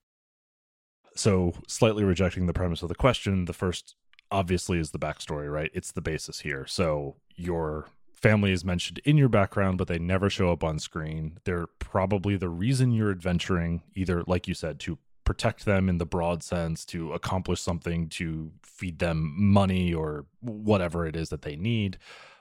So, 1.16 1.54
slightly 1.68 2.04
rejecting 2.04 2.46
the 2.46 2.54
premise 2.54 2.84
of 2.84 2.90
the 2.90 2.96
question, 2.96 3.46
the 3.46 3.54
first 3.54 3.96
obviously 4.32 4.80
is 4.80 4.92
the 4.92 5.00
backstory, 5.00 5.52
right? 5.52 5.70
It's 5.74 5.92
the 5.92 6.02
basis 6.02 6.40
here. 6.40 6.66
So 6.66 7.18
your 7.36 7.88
family 8.14 8.52
is 8.52 8.64
mentioned 8.64 9.00
in 9.04 9.18
your 9.18 9.30
background, 9.30 9.78
but 9.78 9.88
they 9.88 10.00
never 10.00 10.30
show 10.30 10.52
up 10.52 10.64
on 10.64 10.80
screen. 10.80 11.40
They're 11.44 11.68
probably 11.80 12.38
the 12.38 12.50
reason 12.50 12.92
you're 12.92 13.12
adventuring, 13.12 13.82
either, 13.96 14.24
like 14.28 14.48
you 14.48 14.54
said, 14.54 14.80
to 14.82 14.98
protect 15.24 15.66
them 15.66 15.90
in 15.90 15.98
the 15.98 16.06
broad 16.06 16.44
sense, 16.44 16.86
to 16.86 17.14
accomplish 17.14 17.62
something, 17.62 18.10
to 18.10 18.52
feed 18.64 19.00
them 19.00 19.34
money 19.38 19.94
or 19.94 20.26
whatever 20.40 21.06
it 21.06 21.16
is 21.16 21.30
that 21.30 21.42
they 21.42 21.56
need. 21.56 21.98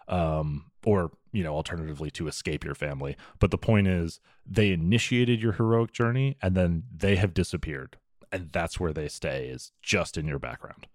Um, 0.09 0.67
or, 0.85 1.13
you 1.31 1.45
know, 1.45 1.55
alternatively 1.55 2.11
to 2.13 2.27
escape 2.27 2.65
your 2.65 2.75
family. 2.75 3.17
But 3.39 3.53
the 3.53 3.59
point 3.59 3.87
is, 3.87 4.19
they 4.45 4.73
initiated 4.73 5.41
your 5.41 5.53
heroic 5.53 5.93
journey 5.93 6.37
and 6.43 6.57
then 6.57 6.83
they 6.95 7.15
have 7.17 7.33
disappeared. 7.33 7.97
And 8.33 8.51
that's 8.51 8.81
where 8.81 8.93
they 8.93 9.07
stay, 9.09 9.47
is 9.47 9.73
just 9.83 10.17
in 10.17 10.27
your 10.27 10.39
background. 10.41 10.89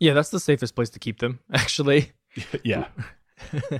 Yeah, 0.00 0.14
that's 0.14 0.30
the 0.30 0.40
safest 0.40 0.74
place 0.74 0.90
to 0.90 0.98
keep 0.98 1.20
them, 1.20 1.40
actually. 1.52 2.12
yeah. 2.64 2.86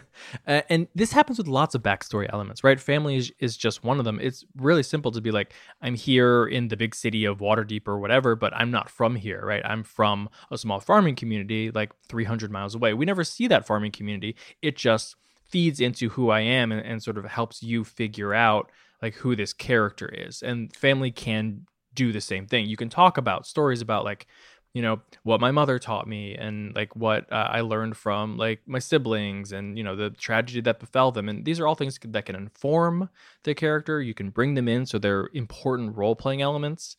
uh, 0.47 0.63
and 0.69 0.89
this 0.95 1.13
happens 1.13 1.39
with 1.39 1.47
lots 1.47 1.75
of 1.75 1.83
backstory 1.83 2.31
elements, 2.33 2.65
right? 2.65 2.81
Family 2.81 3.17
is, 3.17 3.33
is 3.41 3.57
just 3.57 3.85
one 3.85 3.99
of 3.99 4.05
them. 4.05 4.19
It's 4.21 4.45
really 4.57 4.83
simple 4.83 5.11
to 5.13 5.21
be 5.21 5.31
like, 5.31 5.53
I'm 5.83 5.95
here 5.95 6.47
in 6.47 6.69
the 6.69 6.77
big 6.77 6.95
city 6.95 7.25
of 7.25 7.39
Waterdeep 7.39 7.87
or 7.87 7.99
whatever, 7.99 8.37
but 8.37 8.55
I'm 8.55 8.71
not 8.71 8.89
from 8.89 9.17
here, 9.17 9.45
right? 9.45 9.63
I'm 9.65 9.83
from 9.83 10.29
a 10.51 10.57
small 10.59 10.81
farming 10.81 11.17
community 11.17 11.71
like 11.71 11.93
300 12.09 12.51
miles 12.51 12.75
away. 12.75 12.95
We 12.95 13.05
never 13.05 13.25
see 13.25 13.49
that 13.49 13.67
farming 13.67 13.93
community. 13.93 14.37
It 14.63 14.77
just 14.77 15.17
feeds 15.45 15.81
into 15.81 16.11
who 16.11 16.31
I 16.31 16.41
am 16.41 16.73
and, 16.73 16.81
and 16.85 17.03
sort 17.03 17.19
of 17.19 17.25
helps 17.25 17.63
you 17.63 17.85
figure 17.85 18.33
out 18.33 18.71
like 19.03 19.15
who 19.15 19.37
this 19.37 19.53
character 19.53 20.09
is. 20.09 20.43
And 20.43 20.75
family 20.75 21.11
can 21.11 21.67
do 21.93 22.13
the 22.13 22.21
same 22.21 22.47
thing. 22.47 22.67
You 22.67 22.77
can 22.77 22.89
talk 22.89 23.19
about 23.19 23.47
stories 23.47 23.81
about 23.81 24.05
like 24.05 24.27
you 24.75 24.83
know 24.83 25.01
what 25.25 25.41
my 25.41 25.51
mother 25.51 25.79
taught 25.79 26.07
me 26.07 26.35
and 26.35 26.75
like 26.77 26.95
what 26.95 27.31
uh, 27.33 27.49
i 27.51 27.61
learned 27.61 27.97
from 27.97 28.37
like 28.37 28.61
my 28.67 28.79
siblings 28.79 29.53
and 29.53 29.77
you 29.77 29.83
know 29.83 29.97
the 29.97 30.11
tragedy 30.11 30.61
that 30.61 30.79
befell 30.79 31.11
them. 31.11 31.29
And 31.29 31.45
these 31.45 31.59
are 31.59 31.67
all 31.67 31.75
things 31.75 31.99
that 32.03 32.27
can 32.27 32.37
inform 32.37 33.11
the 33.43 33.55
character. 33.55 34.01
You 34.01 34.15
can 34.15 34.31
bring 34.31 34.55
them 34.55 34.69
in 34.69 34.87
so 34.87 34.99
they're 34.99 35.29
important 35.35 35.97
role 35.97 36.15
playing 36.15 36.43
elements 36.43 36.97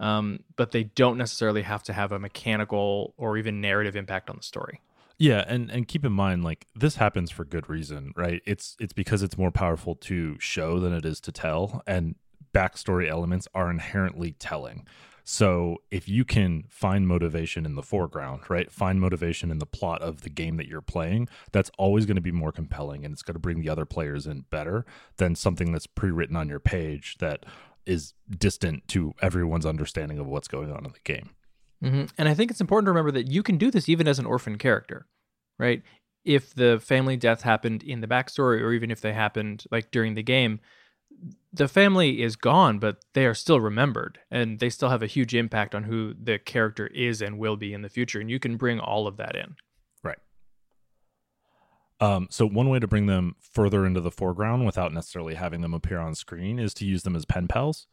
um, 0.00 0.40
but 0.56 0.72
they 0.72 0.84
don't 0.84 1.16
necessarily 1.16 1.62
have 1.62 1.82
to 1.84 1.92
have 1.92 2.12
a 2.12 2.18
mechanical 2.18 3.14
or 3.16 3.36
even 3.36 3.60
narrative 3.60 3.96
impact 3.96 4.28
on 4.28 4.36
the 4.36 4.42
story. 4.42 4.80
Yeah 5.16 5.44
and 5.46 5.70
and 5.70 5.86
keep 5.86 6.04
in 6.04 6.12
mind 6.12 6.42
like 6.42 6.66
this 6.74 6.96
happens 6.96 7.30
for 7.30 7.44
good 7.44 7.68
reason 7.68 8.12
right? 8.16 8.42
It's 8.44 8.76
it's 8.80 8.92
because 8.92 9.22
it's 9.22 9.38
more 9.38 9.52
powerful 9.52 9.94
to 9.96 10.36
show 10.40 10.80
than 10.80 10.92
it 10.92 11.04
is 11.04 11.20
to 11.20 11.32
tell 11.32 11.82
and 11.86 12.16
backstory 12.52 13.08
elements 13.08 13.48
are 13.54 13.70
inherently 13.70 14.32
telling 14.32 14.86
so 15.24 15.78
if 15.90 16.06
you 16.06 16.24
can 16.24 16.64
find 16.68 17.08
motivation 17.08 17.64
in 17.64 17.76
the 17.76 17.82
foreground, 17.82 18.42
right? 18.50 18.70
Find 18.70 19.00
motivation 19.00 19.50
in 19.50 19.58
the 19.58 19.66
plot 19.66 20.02
of 20.02 20.20
the 20.20 20.28
game 20.28 20.58
that 20.58 20.68
you're 20.68 20.82
playing, 20.82 21.28
that's 21.50 21.70
always 21.78 22.04
going 22.04 22.16
to 22.16 22.20
be 22.20 22.30
more 22.30 22.52
compelling 22.52 23.04
and 23.04 23.12
it's 23.12 23.22
going 23.22 23.34
to 23.34 23.40
bring 23.40 23.60
the 23.60 23.70
other 23.70 23.86
players 23.86 24.26
in 24.26 24.44
better 24.50 24.84
than 25.16 25.34
something 25.34 25.72
that's 25.72 25.86
pre-written 25.86 26.36
on 26.36 26.50
your 26.50 26.60
page 26.60 27.16
that 27.20 27.46
is 27.86 28.12
distant 28.30 28.86
to 28.88 29.14
everyone's 29.22 29.66
understanding 29.66 30.18
of 30.18 30.26
what's 30.26 30.48
going 30.48 30.70
on 30.70 30.84
in 30.84 30.92
the 30.92 31.00
game. 31.04 31.30
Mm-hmm. 31.82 32.04
And 32.18 32.28
I 32.28 32.34
think 32.34 32.50
it's 32.50 32.60
important 32.60 32.86
to 32.86 32.90
remember 32.90 33.12
that 33.12 33.30
you 33.30 33.42
can 33.42 33.56
do 33.56 33.70
this 33.70 33.88
even 33.88 34.06
as 34.06 34.18
an 34.18 34.26
orphan 34.26 34.58
character, 34.58 35.06
right? 35.58 35.82
If 36.24 36.54
the 36.54 36.80
family 36.80 37.16
death 37.16 37.42
happened 37.42 37.82
in 37.82 38.00
the 38.00 38.06
backstory, 38.06 38.60
or 38.60 38.72
even 38.72 38.90
if 38.90 39.00
they 39.00 39.12
happened 39.12 39.64
like 39.70 39.90
during 39.90 40.14
the 40.14 40.22
game, 40.22 40.60
the 41.52 41.68
family 41.68 42.22
is 42.22 42.36
gone, 42.36 42.78
but 42.78 43.04
they 43.12 43.26
are 43.26 43.34
still 43.34 43.60
remembered 43.60 44.18
and 44.30 44.58
they 44.58 44.68
still 44.68 44.88
have 44.90 45.02
a 45.02 45.06
huge 45.06 45.34
impact 45.34 45.74
on 45.74 45.84
who 45.84 46.14
the 46.20 46.38
character 46.38 46.88
is 46.88 47.22
and 47.22 47.38
will 47.38 47.56
be 47.56 47.72
in 47.72 47.82
the 47.82 47.88
future. 47.88 48.20
And 48.20 48.30
you 48.30 48.38
can 48.38 48.56
bring 48.56 48.80
all 48.80 49.06
of 49.06 49.16
that 49.18 49.36
in. 49.36 49.54
Right. 50.02 50.18
Um, 52.00 52.26
so, 52.30 52.46
one 52.46 52.68
way 52.68 52.80
to 52.80 52.88
bring 52.88 53.06
them 53.06 53.36
further 53.38 53.86
into 53.86 54.00
the 54.00 54.10
foreground 54.10 54.66
without 54.66 54.92
necessarily 54.92 55.34
having 55.34 55.60
them 55.60 55.74
appear 55.74 55.98
on 55.98 56.14
screen 56.14 56.58
is 56.58 56.74
to 56.74 56.84
use 56.84 57.04
them 57.04 57.14
as 57.14 57.24
pen 57.24 57.46
pals. 57.46 57.86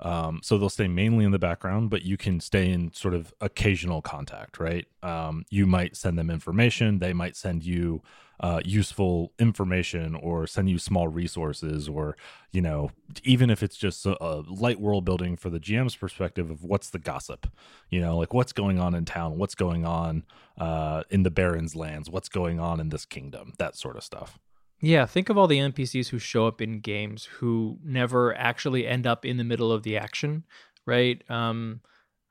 Um, 0.00 0.40
so 0.42 0.58
they'll 0.58 0.68
stay 0.68 0.88
mainly 0.88 1.24
in 1.24 1.32
the 1.32 1.38
background, 1.38 1.90
but 1.90 2.02
you 2.02 2.16
can 2.16 2.40
stay 2.40 2.70
in 2.70 2.92
sort 2.92 3.14
of 3.14 3.34
occasional 3.40 4.00
contact, 4.00 4.60
right? 4.60 4.86
Um, 5.02 5.44
you 5.50 5.66
might 5.66 5.96
send 5.96 6.18
them 6.18 6.30
information, 6.30 6.98
they 7.00 7.12
might 7.12 7.36
send 7.36 7.64
you 7.64 8.02
uh, 8.40 8.60
useful 8.64 9.32
information 9.38 10.14
or 10.14 10.46
send 10.46 10.70
you 10.70 10.78
small 10.78 11.08
resources 11.08 11.88
or 11.88 12.16
you 12.52 12.60
know 12.60 12.90
even 13.24 13.50
if 13.50 13.62
it's 13.64 13.76
just 13.76 14.06
a, 14.06 14.16
a, 14.22 14.42
light 14.42 14.80
world 14.80 15.04
building 15.04 15.36
for 15.36 15.50
the 15.50 15.58
gm's 15.58 15.96
perspective 15.96 16.48
of 16.48 16.62
what's 16.62 16.90
the 16.90 17.00
gossip 17.00 17.48
you 17.90 18.00
know 18.00 18.16
like 18.16 18.32
what's 18.32 18.52
going 18.52 18.78
on 18.78 18.94
in 18.94 19.04
town 19.04 19.38
what's 19.38 19.56
going 19.56 19.84
on 19.84 20.24
uh, 20.58 21.02
in 21.10 21.24
the 21.24 21.30
baron's 21.30 21.74
lands 21.74 22.08
what's 22.08 22.28
going 22.28 22.60
on 22.60 22.78
in 22.78 22.90
this 22.90 23.04
kingdom 23.04 23.54
that 23.58 23.74
sort 23.74 23.96
of 23.96 24.04
stuff 24.04 24.38
yeah 24.80 25.06
think 25.06 25.28
of 25.28 25.36
all 25.36 25.46
the 25.46 25.58
npcs 25.58 26.08
who 26.08 26.18
show 26.18 26.46
up 26.46 26.60
in 26.60 26.80
games 26.80 27.24
who 27.24 27.78
never 27.84 28.36
actually 28.36 28.86
end 28.86 29.06
up 29.06 29.24
in 29.24 29.36
the 29.36 29.44
middle 29.44 29.72
of 29.72 29.82
the 29.82 29.96
action 29.96 30.44
right 30.86 31.28
um, 31.30 31.80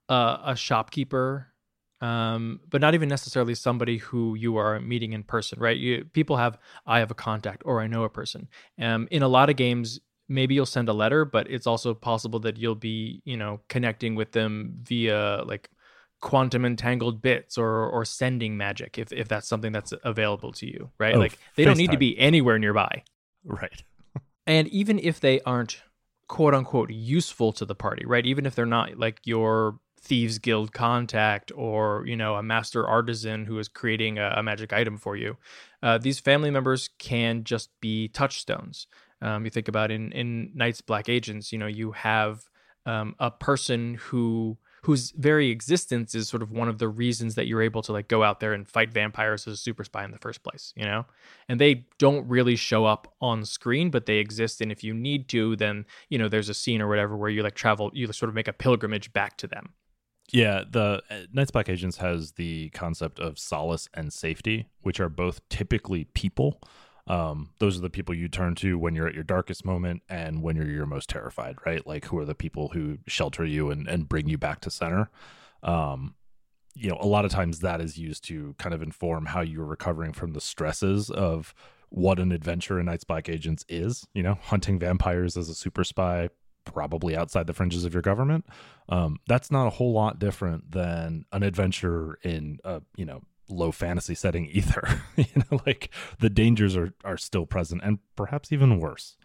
a 0.10 0.56
shopkeeper 0.56 1.54
um, 2.02 2.60
but 2.70 2.82
not 2.82 2.94
even 2.94 3.10
necessarily 3.10 3.56
somebody 3.56 3.98
who 3.98 4.36
you 4.36 4.58
are 4.58 4.80
meeting 4.80 5.14
in 5.14 5.24
person, 5.24 5.60
right? 5.60 5.78
You, 5.78 6.06
people 6.06 6.38
have, 6.38 6.58
I 6.86 7.00
have 7.00 7.12
a 7.12 7.16
contact 7.16 7.64
or 7.66 7.82
I 7.82 7.88
know 7.88 8.04
a 8.04 8.10
person. 8.10 8.48
Um, 8.80 9.08
in 9.10 9.24
a 9.24 9.28
lot 9.28 9.50
of 9.50 9.56
games, 9.56 10.00
maybe 10.30 10.54
you'll 10.54 10.66
send 10.66 10.90
a 10.90 10.94
letter, 10.94 11.26
but 11.26 11.50
it's 11.50 11.66
also 11.66 11.94
possible 11.94 12.40
that 12.42 12.58
you'll 12.58 12.76
be, 12.76 13.22
you 13.26 13.38
know, 13.38 13.62
connecting 13.68 14.14
with 14.14 14.32
them 14.34 14.78
via 14.84 15.44
like 15.46 15.70
quantum 16.20 16.66
entangled 16.66 17.22
bits 17.22 17.58
or 17.58 17.86
or 17.90 18.04
sending 18.04 18.58
magic 18.58 18.98
if 18.98 19.12
if 19.12 19.28
that's 19.28 19.48
something 19.48 19.72
that's 19.72 19.94
available 20.04 20.52
to 20.52 20.66
you, 20.66 20.90
right? 20.98 21.16
Oh, 21.16 21.20
like 21.20 21.38
they 21.56 21.66
don't 21.66 21.78
need 21.78 21.88
time. 21.88 21.96
to 21.96 22.00
be 22.00 22.18
anywhere 22.18 22.60
nearby. 22.60 23.04
Right. 23.44 23.84
and 24.48 24.68
even 24.70 25.00
if 25.00 25.20
they 25.20 25.42
aren't 25.42 25.82
quote 26.28 26.54
unquote 26.54 26.92
useful 26.92 27.54
to 27.54 27.66
the 27.66 27.76
party, 27.76 28.06
right? 28.06 28.26
Even 28.26 28.46
if 28.46 28.56
they're 28.56 28.66
not 28.66 28.98
like 28.98 29.22
your 29.24 29.80
thieves 30.00 30.40
guild 30.40 30.72
contact 30.74 31.52
or 31.56 32.06
you 32.06 32.16
know 32.16 32.36
a 32.36 32.44
master 32.44 32.88
artisan 32.88 33.46
who 33.46 33.60
is 33.60 33.68
creating 33.68 34.18
a, 34.20 34.36
a 34.38 34.44
magic 34.44 34.72
item 34.72 34.96
for 34.96 35.18
you 35.18 35.36
uh, 35.84 35.98
these 35.98 36.20
family 36.20 36.52
members 36.52 36.90
can 37.00 37.44
just 37.44 37.70
be 37.82 38.08
touchstones 38.10 38.88
um, 39.22 39.44
you 39.44 39.50
think 39.50 39.68
about 39.68 39.92
in 39.92 40.12
in 40.12 40.52
Night's 40.54 40.82
Black 40.82 41.10
Agents 41.10 41.52
you 41.52 41.58
know 41.58 41.68
you 41.68 41.92
have 41.92 42.44
um, 42.86 43.16
a 43.20 43.32
person 43.32 43.96
who 43.96 44.58
whose 44.88 45.12
very 45.12 45.50
existence 45.50 46.16
is 46.16 46.30
sort 46.30 46.42
of 46.42 46.50
one 46.50 46.70
of 46.70 46.78
the 46.78 46.88
reasons 46.88 47.36
that 47.36 47.46
you're 47.46 47.62
able 47.62 47.82
to 47.82 47.92
like 47.92 48.08
go 48.08 48.24
out 48.24 48.40
there 48.40 48.54
and 48.54 48.70
fight 48.70 48.90
vampires 48.90 49.46
as 49.46 49.56
a 49.56 49.58
super 49.58 49.84
spy 49.84 50.06
in 50.06 50.12
the 50.12 50.18
first 50.18 50.44
place, 50.44 50.72
you 50.78 50.86
know? 50.86 51.06
And 51.50 51.60
they 51.60 51.84
don't 51.98 52.26
really 52.26 52.56
show 52.56 52.86
up 52.86 53.14
on 53.20 53.44
screen, 53.44 53.90
but 53.90 54.06
they 54.06 54.16
exist. 54.16 54.62
And 54.62 54.72
if 54.72 54.86
you 54.86 54.94
need 54.94 55.28
to, 55.28 55.58
then, 55.58 55.86
you 56.08 56.18
know, 56.18 56.30
there's 56.30 56.48
a 56.48 56.54
scene 56.54 56.82
or 56.82 56.88
whatever 56.88 57.18
where 57.18 57.30
you 57.30 57.44
like 57.44 57.54
travel, 57.54 57.92
you 57.94 58.10
sort 58.14 58.30
of 58.30 58.36
make 58.36 58.48
a 58.48 58.54
pilgrimage 58.54 59.12
back 59.12 59.36
to 59.40 59.48
them. 59.48 59.74
Yeah, 60.32 60.64
the 60.70 61.04
uh, 61.10 61.16
Night's 61.34 61.52
Black 61.52 61.68
Agents 61.68 61.98
has 61.98 62.32
the 62.32 62.70
concept 62.70 63.20
of 63.20 63.38
solace 63.38 63.90
and 63.94 64.14
safety, 64.14 64.68
which 64.84 65.02
are 65.02 65.10
both 65.10 65.42
typically 65.50 66.06
people. 66.06 66.62
Um, 67.08 67.52
those 67.60 67.78
are 67.78 67.82
the 67.82 67.90
people 67.90 68.14
you 68.14 68.28
turn 68.28 68.56
to 68.56 68.78
when 68.78 68.96
you're 68.96 69.08
at 69.08 69.14
your 69.14 69.24
darkest 69.24 69.66
moment 69.66 70.04
and 70.10 70.42
when 70.42 70.56
you're 70.56 70.70
your 70.70 70.86
most 70.86 71.10
terrified, 71.10 71.56
right? 71.66 71.86
Like 71.86 72.06
who 72.06 72.18
are 72.18 72.26
the 72.26 72.36
people 72.36 72.70
who 72.70 72.98
shelter 73.08 73.46
you 73.46 73.72
and, 73.72 73.88
and 73.88 74.10
bring 74.10 74.28
you 74.28 74.38
back 74.38 74.62
to 74.62 74.70
center. 74.70 75.10
Um, 75.64 76.16
you 76.76 76.90
know, 76.90 76.98
a 77.00 77.08
lot 77.08 77.26
of 77.26 77.32
times 77.32 77.60
that 77.62 77.82
is 77.82 77.98
used 77.98 78.24
to 78.26 78.56
kind 78.60 78.76
of 78.76 78.84
inform 78.84 79.26
how 79.28 79.42
you're 79.42 79.66
recovering 79.66 80.14
from 80.14 80.34
the 80.34 80.42
stresses 80.42 81.10
of 81.10 81.54
what 81.90 82.20
an 82.20 82.32
adventure 82.32 82.80
in 82.80 82.86
Night's 82.86 83.04
Black 83.04 83.30
Agents 83.30 83.66
is, 83.70 84.06
you 84.14 84.22
know, 84.22 84.38
hunting 84.44 84.78
vampires 84.78 85.38
as 85.38 85.50
a 85.50 85.56
super 85.56 85.84
spy, 85.84 86.30
probably 86.66 87.16
outside 87.16 87.48
the 87.48 87.54
fringes 87.54 87.86
of 87.86 87.94
your 87.94 88.02
government. 88.02 88.46
Um, 88.90 89.18
that's 89.28 89.50
not 89.50 89.68
a 89.68 89.72
whole 89.72 89.94
lot 89.94 90.20
different 90.20 90.72
than 90.72 91.26
an 91.32 91.44
adventure 91.44 92.20
in 92.24 92.60
a 92.64 92.82
you 92.96 93.06
know 93.06 93.22
low 93.50 93.72
fantasy 93.72 94.16
setting 94.16 94.48
either. 94.52 95.02
you 95.16 95.26
know, 95.36 95.62
like 95.66 95.90
the 96.20 96.30
dangers 96.30 96.76
are 96.76 96.94
are 97.04 97.18
still 97.18 97.46
present 97.46 97.82
and 97.84 98.00
perhaps 98.16 98.52
even 98.52 98.80
worse. 98.80 99.16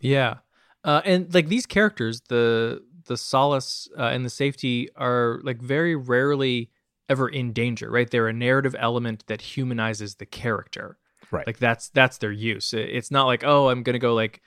Yeah, 0.00 0.36
uh, 0.84 1.02
and 1.04 1.32
like 1.34 1.48
these 1.48 1.66
characters, 1.66 2.22
the 2.28 2.82
the 3.06 3.16
solace 3.16 3.88
uh, 3.98 4.04
and 4.04 4.24
the 4.24 4.30
safety 4.30 4.88
are 4.96 5.40
like 5.42 5.60
very 5.60 5.94
rarely 5.94 6.70
ever 7.08 7.28
in 7.28 7.52
danger, 7.52 7.90
right? 7.90 8.10
They're 8.10 8.28
a 8.28 8.32
narrative 8.32 8.74
element 8.78 9.24
that 9.28 9.40
humanizes 9.40 10.16
the 10.16 10.26
character. 10.26 10.98
Right. 11.30 11.46
Like 11.46 11.58
that's 11.58 11.88
that's 11.88 12.18
their 12.18 12.32
use. 12.32 12.72
It's 12.72 13.10
not 13.10 13.26
like, 13.26 13.44
oh, 13.44 13.68
I'm 13.68 13.82
gonna 13.82 13.98
go 13.98 14.14
like 14.14 14.42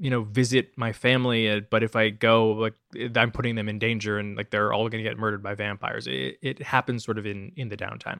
you 0.00 0.08
know 0.08 0.22
visit 0.22 0.72
my 0.76 0.92
family 0.92 1.48
uh, 1.48 1.60
but 1.70 1.82
if 1.82 1.94
i 1.94 2.08
go 2.08 2.52
like 2.52 2.74
i'm 3.16 3.30
putting 3.30 3.54
them 3.54 3.68
in 3.68 3.78
danger 3.78 4.18
and 4.18 4.34
like 4.34 4.50
they're 4.50 4.72
all 4.72 4.88
going 4.88 5.04
to 5.04 5.08
get 5.08 5.18
murdered 5.18 5.42
by 5.42 5.54
vampires 5.54 6.06
it, 6.06 6.38
it 6.40 6.62
happens 6.62 7.04
sort 7.04 7.18
of 7.18 7.26
in 7.26 7.52
in 7.56 7.68
the 7.68 7.76
downtime 7.76 8.18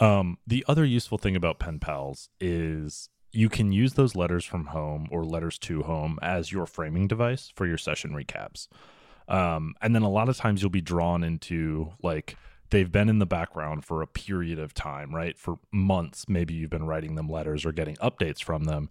um 0.00 0.38
the 0.46 0.64
other 0.68 0.84
useful 0.84 1.18
thing 1.18 1.36
about 1.36 1.58
pen 1.58 1.78
pals 1.78 2.28
is 2.40 3.08
you 3.32 3.48
can 3.48 3.72
use 3.72 3.94
those 3.94 4.14
letters 4.14 4.44
from 4.44 4.66
home 4.66 5.08
or 5.10 5.24
letters 5.24 5.58
to 5.58 5.82
home 5.82 6.18
as 6.22 6.52
your 6.52 6.66
framing 6.66 7.08
device 7.08 7.52
for 7.56 7.66
your 7.66 7.78
session 7.78 8.12
recaps. 8.12 8.68
Um 9.28 9.74
and 9.80 9.94
then 9.94 10.02
a 10.02 10.10
lot 10.10 10.28
of 10.28 10.36
times 10.36 10.62
you'll 10.62 10.70
be 10.70 10.80
drawn 10.80 11.24
into 11.24 11.92
like 12.02 12.36
they've 12.70 12.90
been 12.90 13.08
in 13.08 13.18
the 13.18 13.26
background 13.26 13.84
for 13.84 14.02
a 14.02 14.06
period 14.06 14.58
of 14.58 14.74
time 14.74 15.14
right? 15.14 15.38
For 15.38 15.58
months 15.72 16.28
maybe 16.28 16.54
you've 16.54 16.70
been 16.70 16.86
writing 16.86 17.14
them 17.14 17.28
letters 17.28 17.64
or 17.64 17.72
getting 17.72 17.96
updates 17.96 18.42
from 18.42 18.64
them. 18.64 18.88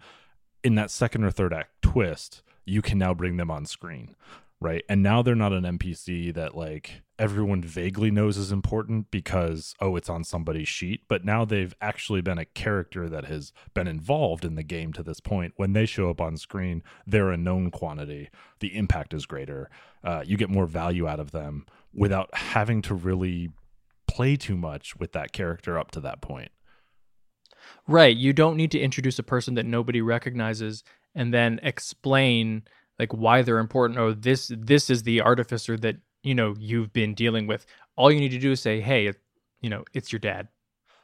In 0.64 0.76
that 0.76 0.92
second 0.92 1.24
or 1.26 1.32
third 1.32 1.54
act 1.54 1.82
twist, 1.82 2.42
you 2.66 2.82
can 2.82 2.98
now 2.98 3.14
bring 3.14 3.38
them 3.38 3.52
on 3.52 3.66
screen, 3.66 4.16
right? 4.64 4.84
And 4.88 5.04
now 5.04 5.22
they're 5.22 5.36
not 5.36 5.52
an 5.52 5.64
NPC 5.64 6.34
that 6.34 6.56
like 6.56 7.02
everyone 7.20 7.62
vaguely 7.62 8.10
knows 8.10 8.38
is 8.38 8.52
important 8.52 9.12
because 9.12 9.76
oh, 9.82 9.98
it's 9.98 10.10
on 10.10 10.24
somebody's 10.24 10.70
sheet, 10.70 11.02
but 11.10 11.26
now 11.26 11.44
they've 11.44 11.76
actually 11.82 12.22
been 12.22 12.38
a 12.38 12.46
character 12.46 13.10
that 13.10 13.26
has 13.26 13.52
been 13.74 13.88
involved 13.88 14.46
in 14.46 14.56
the 14.56 14.64
game 14.64 14.94
to 14.94 15.04
this 15.04 15.20
point. 15.20 15.54
When 15.58 15.74
they 15.74 15.86
show 15.86 16.10
up 16.10 16.22
on 16.22 16.38
screen, 16.38 16.82
they're 17.06 17.30
a 17.30 17.38
known 17.38 17.72
quantity. 17.72 18.30
The 18.62 18.76
impact 18.76 19.14
is 19.14 19.26
greater. 19.26 19.70
Uh, 20.02 20.24
you 20.26 20.38
get 20.38 20.50
more 20.50 20.66
value 20.66 21.08
out 21.08 21.20
of 21.20 21.32
them 21.32 21.66
without 21.94 22.34
having 22.34 22.82
to 22.84 22.96
really 22.96 23.50
play 24.08 24.38
too 24.38 24.56
much 24.56 24.96
with 24.96 25.12
that 25.12 25.34
character 25.34 25.78
up 25.78 25.92
to 25.92 26.00
that 26.00 26.22
point. 26.22 26.52
Right. 27.86 28.16
You 28.16 28.32
don't 28.32 28.56
need 28.56 28.72
to 28.72 28.80
introduce 28.80 29.20
a 29.20 29.24
person 29.24 29.56
that 29.56 29.66
nobody 29.66 30.02
recognizes 30.02 30.84
and 31.16 31.34
then 31.34 31.60
explain 31.64 32.64
like 33.00 33.14
why 33.14 33.42
they're 33.42 33.60
important. 33.60 34.00
or 34.00 34.14
this 34.14 34.52
this 34.56 34.90
is 34.90 35.04
the 35.04 35.22
artificer 35.22 35.78
that 35.78 35.98
you 36.24 36.36
know 36.36 36.56
you've 36.60 36.94
been 36.94 37.14
dealing 37.14 37.48
with. 37.48 37.66
All 37.96 38.12
you 38.12 38.20
need 38.20 38.32
to 38.32 38.40
do 38.40 38.52
is 38.52 38.62
say, 38.62 38.82
"Hey, 38.82 39.08
it, 39.08 39.18
you 39.62 39.70
know, 39.70 39.84
it's 39.94 40.12
your 40.12 40.20
dad," 40.20 40.48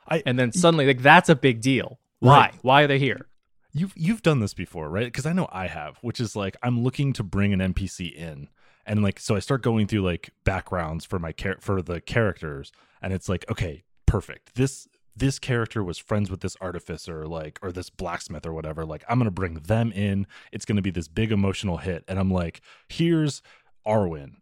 I, 0.08 0.24
and 0.26 0.40
then 0.40 0.52
suddenly 0.52 0.86
like 0.86 1.02
that's 1.02 1.30
a 1.30 1.36
big 1.36 1.62
deal. 1.62 2.00
Why? 2.20 2.38
Right. 2.38 2.54
Why 2.62 2.82
are 2.84 2.88
they 2.88 3.00
here? 3.00 3.28
You've 3.72 3.94
you've 3.96 4.22
done 4.22 4.40
this 4.40 4.54
before, 4.54 4.90
right? 4.90 5.06
Because 5.06 5.26
I 5.26 5.34
know 5.34 5.48
I 5.52 5.68
have, 5.68 5.98
which 6.02 6.20
is 6.20 6.36
like 6.36 6.58
I'm 6.64 6.84
looking 6.84 7.14
to 7.14 7.24
bring 7.24 7.54
an 7.54 7.60
NPC 7.60 8.14
in, 8.14 8.50
and 8.86 9.04
like 9.04 9.20
so 9.20 9.36
I 9.36 9.40
start 9.40 9.62
going 9.62 9.88
through 9.88 10.02
like 10.02 10.32
backgrounds 10.44 11.06
for 11.06 11.20
my 11.20 11.32
char- 11.32 11.60
for 11.62 11.82
the 11.82 12.02
characters, 12.02 12.72
and 13.02 13.14
it's 13.14 13.30
like 13.30 13.46
okay, 13.50 13.84
perfect. 14.06 14.56
This 14.56 14.88
this 15.20 15.38
character 15.38 15.84
was 15.84 15.98
friends 15.98 16.32
with 16.32 16.40
this 16.40 16.56
artificer 16.62 17.28
like 17.28 17.60
or 17.62 17.72
this 17.72 17.90
blacksmith 17.90 18.46
or 18.46 18.54
whatever 18.54 18.86
like 18.86 19.04
i'm 19.08 19.20
gonna 19.20 19.32
bring 19.32 19.56
them 19.56 19.92
in. 19.92 20.26
It's 20.52 20.66
gonna 20.66 20.82
be 20.82 20.92
this 20.92 21.08
big 21.08 21.32
emotional 21.32 21.78
hit. 21.78 22.04
And 22.08 22.18
i'm 22.18 22.32
like 22.32 22.62
here's 22.88 23.42
arwen. 23.86 24.38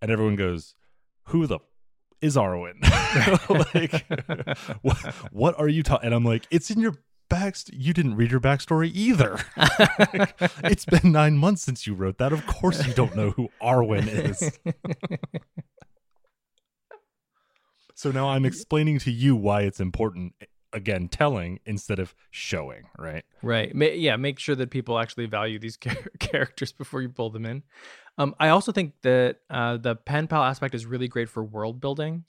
And 0.00 0.10
everyone 0.10 0.36
goes 0.36 0.74
who 1.24 1.46
the 1.46 1.58
is 2.20 2.36
arwen? 2.36 2.80
Like 3.74 4.06
what, 4.82 4.98
what, 5.30 5.58
are 5.58 5.68
you 5.68 5.82
talking 5.82 6.06
and 6.06 6.14
i'm 6.14 6.24
like 6.24 6.46
it's 6.50 6.70
in 6.70 6.80
your 6.80 6.96
back 7.28 7.56
you 7.72 7.92
didn't 7.92 8.16
read 8.16 8.30
your 8.30 8.40
backstory 8.40 8.90
either. 8.94 9.38
Like, 9.56 10.40
it's 10.64 10.84
been 10.84 11.10
nine 11.12 11.36
months 11.36 11.62
since 11.62 11.86
you 11.86 11.94
wrote 11.94 12.18
that. 12.18 12.32
Of 12.32 12.46
course 12.46 12.86
you 12.86 12.94
don't 12.94 13.16
know 13.16 13.30
who 13.30 13.48
arwen 13.62 14.06
is 14.06 14.58
so 18.04 18.10
now 18.10 18.28
I'm 18.28 18.44
explaining 18.44 18.98
to 18.98 19.10
you 19.10 19.34
why 19.34 19.62
it's 19.62 19.80
important 19.80 20.34
again 20.74 21.08
telling 21.08 21.58
instead 21.64 21.98
of 21.98 22.14
showing, 22.30 22.82
right? 22.98 23.24
Right. 23.42 23.74
Yeah, 23.74 24.16
make 24.16 24.38
sure 24.38 24.54
that 24.56 24.68
people 24.68 24.98
actually 24.98 25.24
value 25.24 25.58
these 25.58 25.78
characters 26.18 26.70
before 26.70 27.00
you 27.00 27.08
pull 27.08 27.30
them 27.30 27.46
in. 27.46 27.62
Um, 28.18 28.34
I 28.38 28.50
also 28.50 28.72
think 28.72 28.92
that 29.04 29.38
uh, 29.48 29.78
the 29.78 29.96
pen 29.96 30.26
pal 30.26 30.44
aspect 30.44 30.74
is 30.74 30.84
really 30.84 31.08
great 31.08 31.30
for 31.30 31.42
world 31.42 31.80
building. 31.80 32.24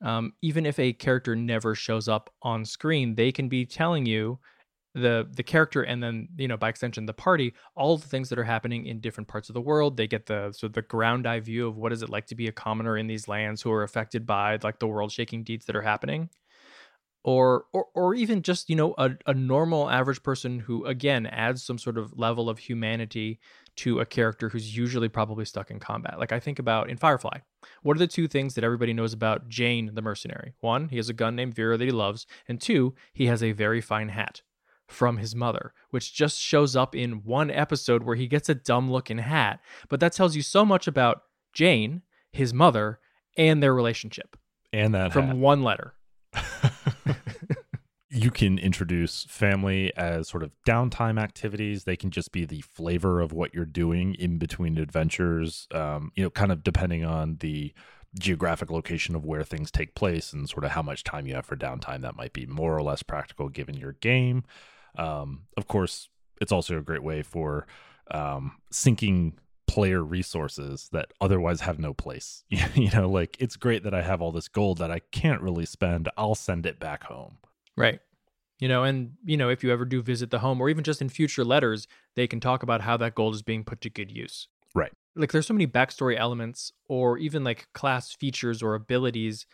Um, 0.00 0.32
even 0.42 0.64
if 0.64 0.78
a 0.78 0.92
character 0.92 1.34
never 1.34 1.74
shows 1.74 2.06
up 2.06 2.32
on 2.42 2.64
screen, 2.64 3.16
they 3.16 3.32
can 3.32 3.48
be 3.48 3.66
telling 3.66 4.06
you 4.06 4.38
the 4.96 5.28
the 5.30 5.42
character 5.42 5.82
and 5.82 6.02
then 6.02 6.26
you 6.38 6.48
know 6.48 6.56
by 6.56 6.70
extension 6.70 7.04
the 7.04 7.12
party 7.12 7.52
all 7.74 7.98
the 7.98 8.08
things 8.08 8.30
that 8.30 8.38
are 8.38 8.44
happening 8.44 8.86
in 8.86 8.98
different 8.98 9.28
parts 9.28 9.50
of 9.50 9.54
the 9.54 9.60
world 9.60 9.98
they 9.98 10.06
get 10.06 10.24
the 10.24 10.50
so 10.52 10.68
the 10.68 10.80
ground 10.80 11.26
eye 11.26 11.38
view 11.38 11.68
of 11.68 11.76
what 11.76 11.92
is 11.92 12.02
it 12.02 12.08
like 12.08 12.26
to 12.26 12.34
be 12.34 12.48
a 12.48 12.52
commoner 12.52 12.96
in 12.96 13.06
these 13.06 13.28
lands 13.28 13.60
who 13.60 13.70
are 13.70 13.82
affected 13.82 14.24
by 14.26 14.58
like 14.62 14.78
the 14.78 14.86
world 14.86 15.12
shaking 15.12 15.44
deeds 15.44 15.66
that 15.66 15.76
are 15.76 15.82
happening. 15.82 16.30
Or 17.24 17.64
or 17.72 17.86
or 17.92 18.14
even 18.14 18.42
just 18.42 18.70
you 18.70 18.76
know 18.76 18.94
a, 18.98 19.10
a 19.26 19.34
normal 19.34 19.90
average 19.90 20.22
person 20.22 20.60
who 20.60 20.84
again 20.84 21.26
adds 21.26 21.60
some 21.60 21.76
sort 21.76 21.98
of 21.98 22.16
level 22.16 22.48
of 22.48 22.58
humanity 22.58 23.40
to 23.78 23.98
a 23.98 24.06
character 24.06 24.48
who's 24.48 24.76
usually 24.76 25.08
probably 25.08 25.44
stuck 25.44 25.72
in 25.72 25.80
combat. 25.80 26.20
Like 26.20 26.30
i 26.30 26.38
think 26.38 26.60
about 26.60 26.88
in 26.88 26.96
firefly 26.96 27.38
what 27.82 27.96
are 27.96 27.98
the 27.98 28.06
two 28.06 28.28
things 28.28 28.54
that 28.54 28.62
everybody 28.62 28.92
knows 28.92 29.12
about 29.12 29.48
Jayne 29.48 29.90
the 29.92 30.02
mercenary? 30.02 30.54
One 30.60 30.88
he 30.88 30.98
has 30.98 31.08
a 31.08 31.12
gun 31.12 31.34
named 31.34 31.54
vera 31.56 31.76
that 31.76 31.84
he 31.84 31.90
loves 31.90 32.26
and 32.46 32.60
two 32.60 32.94
he 33.12 33.26
has 33.26 33.42
a 33.42 33.50
very 33.50 33.80
fine 33.80 34.10
hat 34.10 34.42
from 34.86 35.18
his 35.18 35.34
mother, 35.34 35.72
which 35.90 36.14
just 36.14 36.38
shows 36.38 36.76
up 36.76 36.94
in 36.94 37.24
one 37.24 37.50
episode 37.50 38.02
where 38.02 38.16
he 38.16 38.26
gets 38.26 38.48
a 38.48 38.54
dumb 38.54 38.90
looking 38.90 39.18
hat. 39.18 39.60
But 39.88 40.00
that 40.00 40.12
tells 40.12 40.36
you 40.36 40.42
so 40.42 40.64
much 40.64 40.86
about 40.86 41.22
Jayne, 41.52 42.02
his 42.32 42.54
mother, 42.54 43.00
and 43.36 43.62
their 43.62 43.74
relationship. 43.74 44.36
And 44.72 44.94
that 44.94 45.12
from 45.12 45.26
hat. 45.28 45.36
one 45.36 45.62
letter. 45.62 45.94
you 48.10 48.30
can 48.30 48.58
introduce 48.58 49.24
family 49.24 49.94
as 49.96 50.28
sort 50.28 50.42
of 50.42 50.52
downtime 50.66 51.20
activities. 51.20 51.84
They 51.84 51.96
can 51.96 52.10
just 52.10 52.32
be 52.32 52.44
the 52.44 52.62
flavor 52.62 53.20
of 53.20 53.32
what 53.32 53.54
you're 53.54 53.64
doing 53.64 54.14
in 54.14 54.38
between 54.38 54.78
adventures. 54.78 55.66
Um, 55.72 56.12
you 56.14 56.22
know, 56.22 56.30
kind 56.30 56.52
of 56.52 56.62
depending 56.62 57.04
on 57.04 57.36
the 57.40 57.74
geographic 58.18 58.70
location 58.70 59.14
of 59.14 59.24
where 59.24 59.44
things 59.44 59.70
take 59.70 59.94
place 59.94 60.32
and 60.32 60.48
sort 60.48 60.64
of 60.64 60.70
how 60.70 60.82
much 60.82 61.04
time 61.04 61.26
you 61.26 61.34
have 61.34 61.46
for 61.46 61.56
downtime. 61.56 62.02
That 62.02 62.16
might 62.16 62.32
be 62.32 62.46
more 62.46 62.76
or 62.76 62.82
less 62.82 63.02
practical 63.02 63.48
given 63.48 63.76
your 63.76 63.92
game. 63.92 64.44
Um, 64.98 65.42
of 65.56 65.68
course, 65.68 66.08
it's 66.40 66.52
also 66.52 66.78
a 66.78 66.82
great 66.82 67.02
way 67.02 67.22
for 67.22 67.66
um, 68.10 68.52
sinking 68.70 69.34
player 69.66 70.02
resources 70.02 70.88
that 70.92 71.12
otherwise 71.20 71.60
have 71.60 71.78
no 71.78 71.92
place. 71.92 72.44
you 72.48 72.90
know, 72.90 73.08
like 73.08 73.36
it's 73.40 73.56
great 73.56 73.82
that 73.82 73.94
I 73.94 74.02
have 74.02 74.22
all 74.22 74.32
this 74.32 74.48
gold 74.48 74.78
that 74.78 74.90
I 74.90 75.00
can't 75.10 75.42
really 75.42 75.66
spend. 75.66 76.08
I'll 76.16 76.34
send 76.34 76.66
it 76.66 76.78
back 76.78 77.04
home. 77.04 77.38
Right. 77.76 78.00
You 78.58 78.68
know, 78.68 78.84
and 78.84 79.12
you 79.24 79.36
know, 79.36 79.50
if 79.50 79.62
you 79.62 79.70
ever 79.70 79.84
do 79.84 80.00
visit 80.00 80.30
the 80.30 80.38
home 80.38 80.60
or 80.60 80.70
even 80.70 80.84
just 80.84 81.02
in 81.02 81.08
future 81.08 81.44
letters, 81.44 81.86
they 82.14 82.26
can 82.26 82.40
talk 82.40 82.62
about 82.62 82.80
how 82.80 82.96
that 82.96 83.14
gold 83.14 83.34
is 83.34 83.42
being 83.42 83.64
put 83.64 83.80
to 83.82 83.90
good 83.90 84.10
use. 84.10 84.48
Right. 84.74 84.92
Like 85.14 85.32
there's 85.32 85.46
so 85.46 85.54
many 85.54 85.66
backstory 85.66 86.16
elements 86.16 86.72
or 86.88 87.18
even 87.18 87.44
like 87.44 87.68
class 87.74 88.12
features 88.12 88.62
or 88.62 88.74
abilities 88.74 89.46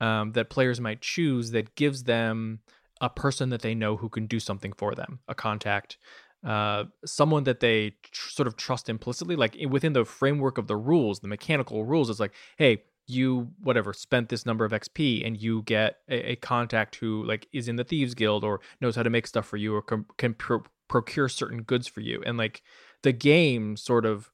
um, 0.00 0.32
that 0.32 0.50
players 0.50 0.80
might 0.80 1.00
choose 1.00 1.50
that 1.50 1.74
gives 1.74 2.04
them 2.04 2.60
a 3.00 3.10
person 3.10 3.50
that 3.50 3.62
they 3.62 3.74
know 3.74 3.96
who 3.96 4.08
can 4.08 4.26
do 4.26 4.40
something 4.40 4.72
for 4.72 4.94
them, 4.94 5.20
a 5.28 5.34
contact, 5.34 5.98
uh, 6.44 6.84
someone 7.04 7.44
that 7.44 7.60
they 7.60 7.90
tr- 8.12 8.30
sort 8.30 8.46
of 8.46 8.56
trust 8.56 8.88
implicitly, 8.88 9.36
like 9.36 9.56
within 9.68 9.92
the 9.92 10.04
framework 10.04 10.58
of 10.58 10.66
the 10.66 10.76
rules, 10.76 11.20
the 11.20 11.28
mechanical 11.28 11.84
rules. 11.84 12.08
It's 12.10 12.20
like, 12.20 12.32
hey, 12.56 12.82
you 13.08 13.50
whatever 13.60 13.92
spent 13.92 14.30
this 14.30 14.44
number 14.44 14.64
of 14.64 14.72
xp 14.72 15.24
and 15.24 15.40
you 15.40 15.62
get 15.62 15.98
a, 16.10 16.32
a 16.32 16.36
contact 16.36 16.96
who 16.96 17.22
like 17.24 17.46
is 17.52 17.68
in 17.68 17.76
the 17.76 17.84
thieves 17.84 18.16
guild 18.16 18.42
or 18.42 18.60
knows 18.80 18.96
how 18.96 19.02
to 19.04 19.10
make 19.10 19.28
stuff 19.28 19.46
for 19.46 19.56
you 19.56 19.72
or 19.76 19.80
com- 19.80 20.06
can 20.18 20.34
pro- 20.34 20.64
procure 20.88 21.28
certain 21.28 21.62
goods 21.62 21.86
for 21.86 22.00
you 22.00 22.20
and 22.26 22.36
like 22.36 22.62
the 23.04 23.12
game 23.12 23.76
sort 23.76 24.04
of 24.04 24.32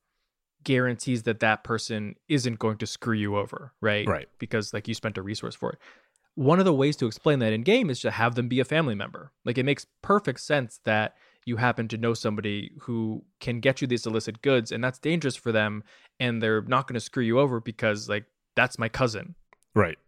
guarantees 0.65 1.25
that 1.25 1.41
that 1.41 1.65
person 1.65 2.15
isn't 2.29 2.59
going 2.59 2.79
to 2.79 2.87
screw 2.87 3.15
you 3.15 3.37
over 3.37 3.75
right 3.83 4.09
Right. 4.09 4.29
because 4.39 4.73
like 4.73 4.89
you 4.89 4.95
spent 4.95 5.19
a 5.19 5.23
resource 5.23 5.55
for 5.55 5.73
it 5.73 5.79
one 6.35 6.59
of 6.59 6.65
the 6.65 6.73
ways 6.73 6.97
to 6.97 7.07
explain 7.07 7.39
that 7.41 7.53
in 7.53 7.63
game 7.63 7.91
is 7.91 8.01
to 8.01 8.11
have 8.11 8.35
them 8.35 8.49
be 8.49 8.61
a 8.61 8.65
family 8.65 8.95
member 8.95 9.33
like 9.45 9.59
it 9.59 9.65
makes 9.65 9.87
perfect 10.03 10.41
sense 10.41 10.81
that 10.85 11.15
you 11.45 11.57
happen 11.57 11.89
to 11.89 11.97
know 11.97 12.15
somebody 12.15 12.71
who 12.83 13.25
can 13.41 13.59
get 13.59 13.81
you 13.81 13.87
these 13.87 14.07
illicit 14.07 14.41
goods 14.43 14.71
and 14.71 14.83
that's 14.83 14.99
dangerous 14.99 15.37
for 15.37 15.53
them 15.53 15.83
and 16.21 16.43
they're 16.43 16.63
not 16.63 16.87
going 16.87 16.95
to 16.95 17.01
screw 17.01 17.25
you 17.25 17.39
over 17.39 17.61
because 17.61 18.09
like 18.09 18.25
that's 18.55 18.79
my 18.79 18.89
cousin 18.89 19.35
Right. 19.75 19.99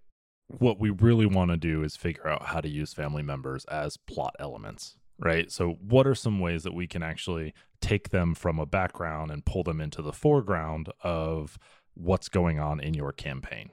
What 0.48 0.78
we 0.78 0.90
really 0.90 1.26
want 1.26 1.50
to 1.50 1.56
do 1.56 1.82
is 1.82 1.96
figure 1.96 2.28
out 2.28 2.46
how 2.46 2.60
to 2.60 2.68
use 2.68 2.92
family 2.92 3.22
members 3.22 3.64
as 3.66 3.96
plot 3.96 4.36
elements, 4.38 4.96
right? 5.18 5.50
So, 5.50 5.78
what 5.80 6.06
are 6.06 6.14
some 6.14 6.38
ways 6.38 6.64
that 6.64 6.74
we 6.74 6.86
can 6.86 7.02
actually 7.02 7.54
take 7.80 8.10
them 8.10 8.34
from 8.34 8.58
a 8.58 8.66
background 8.66 9.30
and 9.30 9.44
pull 9.44 9.62
them 9.62 9.80
into 9.80 10.02
the 10.02 10.12
foreground 10.12 10.90
of 11.02 11.58
what's 11.94 12.28
going 12.28 12.60
on 12.60 12.78
in 12.78 12.92
your 12.92 13.12
campaign? 13.12 13.70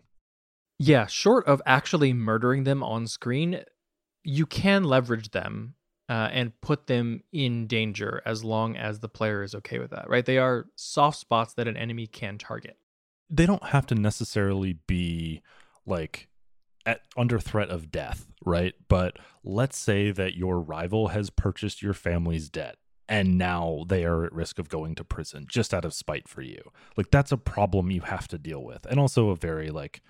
Yeah 0.81 1.05
short 1.05 1.45
of 1.47 1.61
actually 1.65 2.13
murdering 2.13 2.63
them 2.63 2.83
on 2.83 3.07
screen 3.07 3.63
you 4.23 4.45
can 4.45 4.83
leverage 4.83 5.31
them 5.31 5.75
uh, 6.09 6.29
and 6.31 6.59
put 6.61 6.87
them 6.87 7.23
in 7.31 7.67
danger 7.67 8.21
as 8.25 8.43
long 8.43 8.75
as 8.75 8.99
the 8.99 9.07
player 9.07 9.43
is 9.43 9.55
okay 9.55 9.79
with 9.79 9.91
that 9.91 10.09
right 10.09 10.25
they 10.25 10.37
are 10.37 10.65
soft 10.75 11.17
spots 11.17 11.53
that 11.53 11.67
an 11.67 11.77
enemy 11.77 12.07
can 12.07 12.37
target 12.37 12.77
They 13.29 13.45
don't 13.45 13.63
have 13.63 13.85
to 13.87 13.95
necessarily 13.95 14.73
be 14.87 15.41
like 15.85 16.27
at 16.85 17.01
under 17.17 17.39
threat 17.39 17.69
of 17.69 17.91
death, 17.91 18.27
right? 18.45 18.73
But 18.87 19.17
let's 19.43 19.77
say 19.77 20.11
that 20.11 20.35
your 20.35 20.59
rival 20.59 21.09
has 21.09 21.29
purchased 21.29 21.81
your 21.81 21.93
family's 21.93 22.49
debt 22.49 22.77
and 23.07 23.37
now 23.37 23.83
they 23.87 24.05
are 24.05 24.25
at 24.25 24.33
risk 24.33 24.57
of 24.57 24.69
going 24.69 24.95
to 24.95 25.03
prison 25.03 25.45
just 25.47 25.73
out 25.73 25.85
of 25.85 25.93
spite 25.93 26.27
for 26.27 26.41
you. 26.41 26.71
Like 26.95 27.11
that's 27.11 27.31
a 27.31 27.37
problem 27.37 27.91
you 27.91 28.01
have 28.01 28.27
to 28.29 28.37
deal 28.37 28.63
with. 28.63 28.85
And 28.85 28.99
also 28.99 29.29
a 29.29 29.35
very 29.35 29.69
like 29.69 30.01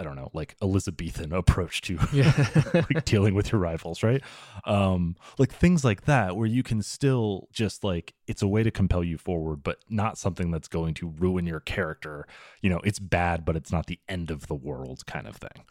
I 0.00 0.02
don't 0.02 0.16
know, 0.16 0.30
like 0.32 0.56
Elizabethan 0.62 1.32
approach 1.42 1.82
to 1.82 1.98
Yeah. 2.12 2.32
like 2.74 3.04
dealing 3.04 3.34
with 3.34 3.52
your 3.52 3.60
rivals, 3.60 4.02
right? 4.02 4.22
Um 4.64 5.16
like 5.38 5.52
things 5.52 5.84
like 5.84 6.06
that 6.06 6.36
where 6.36 6.46
you 6.46 6.62
can 6.62 6.82
still 6.82 7.48
just 7.52 7.84
like 7.84 8.14
it's 8.26 8.42
a 8.42 8.48
way 8.48 8.62
to 8.62 8.70
compel 8.70 9.04
you 9.04 9.18
forward 9.18 9.62
but 9.62 9.78
not 9.88 10.16
something 10.16 10.50
that's 10.50 10.68
going 10.68 10.94
to 10.94 11.08
ruin 11.08 11.46
your 11.46 11.60
character. 11.60 12.26
You 12.62 12.70
know, 12.70 12.80
it's 12.82 12.98
bad 12.98 13.44
but 13.44 13.56
it's 13.56 13.70
not 13.70 13.86
the 13.86 14.00
end 14.08 14.30
of 14.30 14.46
the 14.46 14.54
world 14.54 15.04
kind 15.06 15.26
of 15.26 15.36
thing. 15.36 15.64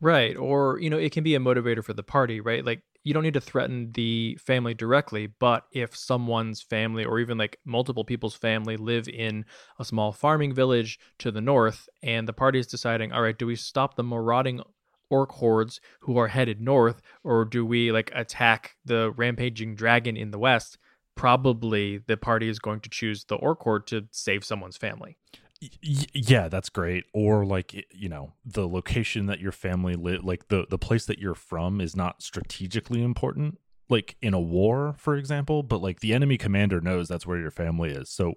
Right. 0.00 0.36
Or, 0.36 0.78
you 0.80 0.88
know, 0.88 0.96
it 0.98 1.12
can 1.12 1.22
be 1.22 1.34
a 1.34 1.38
motivator 1.38 1.84
for 1.84 1.92
the 1.92 2.02
party, 2.02 2.40
right? 2.40 2.64
Like, 2.64 2.82
you 3.02 3.14
don't 3.14 3.22
need 3.22 3.34
to 3.34 3.40
threaten 3.40 3.92
the 3.92 4.36
family 4.40 4.74
directly, 4.74 5.26
but 5.26 5.64
if 5.72 5.96
someone's 5.96 6.60
family 6.60 7.04
or 7.04 7.18
even 7.18 7.38
like 7.38 7.58
multiple 7.64 8.04
people's 8.04 8.34
family 8.34 8.76
live 8.76 9.08
in 9.08 9.44
a 9.78 9.84
small 9.84 10.12
farming 10.12 10.54
village 10.54 10.98
to 11.18 11.30
the 11.30 11.40
north 11.40 11.88
and 12.02 12.28
the 12.28 12.32
party 12.32 12.58
is 12.58 12.66
deciding, 12.66 13.12
all 13.12 13.22
right, 13.22 13.38
do 13.38 13.46
we 13.46 13.56
stop 13.56 13.94
the 13.96 14.02
marauding 14.02 14.60
orc 15.08 15.32
hordes 15.32 15.80
who 16.00 16.18
are 16.18 16.28
headed 16.28 16.60
north 16.60 17.00
or 17.24 17.44
do 17.44 17.64
we 17.64 17.90
like 17.90 18.12
attack 18.14 18.76
the 18.84 19.10
rampaging 19.12 19.74
dragon 19.74 20.16
in 20.16 20.30
the 20.30 20.38
west? 20.38 20.78
Probably 21.16 21.98
the 21.98 22.16
party 22.16 22.48
is 22.48 22.58
going 22.58 22.80
to 22.80 22.90
choose 22.90 23.24
the 23.24 23.36
orc 23.36 23.60
horde 23.60 23.86
to 23.88 24.06
save 24.10 24.44
someone's 24.44 24.76
family. 24.76 25.16
Yeah 25.60 26.48
that's 26.48 26.70
great 26.70 27.04
or 27.12 27.44
like 27.44 27.86
you 27.92 28.08
know 28.08 28.32
the 28.44 28.66
location 28.66 29.26
that 29.26 29.40
your 29.40 29.52
family 29.52 29.94
live 29.94 30.24
like 30.24 30.48
the 30.48 30.66
the 30.70 30.78
place 30.78 31.04
that 31.06 31.18
you're 31.18 31.34
from 31.34 31.80
is 31.80 31.94
not 31.94 32.22
strategically 32.22 33.02
important 33.02 33.58
like 33.90 34.16
in 34.22 34.32
a 34.32 34.40
war 34.40 34.94
for 34.98 35.16
example 35.16 35.62
but 35.62 35.82
like 35.82 36.00
the 36.00 36.14
enemy 36.14 36.38
commander 36.38 36.80
knows 36.80 37.08
that's 37.08 37.26
where 37.26 37.38
your 37.38 37.50
family 37.50 37.90
is 37.90 38.08
so 38.08 38.34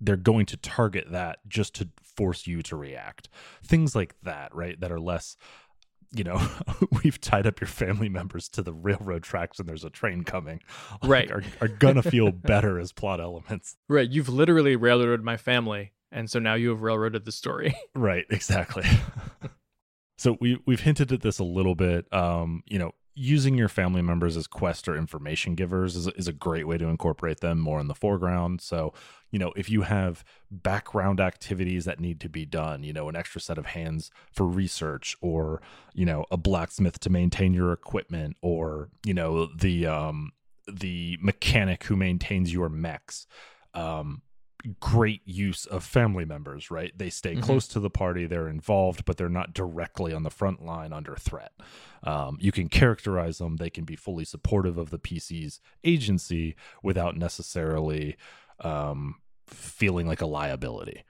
they're 0.00 0.16
going 0.16 0.44
to 0.46 0.56
target 0.58 1.10
that 1.10 1.38
just 1.48 1.74
to 1.74 1.88
force 2.02 2.46
you 2.46 2.62
to 2.62 2.76
react 2.76 3.28
things 3.64 3.96
like 3.96 4.14
that 4.22 4.54
right 4.54 4.78
that 4.80 4.92
are 4.92 5.00
less 5.00 5.36
you 6.12 6.24
know 6.24 6.40
we've 7.02 7.20
tied 7.20 7.46
up 7.46 7.60
your 7.60 7.68
family 7.68 8.08
members 8.10 8.48
to 8.48 8.62
the 8.62 8.72
railroad 8.72 9.22
tracks 9.22 9.58
and 9.58 9.68
there's 9.68 9.84
a 9.84 9.90
train 9.90 10.22
coming 10.22 10.60
like, 11.02 11.10
Right. 11.10 11.30
are, 11.30 11.42
are 11.62 11.68
gonna 11.68 12.02
feel 12.02 12.30
better 12.32 12.78
as 12.78 12.92
plot 12.92 13.20
elements 13.20 13.76
Right. 13.88 14.08
You've 14.10 14.28
literally 14.28 14.76
railroaded 14.76 15.24
my 15.24 15.36
family. 15.38 15.92
And 16.10 16.30
so 16.30 16.38
now 16.38 16.54
you 16.54 16.70
have 16.70 16.82
railroaded 16.82 17.24
the 17.24 17.32
story. 17.32 17.74
Right, 17.94 18.26
exactly. 18.30 18.84
so 20.18 20.36
we 20.40 20.60
we've 20.66 20.80
hinted 20.80 21.12
at 21.12 21.22
this 21.22 21.38
a 21.38 21.44
little 21.44 21.74
bit. 21.74 22.12
Um, 22.12 22.62
you 22.66 22.78
know, 22.78 22.92
using 23.18 23.58
your 23.58 23.68
family 23.68 24.00
members 24.00 24.36
as 24.36 24.46
quest 24.46 24.88
or 24.88 24.96
information 24.96 25.56
givers 25.56 25.96
is, 25.96 26.06
is 26.08 26.28
a 26.28 26.32
great 26.32 26.68
way 26.68 26.78
to 26.78 26.86
incorporate 26.86 27.40
them 27.40 27.58
more 27.58 27.80
in 27.80 27.88
the 27.88 27.94
foreground. 27.94 28.60
So, 28.60 28.94
you 29.32 29.40
know, 29.40 29.52
if 29.56 29.68
you 29.68 29.82
have 29.82 30.22
background 30.52 31.18
activities 31.18 31.84
that 31.84 31.98
need 31.98 32.20
to 32.20 32.28
be 32.28 32.46
done, 32.46 32.84
you 32.84 32.92
know, 32.92 33.08
an 33.08 33.16
extra 33.16 33.40
set 33.40 33.58
of 33.58 33.66
hands 33.66 34.12
for 34.30 34.46
research 34.46 35.16
or, 35.20 35.60
you 35.94 36.06
know, 36.06 36.26
a 36.30 36.36
blacksmith 36.36 37.00
to 37.00 37.10
maintain 37.10 37.52
your 37.52 37.72
equipment 37.72 38.36
or, 38.40 38.88
you 39.04 39.14
know, 39.14 39.46
the 39.46 39.86
um 39.86 40.30
the 40.72 41.18
mechanic 41.20 41.84
who 41.84 41.96
maintains 41.96 42.52
your 42.52 42.68
mechs. 42.68 43.26
Um 43.74 44.22
great 44.80 45.22
use 45.24 45.66
of 45.66 45.84
family 45.84 46.24
members, 46.24 46.70
right? 46.70 46.96
They 46.96 47.10
stay 47.10 47.36
Mhm. 47.36 47.42
close 47.42 47.68
to 47.68 47.80
the 47.80 47.90
party, 47.90 48.26
they're 48.26 48.48
involved, 48.48 49.04
but 49.04 49.16
they're 49.16 49.28
not 49.28 49.54
directly 49.54 50.12
on 50.12 50.24
the 50.24 50.30
front 50.30 50.64
line 50.64 50.92
under 50.92 51.14
threat. 51.16 51.52
Um, 52.02 52.38
you 52.40 52.50
can 52.52 52.68
characterize 52.68 53.38
them, 53.38 53.56
they 53.56 53.70
can 53.70 53.84
be 53.84 53.96
fully 53.96 54.24
supportive 54.24 54.76
of 54.78 54.90
the 54.90 54.98
PC's 54.98 55.60
agency 55.84 56.56
without 56.82 57.16
necessarily 57.16 58.16
um, 58.60 59.16
feeling 59.46 60.06
like 60.08 60.20
a 60.20 60.26
liability. 60.26 61.04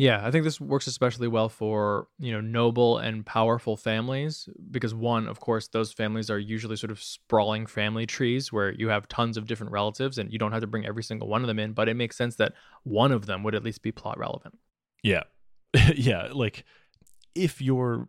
Yeah, 0.00 0.26
I 0.26 0.30
think 0.30 0.44
this 0.44 0.58
works 0.58 0.86
especially 0.86 1.28
well 1.28 1.50
for, 1.50 2.08
you 2.18 2.32
know, 2.32 2.40
noble 2.40 2.96
and 2.96 3.26
powerful 3.26 3.76
families 3.76 4.48
because 4.70 4.94
one, 4.94 5.28
of 5.28 5.40
course, 5.40 5.68
those 5.68 5.92
families 5.92 6.30
are 6.30 6.38
usually 6.38 6.76
sort 6.76 6.90
of 6.90 7.02
sprawling 7.02 7.66
family 7.66 8.06
trees 8.06 8.50
where 8.50 8.72
you 8.72 8.88
have 8.88 9.08
tons 9.08 9.36
of 9.36 9.46
different 9.46 9.72
relatives 9.72 10.16
and 10.16 10.32
you 10.32 10.38
don't 10.38 10.52
have 10.52 10.62
to 10.62 10.66
bring 10.66 10.86
every 10.86 11.02
single 11.02 11.28
one 11.28 11.42
of 11.42 11.48
them 11.48 11.58
in, 11.58 11.74
but 11.74 11.86
it 11.86 11.96
makes 11.96 12.16
sense 12.16 12.36
that 12.36 12.54
one 12.82 13.12
of 13.12 13.26
them 13.26 13.42
would 13.42 13.54
at 13.54 13.62
least 13.62 13.82
be 13.82 13.92
plot 13.92 14.18
relevant. 14.18 14.56
Yeah. 15.02 15.24
yeah, 15.94 16.28
like 16.32 16.64
if 17.34 17.60
your 17.60 18.08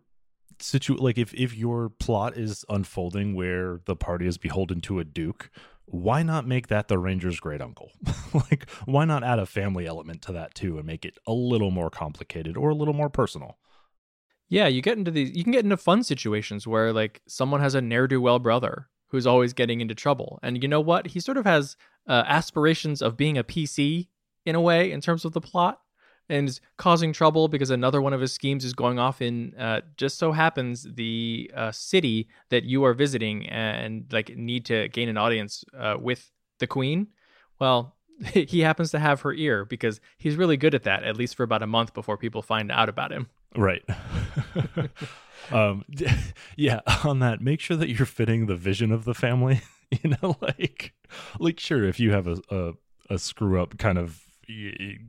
situ 0.60 0.94
like 0.94 1.18
if 1.18 1.34
if 1.34 1.54
your 1.54 1.90
plot 1.90 2.38
is 2.38 2.64
unfolding 2.70 3.34
where 3.34 3.80
the 3.84 3.96
party 3.96 4.26
is 4.26 4.38
beholden 4.38 4.80
to 4.80 4.98
a 4.98 5.04
duke, 5.04 5.50
why 5.86 6.22
not 6.22 6.46
make 6.46 6.68
that 6.68 6.88
the 6.88 6.98
ranger's 6.98 7.40
great 7.40 7.60
uncle? 7.60 7.90
like 8.34 8.68
why 8.84 9.04
not 9.04 9.24
add 9.24 9.38
a 9.38 9.46
family 9.46 9.86
element 9.86 10.22
to 10.22 10.32
that 10.32 10.54
too 10.54 10.78
and 10.78 10.86
make 10.86 11.04
it 11.04 11.18
a 11.26 11.32
little 11.32 11.70
more 11.70 11.90
complicated 11.90 12.56
or 12.56 12.70
a 12.70 12.74
little 12.74 12.94
more 12.94 13.10
personal? 13.10 13.58
Yeah, 14.48 14.66
you 14.66 14.82
get 14.82 14.98
into 14.98 15.10
these 15.10 15.36
you 15.36 15.44
can 15.44 15.52
get 15.52 15.64
into 15.64 15.76
fun 15.76 16.02
situations 16.02 16.66
where 16.66 16.92
like 16.92 17.22
someone 17.26 17.60
has 17.60 17.74
a 17.74 17.80
ne'er-do-well 17.80 18.38
brother 18.38 18.88
who's 19.08 19.26
always 19.26 19.52
getting 19.52 19.82
into 19.82 19.94
trouble. 19.94 20.38
And 20.42 20.62
you 20.62 20.68
know 20.68 20.80
what? 20.80 21.08
He 21.08 21.20
sort 21.20 21.36
of 21.36 21.44
has 21.44 21.76
uh, 22.08 22.24
aspirations 22.26 23.02
of 23.02 23.16
being 23.16 23.36
a 23.36 23.44
PC 23.44 24.08
in 24.46 24.54
a 24.54 24.60
way 24.60 24.90
in 24.90 25.02
terms 25.02 25.26
of 25.26 25.32
the 25.32 25.40
plot 25.40 25.81
and 26.28 26.48
is 26.48 26.60
causing 26.76 27.12
trouble 27.12 27.48
because 27.48 27.70
another 27.70 28.00
one 28.00 28.12
of 28.12 28.20
his 28.20 28.32
schemes 28.32 28.64
is 28.64 28.72
going 28.72 28.98
off 28.98 29.20
in 29.20 29.54
uh, 29.58 29.80
just 29.96 30.18
so 30.18 30.32
happens 30.32 30.86
the 30.94 31.50
uh, 31.54 31.70
city 31.72 32.28
that 32.50 32.64
you 32.64 32.84
are 32.84 32.94
visiting 32.94 33.46
and 33.48 34.06
like 34.12 34.36
need 34.36 34.64
to 34.66 34.88
gain 34.88 35.08
an 35.08 35.16
audience 35.16 35.64
uh, 35.78 35.96
with 36.00 36.30
the 36.58 36.66
queen. 36.66 37.08
Well, 37.58 37.96
he 38.32 38.60
happens 38.60 38.90
to 38.92 38.98
have 38.98 39.20
her 39.22 39.32
ear 39.34 39.64
because 39.64 40.00
he's 40.18 40.36
really 40.36 40.56
good 40.56 40.74
at 40.74 40.84
that 40.84 41.04
at 41.04 41.16
least 41.16 41.36
for 41.36 41.42
about 41.42 41.62
a 41.62 41.66
month 41.66 41.94
before 41.94 42.16
people 42.16 42.42
find 42.42 42.70
out 42.70 42.88
about 42.88 43.12
him. 43.12 43.28
Right. 43.56 43.82
um 45.50 45.84
yeah, 46.56 46.80
on 47.04 47.18
that, 47.18 47.40
make 47.40 47.60
sure 47.60 47.76
that 47.76 47.90
you're 47.90 48.06
fitting 48.06 48.46
the 48.46 48.56
vision 48.56 48.92
of 48.92 49.04
the 49.04 49.14
family. 49.14 49.60
You 50.02 50.16
know, 50.22 50.38
like 50.40 50.94
like 51.38 51.60
sure, 51.60 51.84
if 51.84 52.00
you 52.00 52.12
have 52.12 52.26
a 52.26 52.40
a, 52.48 52.72
a 53.10 53.18
screw 53.18 53.60
up 53.60 53.76
kind 53.76 53.98
of 53.98 54.24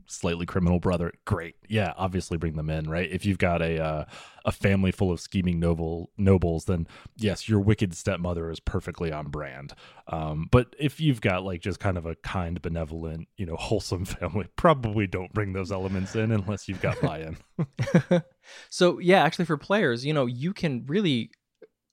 slightly 0.06 0.46
criminal 0.46 0.78
brother, 0.78 1.12
great. 1.24 1.56
Yeah, 1.68 1.92
obviously 1.96 2.36
bring 2.36 2.56
them 2.56 2.70
in, 2.70 2.88
right? 2.88 3.10
If 3.10 3.24
you've 3.24 3.38
got 3.38 3.62
a 3.62 3.82
uh, 3.82 4.04
a 4.44 4.52
family 4.52 4.92
full 4.92 5.10
of 5.10 5.20
scheming 5.20 5.58
noble 5.58 6.10
nobles, 6.16 6.66
then 6.66 6.86
yes, 7.16 7.48
your 7.48 7.60
wicked 7.60 7.94
stepmother 7.94 8.50
is 8.50 8.60
perfectly 8.60 9.12
on 9.12 9.28
brand. 9.28 9.74
Um, 10.08 10.48
but 10.50 10.74
if 10.78 11.00
you've 11.00 11.20
got 11.20 11.44
like 11.44 11.60
just 11.60 11.80
kind 11.80 11.96
of 11.96 12.06
a 12.06 12.14
kind, 12.16 12.60
benevolent, 12.60 13.28
you 13.36 13.46
know, 13.46 13.56
wholesome 13.58 14.04
family, 14.04 14.46
probably 14.56 15.06
don't 15.06 15.32
bring 15.32 15.52
those 15.52 15.72
elements 15.72 16.14
in 16.14 16.30
unless 16.32 16.68
you've 16.68 16.82
got 16.82 17.00
buy-in. 17.00 17.36
so 18.70 18.98
yeah, 18.98 19.22
actually 19.22 19.46
for 19.46 19.56
players, 19.56 20.04
you 20.04 20.12
know, 20.12 20.26
you 20.26 20.52
can 20.52 20.84
really 20.86 21.30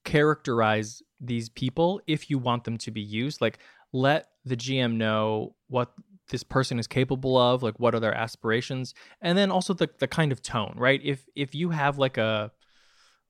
characterize 0.03 1.01
these 1.19 1.49
people 1.49 2.01
if 2.07 2.29
you 2.29 2.37
want 2.37 2.63
them 2.63 2.77
to 2.79 2.91
be 2.91 3.01
used. 3.01 3.41
Like 3.41 3.59
let 3.93 4.27
the 4.45 4.57
GM 4.57 4.95
know 4.95 5.55
what 5.67 5.93
this 6.31 6.43
person 6.43 6.79
is 6.79 6.87
capable 6.87 7.37
of, 7.37 7.61
like 7.63 7.79
what 7.79 7.93
are 7.93 7.99
their 7.99 8.13
aspirations, 8.15 8.95
and 9.21 9.37
then 9.37 9.51
also 9.51 9.73
the 9.75 9.89
the 9.99 10.07
kind 10.07 10.31
of 10.31 10.41
tone, 10.41 10.73
right? 10.77 10.99
If 11.03 11.25
if 11.35 11.53
you 11.53 11.69
have 11.69 11.99
like 11.99 12.17
a 12.17 12.51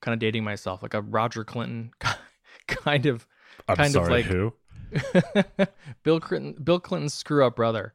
kind 0.01 0.13
of 0.13 0.19
dating 0.19 0.43
myself, 0.43 0.81
like 0.81 0.93
a 0.93 1.01
Roger 1.01 1.43
Clinton 1.43 1.91
kind 2.67 3.05
of 3.05 3.27
I'm 3.67 3.75
kind 3.77 3.93
sorry, 3.93 4.03
of 4.03 4.09
like 4.09 4.25
who? 4.27 4.53
Bill 6.03 6.19
Clinton 6.19 6.55
Bill 6.63 6.79
Clinton's 6.79 7.13
screw 7.13 7.45
up 7.45 7.55
brother, 7.55 7.93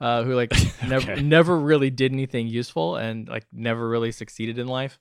uh, 0.00 0.24
who 0.24 0.34
like 0.34 0.52
never 0.82 1.12
Okay. 1.12 1.22
never 1.22 1.58
really 1.58 1.90
did 1.90 2.12
anything 2.12 2.48
useful 2.48 2.96
and 2.96 3.28
like 3.28 3.46
never 3.52 3.88
really 3.88 4.12
succeeded 4.12 4.58
in 4.58 4.66
life. 4.66 4.98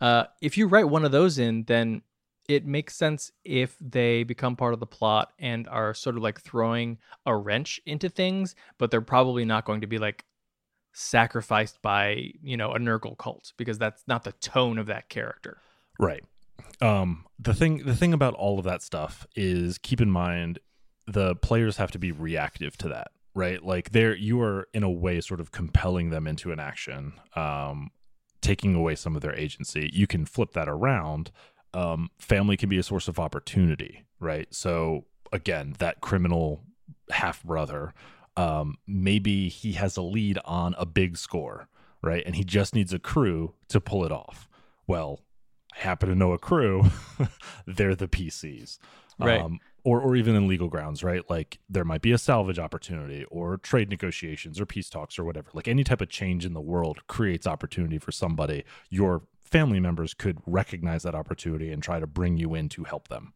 Uh, 0.00 0.24
if 0.42 0.58
you 0.58 0.66
write 0.66 0.88
one 0.88 1.04
of 1.04 1.12
those 1.12 1.38
in, 1.38 1.64
then 1.64 2.02
it 2.48 2.66
makes 2.66 2.94
sense 2.94 3.32
if 3.44 3.76
they 3.80 4.22
become 4.22 4.56
part 4.56 4.74
of 4.74 4.80
the 4.80 4.86
plot 4.86 5.32
and 5.38 5.66
are 5.68 5.94
sort 5.94 6.16
of 6.16 6.22
like 6.22 6.40
throwing 6.40 6.98
a 7.26 7.36
wrench 7.36 7.80
into 7.86 8.08
things, 8.08 8.54
but 8.78 8.90
they're 8.90 9.00
probably 9.00 9.44
not 9.44 9.64
going 9.64 9.80
to 9.80 9.86
be 9.86 9.98
like 9.98 10.24
sacrificed 10.94 11.82
by 11.82 12.30
you 12.42 12.56
know 12.56 12.72
a 12.72 12.78
Nurgle 12.78 13.18
cult 13.18 13.52
because 13.56 13.78
that's 13.78 14.04
not 14.06 14.24
the 14.24 14.32
tone 14.32 14.78
of 14.78 14.86
that 14.86 15.08
character. 15.08 15.58
Right. 15.98 16.24
Um 16.80 17.26
the 17.38 17.52
thing 17.52 17.78
the 17.78 17.96
thing 17.96 18.14
about 18.14 18.34
all 18.34 18.58
of 18.58 18.64
that 18.64 18.82
stuff 18.82 19.26
is 19.34 19.76
keep 19.78 20.00
in 20.00 20.10
mind 20.10 20.60
the 21.06 21.34
players 21.36 21.76
have 21.76 21.90
to 21.90 21.98
be 21.98 22.12
reactive 22.12 22.78
to 22.78 22.88
that, 22.88 23.08
right? 23.34 23.62
Like 23.62 23.90
they're 23.90 24.16
you 24.16 24.40
are 24.40 24.68
in 24.72 24.84
a 24.84 24.90
way 24.90 25.20
sort 25.20 25.40
of 25.40 25.50
compelling 25.50 26.10
them 26.10 26.26
into 26.26 26.52
an 26.52 26.60
action, 26.60 27.14
um 27.34 27.90
taking 28.40 28.74
away 28.74 28.94
some 28.94 29.16
of 29.16 29.22
their 29.22 29.34
agency. 29.34 29.90
You 29.92 30.06
can 30.06 30.26
flip 30.26 30.52
that 30.52 30.68
around. 30.68 31.32
Um 31.74 32.10
family 32.18 32.56
can 32.56 32.68
be 32.68 32.78
a 32.78 32.82
source 32.82 33.08
of 33.08 33.18
opportunity, 33.18 34.04
right? 34.20 34.46
So 34.50 35.04
again, 35.32 35.74
that 35.78 36.00
criminal 36.00 36.62
half 37.10 37.42
brother 37.42 37.92
um 38.36 38.76
maybe 38.86 39.48
he 39.48 39.72
has 39.72 39.96
a 39.96 40.02
lead 40.02 40.38
on 40.44 40.74
a 40.78 40.86
big 40.86 41.16
score, 41.16 41.68
right? 42.02 42.22
And 42.24 42.36
he 42.36 42.44
just 42.44 42.74
needs 42.74 42.92
a 42.92 42.98
crew 42.98 43.54
to 43.68 43.80
pull 43.80 44.04
it 44.04 44.12
off. 44.12 44.48
Well, 44.86 45.20
I 45.74 45.80
happen 45.80 46.08
to 46.08 46.14
know 46.14 46.32
a 46.32 46.38
crew, 46.38 46.84
they're 47.66 47.94
the 47.94 48.08
PCs. 48.08 48.78
Right. 49.18 49.40
Um, 49.40 49.60
or, 49.84 50.00
or 50.00 50.16
even 50.16 50.34
in 50.34 50.48
legal 50.48 50.68
grounds, 50.68 51.04
right? 51.04 51.22
Like 51.28 51.58
there 51.68 51.84
might 51.84 52.00
be 52.00 52.12
a 52.12 52.18
salvage 52.18 52.58
opportunity 52.58 53.24
or 53.30 53.58
trade 53.58 53.90
negotiations 53.90 54.58
or 54.58 54.64
peace 54.64 54.88
talks 54.88 55.18
or 55.18 55.24
whatever. 55.24 55.50
Like 55.52 55.68
any 55.68 55.84
type 55.84 56.00
of 56.00 56.08
change 56.08 56.46
in 56.46 56.54
the 56.54 56.60
world 56.60 57.06
creates 57.06 57.46
opportunity 57.46 57.98
for 57.98 58.10
somebody. 58.10 58.64
Your 58.88 59.22
family 59.54 59.78
members 59.78 60.14
could 60.14 60.38
recognize 60.46 61.04
that 61.04 61.14
opportunity 61.14 61.70
and 61.70 61.80
try 61.80 62.00
to 62.00 62.08
bring 62.08 62.36
you 62.36 62.56
in 62.56 62.68
to 62.68 62.82
help 62.82 63.06
them. 63.06 63.32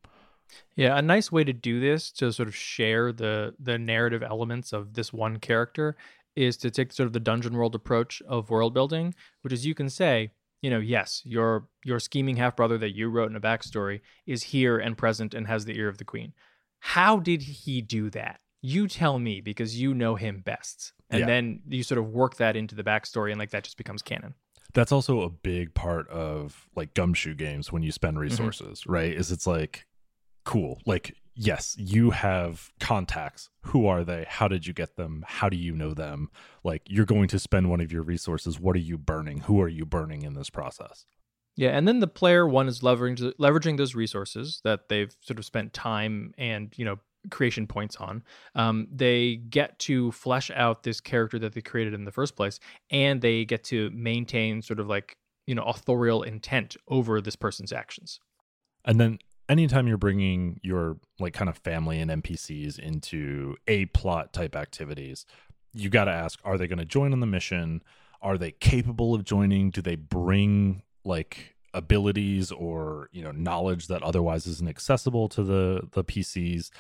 Yeah, 0.74 0.98
a 0.98 1.02
nice 1.02 1.30
way 1.30 1.44
to 1.44 1.52
do 1.52 1.78
this 1.78 2.10
to 2.12 2.32
sort 2.32 2.48
of 2.48 2.56
share 2.56 3.12
the 3.12 3.54
the 3.60 3.78
narrative 3.78 4.22
elements 4.24 4.72
of 4.72 4.94
this 4.94 5.12
one 5.12 5.38
character 5.38 5.96
is 6.34 6.56
to 6.56 6.70
take 6.72 6.92
sort 6.92 7.06
of 7.06 7.12
the 7.12 7.20
dungeon 7.20 7.54
world 7.54 7.76
approach 7.76 8.20
of 8.26 8.50
world 8.50 8.74
building, 8.74 9.14
which 9.42 9.52
is 9.52 9.64
you 9.64 9.74
can 9.76 9.88
say, 9.88 10.32
you 10.60 10.70
know, 10.70 10.80
yes, 10.80 11.22
your 11.24 11.68
your 11.84 12.00
scheming 12.00 12.36
half 12.36 12.56
brother 12.56 12.78
that 12.78 12.96
you 12.96 13.08
wrote 13.08 13.30
in 13.30 13.36
a 13.36 13.40
backstory 13.40 14.00
is 14.26 14.42
here 14.42 14.76
and 14.76 14.98
present 14.98 15.34
and 15.34 15.46
has 15.46 15.66
the 15.66 15.78
ear 15.78 15.88
of 15.88 15.98
the 15.98 16.04
queen. 16.04 16.32
How 16.80 17.18
did 17.20 17.42
he 17.42 17.80
do 17.80 18.10
that? 18.10 18.40
You 18.60 18.88
tell 18.88 19.20
me 19.20 19.40
because 19.40 19.80
you 19.80 19.94
know 19.94 20.16
him 20.16 20.40
best. 20.44 20.92
And 21.10 21.20
Yeah. 21.20 21.26
then 21.26 21.62
you 21.68 21.84
sort 21.84 21.98
of 21.98 22.08
work 22.08 22.36
that 22.38 22.56
into 22.56 22.74
the 22.74 22.82
backstory 22.82 23.30
and 23.30 23.38
like 23.38 23.50
that 23.50 23.62
just 23.62 23.76
becomes 23.76 24.02
canon. 24.02 24.34
That's 24.74 24.92
also 24.92 25.22
a 25.22 25.30
big 25.30 25.74
part 25.74 26.08
of 26.08 26.68
like 26.76 26.94
gumshoe 26.94 27.34
games 27.34 27.72
when 27.72 27.82
you 27.82 27.92
spend 27.92 28.14
mm-hmm. 28.14 28.22
resources, 28.22 28.86
right? 28.86 29.12
Is 29.12 29.32
it's 29.32 29.46
like 29.46 29.86
cool. 30.44 30.80
Like 30.86 31.14
yes, 31.34 31.76
you 31.78 32.10
have 32.10 32.70
contacts. 32.80 33.48
Who 33.62 33.86
are 33.86 34.04
they? 34.04 34.26
How 34.28 34.48
did 34.48 34.66
you 34.66 34.72
get 34.72 34.96
them? 34.96 35.24
How 35.26 35.48
do 35.48 35.56
you 35.56 35.72
know 35.72 35.94
them? 35.94 36.30
Like 36.64 36.82
you're 36.86 37.06
going 37.06 37.28
to 37.28 37.38
spend 37.38 37.70
one 37.70 37.80
of 37.80 37.92
your 37.92 38.02
resources. 38.02 38.60
What 38.60 38.76
are 38.76 38.80
you 38.80 38.98
burning? 38.98 39.40
Who 39.40 39.60
are 39.60 39.68
you 39.68 39.86
burning 39.86 40.22
in 40.22 40.34
this 40.34 40.50
process? 40.50 41.06
Yeah, 41.56 41.70
and 41.70 41.88
then 41.88 41.98
the 41.98 42.06
player 42.06 42.46
one 42.46 42.68
is 42.68 42.80
leveraging 42.80 43.32
leveraging 43.34 43.78
those 43.78 43.94
resources 43.94 44.60
that 44.62 44.88
they've 44.88 45.14
sort 45.20 45.38
of 45.38 45.44
spent 45.44 45.72
time 45.72 46.32
and 46.38 46.72
you 46.76 46.84
know 46.84 46.98
creation 47.30 47.66
points 47.66 47.96
on. 47.96 48.22
Um, 48.54 48.88
they 48.92 49.36
get 49.36 49.78
to 49.80 50.12
flesh 50.12 50.50
out 50.54 50.82
this 50.82 51.00
character 51.00 51.38
that 51.40 51.52
they 51.52 51.60
created 51.60 51.94
in 51.94 52.04
the 52.04 52.12
first 52.12 52.36
place, 52.36 52.60
and 52.90 53.20
they 53.20 53.44
get 53.44 53.64
to 53.64 53.90
maintain 53.90 54.62
sort 54.62 54.80
of 54.80 54.88
like 54.88 55.16
you 55.46 55.54
know 55.54 55.62
authorial 55.62 56.22
intent 56.22 56.76
over 56.88 57.20
this 57.20 57.36
person's 57.36 57.72
actions. 57.72 58.20
And 58.84 59.00
then 59.00 59.18
anytime 59.48 59.88
you're 59.88 59.96
bringing 59.96 60.60
your 60.62 60.98
like 61.18 61.34
kind 61.34 61.48
of 61.48 61.58
family 61.58 62.00
and 62.00 62.10
NPCs 62.10 62.78
into 62.78 63.56
a 63.66 63.86
plot 63.86 64.32
type 64.32 64.54
activities, 64.54 65.26
you 65.72 65.90
got 65.90 66.04
to 66.04 66.12
ask 66.12 66.38
are 66.44 66.58
they 66.58 66.66
going 66.66 66.78
to 66.78 66.84
join 66.84 67.12
on 67.12 67.20
the 67.20 67.26
mission? 67.26 67.82
Are 68.20 68.38
they 68.38 68.52
capable 68.52 69.14
of 69.14 69.24
joining? 69.24 69.70
Do 69.70 69.80
they 69.80 69.96
bring 69.96 70.82
like 71.04 71.56
abilities 71.72 72.50
or, 72.50 73.08
you 73.12 73.22
know, 73.22 73.30
knowledge 73.30 73.86
that 73.86 74.02
otherwise 74.02 74.46
isn't 74.46 74.68
accessible 74.68 75.28
to 75.30 75.42
the 75.42 75.88
the 75.92 76.04
PCs? 76.04 76.70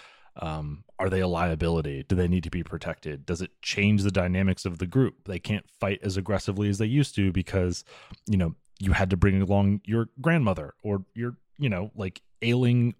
Um, 0.40 0.84
are 0.98 1.10
they 1.10 1.20
a 1.20 1.28
liability? 1.28 2.04
Do 2.08 2.16
they 2.16 2.28
need 2.28 2.44
to 2.44 2.50
be 2.50 2.62
protected? 2.62 3.26
Does 3.26 3.42
it 3.42 3.50
change 3.62 4.02
the 4.02 4.10
dynamics 4.10 4.64
of 4.64 4.78
the 4.78 4.86
group? 4.86 5.24
They 5.24 5.38
can't 5.38 5.68
fight 5.68 6.00
as 6.02 6.16
aggressively 6.16 6.68
as 6.68 6.78
they 6.78 6.86
used 6.86 7.14
to 7.16 7.32
because, 7.32 7.84
you 8.26 8.36
know, 8.36 8.54
you 8.78 8.92
had 8.92 9.10
to 9.10 9.16
bring 9.16 9.40
along 9.42 9.80
your 9.84 10.08
grandmother 10.20 10.74
or 10.82 11.04
your, 11.14 11.36
you 11.58 11.68
know, 11.68 11.90
like 11.94 12.22
ailing 12.42 12.94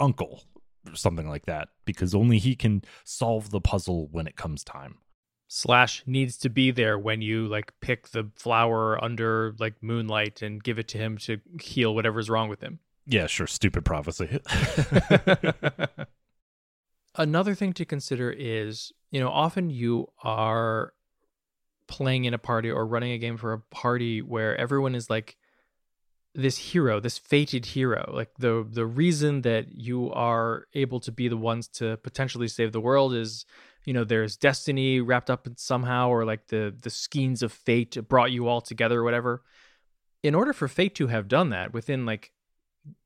uncle 0.00 0.44
or 0.88 0.94
something 0.94 1.28
like 1.28 1.46
that 1.46 1.68
because 1.84 2.14
only 2.14 2.38
he 2.38 2.54
can 2.54 2.82
solve 3.04 3.50
the 3.50 3.60
puzzle 3.60 4.08
when 4.10 4.26
it 4.26 4.36
comes 4.36 4.64
time. 4.64 4.98
Slash 5.48 6.02
needs 6.06 6.36
to 6.38 6.48
be 6.48 6.70
there 6.70 6.98
when 6.98 7.22
you 7.22 7.46
like 7.46 7.72
pick 7.80 8.08
the 8.08 8.30
flower 8.34 9.02
under 9.02 9.54
like 9.58 9.74
moonlight 9.80 10.42
and 10.42 10.62
give 10.62 10.78
it 10.78 10.88
to 10.88 10.98
him 10.98 11.18
to 11.18 11.40
heal 11.60 11.94
whatever's 11.94 12.28
wrong 12.28 12.48
with 12.48 12.60
him. 12.60 12.80
Yeah, 13.06 13.26
sure, 13.28 13.46
stupid 13.46 13.84
prophecy. 13.84 14.40
Another 17.16 17.54
thing 17.54 17.72
to 17.74 17.84
consider 17.84 18.30
is, 18.30 18.92
you 19.10 19.20
know, 19.20 19.30
often 19.30 19.70
you 19.70 20.08
are 20.22 20.92
playing 21.88 22.24
in 22.24 22.34
a 22.34 22.38
party 22.38 22.70
or 22.70 22.86
running 22.86 23.12
a 23.12 23.18
game 23.18 23.36
for 23.36 23.52
a 23.52 23.60
party 23.60 24.20
where 24.20 24.56
everyone 24.56 24.94
is 24.94 25.08
like 25.08 25.36
this 26.34 26.58
hero, 26.58 27.00
this 27.00 27.16
fated 27.16 27.64
hero. 27.64 28.10
Like 28.12 28.30
the 28.38 28.66
the 28.68 28.84
reason 28.84 29.42
that 29.42 29.72
you 29.72 30.12
are 30.12 30.66
able 30.74 31.00
to 31.00 31.12
be 31.12 31.28
the 31.28 31.36
ones 31.36 31.68
to 31.68 31.96
potentially 31.98 32.48
save 32.48 32.72
the 32.72 32.80
world 32.80 33.14
is, 33.14 33.46
you 33.84 33.94
know, 33.94 34.04
there's 34.04 34.36
destiny 34.36 35.00
wrapped 35.00 35.30
up 35.30 35.46
in 35.46 35.56
somehow 35.56 36.10
or 36.10 36.24
like 36.26 36.48
the 36.48 36.74
the 36.82 36.90
skeins 36.90 37.42
of 37.42 37.52
fate 37.52 37.96
brought 38.08 38.32
you 38.32 38.46
all 38.48 38.60
together 38.60 39.00
or 39.00 39.04
whatever. 39.04 39.42
In 40.22 40.34
order 40.34 40.52
for 40.52 40.68
fate 40.68 40.94
to 40.96 41.06
have 41.06 41.28
done 41.28 41.50
that 41.50 41.72
within 41.72 42.04
like 42.04 42.32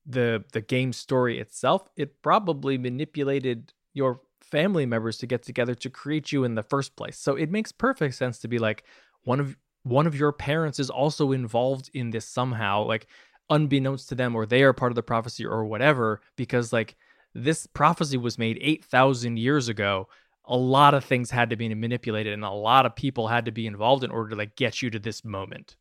the 0.05 0.45
the 0.53 0.61
game 0.61 0.93
story 0.93 1.39
itself, 1.39 1.89
it 1.97 2.23
probably 2.23 2.77
manipulated 2.79 3.73
your 3.93 4.21
family 4.41 4.87
members 4.87 5.19
to 5.19 5.27
get 5.27 5.43
together 5.43 5.75
to 5.75 5.91
create 5.91 6.33
you 6.33 6.45
in 6.45 6.55
the 6.55 6.63
first 6.63 6.97
place. 6.97 7.19
So 7.19 7.37
it 7.37 7.51
makes 7.51 7.73
perfect 7.73 8.15
sense 8.15 8.39
to 8.41 8.49
be 8.49 8.59
like 8.59 8.85
one 9.25 9.41
of 9.41 9.57
one 9.83 10.07
of 10.07 10.15
your 10.15 10.33
parents 10.33 10.79
is 10.79 10.91
also 10.91 11.33
involved 11.33 11.91
in 11.95 12.11
this 12.11 12.27
somehow, 12.27 12.85
like 12.85 13.07
unbeknownst 13.49 14.09
to 14.11 14.15
them, 14.15 14.37
or 14.37 14.45
they 14.45 14.63
are 14.63 14.73
part 14.73 14.93
of 14.93 14.97
the 14.97 15.03
prophecy 15.03 15.47
or 15.47 15.65
whatever, 15.65 16.21
because 16.37 16.73
like 16.73 16.97
this 17.35 17.67
prophecy 17.67 18.19
was 18.19 18.39
made 18.39 18.59
8,000 18.61 19.39
years 19.39 19.69
ago. 19.69 20.09
A 20.45 20.57
lot 20.57 20.95
of 20.95 21.05
things 21.05 21.31
had 21.31 21.51
to 21.51 21.57
be 21.57 21.73
manipulated 21.75 22.33
and 22.33 22.45
a 22.45 22.51
lot 22.51 22.85
of 22.85 22.97
people 22.97 23.29
had 23.29 23.45
to 23.45 23.53
be 23.53 23.67
involved 23.67 24.05
in 24.05 24.11
order 24.11 24.31
to 24.31 24.37
like 24.37 24.57
get 24.57 24.83
you 24.83 24.91
to 24.91 24.99
this 24.99 25.25
moment. 25.25 25.77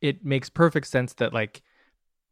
It 0.00 0.24
makes 0.24 0.48
perfect 0.48 0.86
sense 0.86 1.12
that 1.14 1.32
like 1.32 1.62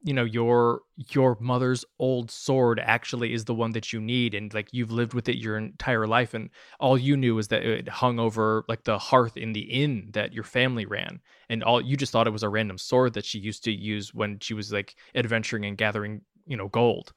you 0.05 0.13
know 0.13 0.25
your 0.25 0.83
your 0.97 1.37
mother's 1.41 1.85
old 1.99 2.31
sword 2.31 2.81
actually 2.83 3.33
is 3.33 3.45
the 3.45 3.55
one 3.55 3.73
that 3.73 3.93
you 3.93 4.01
need 4.01 4.35
and 4.35 4.53
like 4.53 4.69
you've 4.73 4.91
lived 4.91 5.15
with 5.15 5.29
it 5.29 5.37
your 5.37 5.57
entire 5.57 6.07
life 6.07 6.35
and 6.35 6.51
all 6.81 6.99
you 6.99 7.17
knew 7.17 7.39
is 7.39 7.49
that 7.49 7.63
it 7.63 7.89
hung 7.89 8.19
over 8.19 8.65
like 8.69 8.85
the 8.85 8.99
hearth 8.99 9.37
in 9.37 9.53
the 9.53 9.61
inn 9.61 10.09
that 10.13 10.33
your 10.33 10.45
family 10.45 10.85
ran 10.85 11.21
and 11.49 11.63
all 11.63 11.81
you 11.81 11.97
just 11.97 12.13
thought 12.13 12.27
it 12.27 12.33
was 12.33 12.43
a 12.43 12.49
random 12.49 12.79
sword 12.79 13.15
that 13.15 13.25
she 13.25 13.39
used 13.39 13.63
to 13.65 13.73
use 13.73 14.13
when 14.13 14.39
she 14.41 14.55
was 14.55 14.73
like 14.73 14.97
adventuring 15.15 15.65
and 15.65 15.79
gathering 15.79 16.21
you 16.47 16.57
know 16.57 16.69
gold 16.69 17.13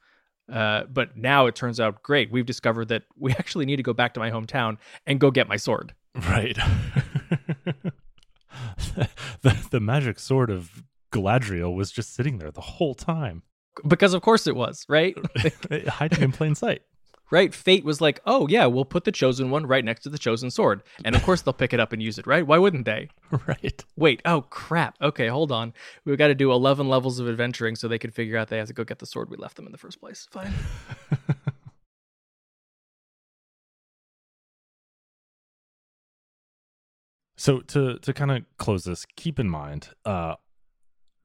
uh, 0.52 0.84
but 0.84 1.16
now 1.16 1.46
it 1.46 1.56
turns 1.56 1.80
out 1.80 2.02
great 2.04 2.30
we've 2.30 2.46
discovered 2.46 2.88
that 2.88 3.02
we 3.18 3.32
actually 3.38 3.66
need 3.66 3.76
to 3.76 3.82
go 3.82 3.92
back 3.92 4.14
to 4.14 4.20
my 4.20 4.30
hometown 4.30 4.76
and 5.06 5.18
go 5.20 5.30
get 5.30 5.48
my 5.48 5.56
sword 5.56 5.92
right. 6.28 6.56
the, 9.42 9.66
the 9.70 9.80
magic 9.80 10.18
sword 10.18 10.50
of 10.50 10.82
Galadriel 11.16 11.74
was 11.74 11.90
just 11.90 12.14
sitting 12.14 12.38
there 12.38 12.50
the 12.50 12.60
whole 12.60 12.94
time, 12.94 13.42
because 13.86 14.14
of 14.14 14.22
course 14.22 14.46
it 14.46 14.56
was 14.56 14.84
right 14.88 15.16
hiding 15.88 16.22
in 16.22 16.32
plain 16.32 16.54
sight. 16.54 16.82
right? 17.30 17.52
Fate 17.54 17.84
was 17.84 18.00
like, 18.00 18.20
oh 18.26 18.46
yeah, 18.48 18.66
we'll 18.66 18.84
put 18.84 19.04
the 19.04 19.12
chosen 19.12 19.50
one 19.50 19.66
right 19.66 19.84
next 19.84 20.02
to 20.02 20.08
the 20.08 20.18
chosen 20.18 20.50
sword, 20.50 20.82
and 21.04 21.16
of 21.16 21.22
course 21.22 21.42
they'll 21.42 21.52
pick 21.52 21.72
it 21.72 21.80
up 21.80 21.92
and 21.92 22.02
use 22.02 22.18
it, 22.18 22.26
right? 22.26 22.46
Why 22.46 22.58
wouldn't 22.58 22.84
they? 22.84 23.08
Right. 23.48 23.84
Wait, 23.96 24.22
oh 24.24 24.42
crap. 24.42 24.96
Okay, 25.02 25.26
hold 25.26 25.50
on. 25.50 25.74
We've 26.04 26.16
got 26.16 26.28
to 26.28 26.34
do 26.34 26.52
eleven 26.52 26.88
levels 26.88 27.18
of 27.18 27.28
adventuring 27.28 27.74
so 27.76 27.88
they 27.88 27.98
can 27.98 28.10
figure 28.12 28.36
out 28.38 28.48
they 28.48 28.58
have 28.58 28.68
to 28.68 28.72
go 28.72 28.84
get 28.84 29.00
the 29.00 29.06
sword 29.06 29.30
we 29.30 29.36
left 29.36 29.56
them 29.56 29.66
in 29.66 29.72
the 29.72 29.78
first 29.78 30.00
place. 30.00 30.28
Fine. 30.30 30.52
So 37.36 37.60
to 37.60 37.98
to 37.98 38.12
kind 38.12 38.30
of 38.30 38.44
close 38.56 38.84
this, 38.84 39.04
keep 39.16 39.38
in 39.38 39.48
mind, 39.48 39.90
uh, 40.04 40.36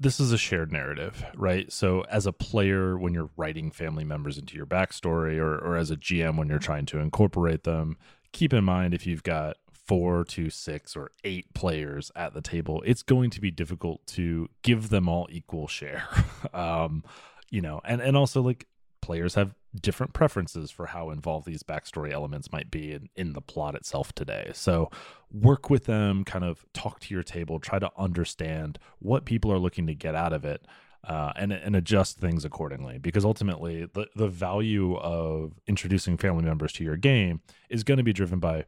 this 0.02 0.20
is 0.20 0.32
a 0.32 0.38
shared 0.38 0.72
narrative, 0.72 1.24
right? 1.36 1.72
So 1.72 2.02
as 2.10 2.26
a 2.26 2.34
player, 2.34 2.98
when 2.98 3.14
you're 3.14 3.30
writing 3.38 3.70
family 3.70 4.04
members 4.04 4.38
into 4.38 4.58
your 4.58 4.66
backstory, 4.66 5.38
or 5.38 5.58
or 5.58 5.78
as 5.78 5.92
a 5.92 5.96
GM 5.96 6.38
when 6.38 6.50
you're 6.50 6.60
trying 6.60 6.88
to 6.88 6.98
incorporate 6.98 7.64
them, 7.64 7.98
keep 8.32 8.52
in 8.52 8.64
mind 8.64 8.96
if 8.96 9.06
you've 9.06 9.24
got 9.24 9.58
four 9.72 10.24
to 10.24 10.50
six 10.50 10.96
or 10.96 11.12
eight 11.24 11.54
players 11.54 12.12
at 12.16 12.34
the 12.34 12.42
table, 12.42 12.82
it's 12.86 13.04
going 13.04 13.30
to 13.30 13.40
be 13.40 13.52
difficult 13.52 14.06
to 14.08 14.50
give 14.64 14.90
them 14.90 15.08
all 15.08 15.28
equal 15.30 15.68
share. 15.68 16.04
um, 16.54 17.04
you 17.52 17.62
know, 17.62 17.80
and 17.86 18.02
and 18.02 18.18
also 18.18 18.42
like 18.42 18.68
players 19.02 19.36
have 19.36 19.54
different 19.80 20.14
preferences 20.14 20.72
for 20.72 20.88
how 20.88 21.10
involved 21.10 21.46
these 21.46 21.64
backstory 21.64 22.12
elements 22.12 22.52
might 22.52 22.70
be 22.70 22.92
in, 22.92 23.10
in 23.16 23.34
the 23.34 23.42
plot 23.42 23.76
itself 23.76 24.14
today. 24.14 24.52
So 24.54 24.90
work 25.32 25.70
with 25.70 25.86
them, 25.86 26.24
kind 26.24 26.44
of 26.44 26.66
talk 26.74 27.00
to 27.02 27.14
your 27.14 27.24
table, 27.24 27.60
try 27.60 27.80
to 27.80 27.92
understand 27.98 28.80
what 29.00 29.26
people 29.26 29.52
are 29.52 29.60
looking 29.60 29.88
to 29.88 29.96
get 29.96 30.16
out 30.16 30.34
of 30.34 30.46
it. 30.46 30.66
Uh, 31.04 31.34
and 31.36 31.52
and 31.52 31.76
adjust 31.76 32.20
things 32.20 32.46
accordingly 32.46 33.00
because 33.00 33.26
ultimately 33.26 33.88
the, 33.92 34.06
the 34.16 34.28
value 34.28 34.96
of 34.98 35.60
introducing 35.66 36.16
family 36.16 36.44
members 36.44 36.72
to 36.72 36.84
your 36.84 36.96
game 36.96 37.42
is 37.72 37.84
going 37.84 37.98
to 37.98 38.04
be 38.04 38.14
driven 38.14 38.38
by 38.38 38.64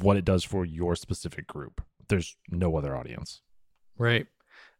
what 0.00 0.18
it 0.18 0.24
does 0.26 0.44
for 0.44 0.66
your 0.66 0.94
specific 0.94 1.46
group. 1.46 1.80
There's 2.08 2.36
no 2.50 2.76
other 2.76 2.94
audience. 2.94 3.40
Right. 3.96 4.26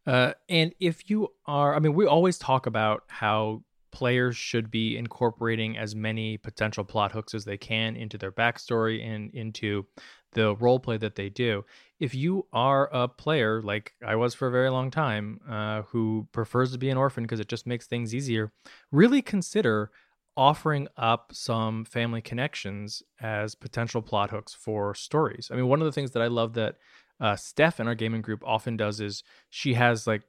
Uh, 0.05 0.33
and 0.49 0.73
if 0.79 1.09
you 1.09 1.29
are, 1.45 1.75
I 1.75 1.79
mean, 1.79 1.93
we 1.93 2.05
always 2.05 2.37
talk 2.37 2.65
about 2.65 3.05
how 3.07 3.63
players 3.91 4.37
should 4.37 4.71
be 4.71 4.97
incorporating 4.97 5.77
as 5.77 5.95
many 5.95 6.37
potential 6.37 6.83
plot 6.83 7.11
hooks 7.11 7.33
as 7.33 7.45
they 7.45 7.57
can 7.57 7.95
into 7.95 8.17
their 8.17 8.31
backstory 8.31 9.05
and 9.05 9.31
into 9.33 9.85
the 10.33 10.55
role 10.55 10.79
play 10.79 10.97
that 10.97 11.15
they 11.15 11.29
do. 11.29 11.65
If 11.99 12.15
you 12.15 12.47
are 12.53 12.89
a 12.93 13.07
player, 13.07 13.61
like 13.61 13.93
I 14.05 14.15
was 14.15 14.33
for 14.33 14.47
a 14.47 14.51
very 14.51 14.69
long 14.69 14.91
time, 14.91 15.39
uh, 15.49 15.81
who 15.83 16.27
prefers 16.31 16.71
to 16.71 16.77
be 16.77 16.89
an 16.89 16.97
orphan 16.97 17.23
because 17.23 17.39
it 17.39 17.49
just 17.49 17.67
makes 17.67 17.87
things 17.87 18.15
easier, 18.15 18.51
really 18.91 19.21
consider 19.21 19.91
offering 20.37 20.87
up 20.95 21.31
some 21.33 21.83
family 21.83 22.21
connections 22.21 23.03
as 23.19 23.55
potential 23.55 24.01
plot 24.01 24.31
hooks 24.31 24.53
for 24.53 24.95
stories. 24.95 25.49
I 25.51 25.55
mean, 25.55 25.67
one 25.67 25.81
of 25.81 25.85
the 25.85 25.91
things 25.91 26.11
that 26.11 26.21
I 26.21 26.27
love 26.27 26.53
that 26.53 26.75
uh, 27.19 27.35
Steph 27.35 27.79
in 27.79 27.87
our 27.87 27.95
gaming 27.95 28.21
group 28.21 28.41
often 28.45 28.77
does 28.77 28.99
is 28.99 29.23
she 29.49 29.73
has 29.73 30.07
like 30.07 30.23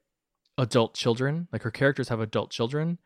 adult 0.57 0.93
children, 0.93 1.47
like 1.51 1.63
her 1.63 1.71
characters 1.71 2.09
have 2.09 2.19
adult 2.19 2.51
children. 2.51 2.99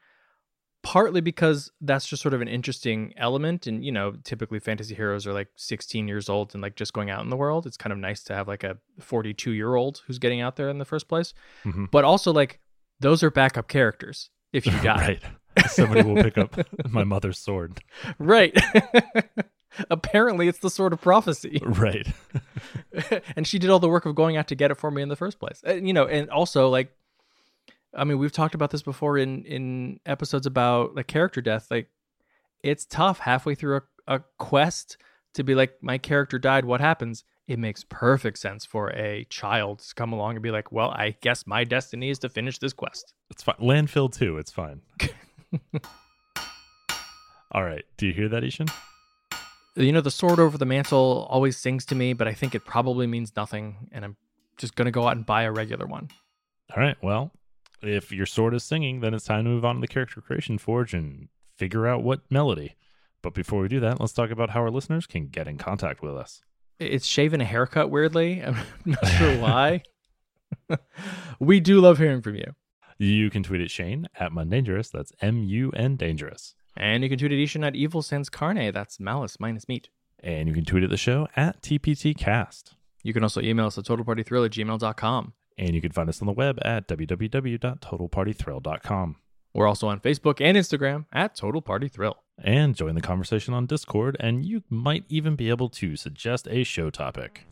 Partly 0.87 1.19
because 1.19 1.69
that's 1.81 2.07
just 2.07 2.21
sort 2.21 2.33
of 2.33 2.39
an 2.39 2.47
interesting 2.47 3.13
element. 3.17 3.67
And, 3.67 3.83
you 3.83 3.91
know, 3.91 4.13
typically 4.23 4.59
fantasy 4.59 4.95
heroes 4.95 5.27
are 5.27 5.33
like 5.33 5.49
16 5.57 6.07
years 6.07 6.29
old 6.29 6.53
and 6.53 6.61
like 6.61 6.77
just 6.77 6.93
going 6.93 7.09
out 7.09 7.21
in 7.23 7.29
the 7.29 7.35
world. 7.35 7.67
It's 7.67 7.75
kind 7.75 7.91
of 7.91 7.99
nice 7.99 8.23
to 8.23 8.33
have 8.33 8.47
like 8.47 8.63
a 8.63 8.77
42 9.01 9.51
year 9.51 9.75
old 9.75 10.01
who's 10.07 10.17
getting 10.17 10.39
out 10.39 10.55
there 10.55 10.69
in 10.69 10.77
the 10.77 10.85
first 10.85 11.09
place. 11.09 11.33
Mm-hmm. 11.65 11.85
But 11.91 12.05
also, 12.05 12.31
like, 12.31 12.61
those 13.01 13.21
are 13.21 13.29
backup 13.29 13.67
characters 13.67 14.29
if 14.53 14.65
you 14.65 14.71
die. 14.81 15.19
right. 15.57 15.69
Somebody 15.69 16.03
will 16.03 16.23
pick 16.23 16.37
up 16.37 16.55
my 16.89 17.03
mother's 17.03 17.37
sword. 17.37 17.81
Right. 18.17 18.57
Apparently, 19.89 20.47
it's 20.47 20.59
the 20.59 20.69
sword 20.69 20.93
of 20.93 21.01
prophecy. 21.01 21.59
Right. 21.65 22.07
and 23.35 23.45
she 23.45 23.59
did 23.59 23.69
all 23.69 23.79
the 23.79 23.89
work 23.89 24.05
of 24.05 24.15
going 24.15 24.37
out 24.37 24.47
to 24.47 24.55
get 24.55 24.71
it 24.71 24.75
for 24.75 24.89
me 24.89 25.01
in 25.01 25.09
the 25.09 25.17
first 25.17 25.37
place. 25.37 25.61
And, 25.65 25.85
you 25.85 25.93
know, 25.93 26.07
and 26.07 26.29
also, 26.29 26.69
like, 26.69 26.93
I 27.97 28.03
mean, 28.03 28.19
we've 28.19 28.31
talked 28.31 28.55
about 28.55 28.71
this 28.71 28.83
before 28.83 29.17
in 29.17 29.43
in 29.45 29.99
episodes 30.05 30.45
about 30.45 30.95
like 30.95 31.07
character 31.07 31.41
death. 31.41 31.67
Like, 31.71 31.89
it's 32.63 32.85
tough 32.85 33.19
halfway 33.19 33.55
through 33.55 33.77
a, 33.77 33.81
a 34.15 34.19
quest 34.37 34.97
to 35.33 35.43
be 35.43 35.55
like, 35.55 35.73
my 35.81 35.97
character 35.97 36.37
died. 36.39 36.65
What 36.65 36.79
happens? 36.79 37.23
It 37.47 37.59
makes 37.59 37.83
perfect 37.89 38.37
sense 38.39 38.65
for 38.65 38.89
a 38.91 39.25
child 39.29 39.79
to 39.79 39.95
come 39.95 40.13
along 40.13 40.35
and 40.35 40.43
be 40.43 40.51
like, 40.51 40.71
well, 40.71 40.91
I 40.91 41.15
guess 41.21 41.47
my 41.47 41.63
destiny 41.63 42.09
is 42.09 42.19
to 42.19 42.29
finish 42.29 42.59
this 42.59 42.73
quest. 42.73 43.13
It's 43.31 43.41
fine. 43.41 43.55
Landfill 43.59 44.11
too. 44.11 44.37
It's 44.37 44.51
fine. 44.51 44.81
All 47.51 47.63
right. 47.63 47.85
Do 47.95 48.05
you 48.05 48.13
hear 48.13 48.27
that, 48.29 48.43
I-Hsien? 48.43 48.67
You 49.75 49.91
know, 49.91 50.01
the 50.01 50.11
sword 50.11 50.39
over 50.39 50.57
the 50.57 50.65
mantle 50.65 51.25
always 51.29 51.55
sings 51.55 51.85
to 51.85 51.95
me, 51.95 52.13
but 52.13 52.27
I 52.27 52.33
think 52.33 52.53
it 52.53 52.65
probably 52.65 53.07
means 53.07 53.35
nothing, 53.35 53.89
and 53.91 54.03
I'm 54.03 54.17
just 54.57 54.75
going 54.75 54.87
to 54.87 54.91
go 54.91 55.07
out 55.07 55.15
and 55.15 55.25
buy 55.25 55.43
a 55.43 55.51
regular 55.51 55.85
one. 55.85 56.09
All 56.75 56.83
right. 56.83 56.97
Well, 57.01 57.31
if 57.81 58.11
your 58.11 58.25
sword 58.25 58.53
is 58.53 58.63
singing, 58.63 59.01
then 59.01 59.13
it's 59.13 59.25
time 59.25 59.43
to 59.45 59.49
move 59.49 59.65
on 59.65 59.75
to 59.75 59.81
the 59.81 59.87
character 59.87 60.21
creation 60.21 60.57
forge 60.57 60.93
and 60.93 61.29
figure 61.55 61.87
out 61.87 62.03
what 62.03 62.21
melody. 62.29 62.75
But 63.21 63.33
before 63.33 63.61
we 63.61 63.67
do 63.67 63.79
that, 63.79 63.99
let's 63.99 64.13
talk 64.13 64.29
about 64.29 64.51
how 64.51 64.61
our 64.61 64.69
listeners 64.69 65.05
can 65.05 65.27
get 65.27 65.47
in 65.47 65.57
contact 65.57 66.01
with 66.01 66.15
us. 66.15 66.41
It's 66.79 67.07
shaving 67.07 67.41
a 67.41 67.45
haircut 67.45 67.89
weirdly. 67.89 68.43
I'm 68.45 68.57
not 68.85 69.07
sure 69.07 69.37
why. 69.39 69.83
we 71.39 71.59
do 71.59 71.81
love 71.81 71.97
hearing 71.97 72.21
from 72.21 72.35
you. 72.35 72.53
You 72.99 73.29
can 73.29 73.43
tweet 73.43 73.61
at 73.61 73.71
Shane 73.71 74.07
at 74.19 74.31
Mundangerous. 74.31 74.91
That's 74.91 75.11
M 75.21 75.43
U 75.43 75.71
N 75.75 75.95
Dangerous. 75.97 76.55
And 76.75 77.03
you 77.03 77.09
can 77.09 77.17
tweet 77.17 77.31
at 77.31 77.39
I-Hsien 77.39 77.63
at 77.63 77.75
Evil 77.75 78.01
Sans 78.01 78.29
Carne. 78.29 78.71
That's 78.71 78.99
malice 78.99 79.39
minus 79.39 79.67
meat. 79.67 79.89
And 80.19 80.47
you 80.47 80.53
can 80.53 80.65
tweet 80.65 80.83
at 80.83 80.89
the 80.89 80.97
show 80.97 81.27
at 81.35 81.61
TPTcast. 81.61 82.73
You 83.03 83.13
can 83.13 83.23
also 83.23 83.41
email 83.41 83.67
us 83.67 83.77
at 83.77 83.85
totalpartythrill 83.85 84.45
at 84.45 84.51
gmail.com. 84.51 85.33
And 85.57 85.73
you 85.73 85.81
can 85.81 85.91
find 85.91 86.07
us 86.07 86.21
on 86.21 86.27
the 86.27 86.33
web 86.33 86.59
at 86.63 86.87
www.totalpartythrill.com. 86.87 89.15
We're 89.53 89.67
also 89.67 89.87
on 89.87 89.99
Facebook 89.99 90.39
and 90.39 90.55
Instagram 90.55 91.05
at 91.11 91.35
Total 91.35 91.63
Party 91.63 91.87
Thrill. 91.87 92.17
And 92.37 92.75
join 92.75 92.93
the 92.93 93.01
conversation 93.01 93.55
on 93.55 93.65
Discord, 93.65 94.15
and 94.19 94.45
you 94.45 94.61
might 94.69 95.05
even 95.09 95.35
be 95.35 95.49
able 95.49 95.69
to 95.69 95.95
suggest 95.95 96.47
a 96.51 96.63
show 96.63 96.91
topic. 96.91 97.47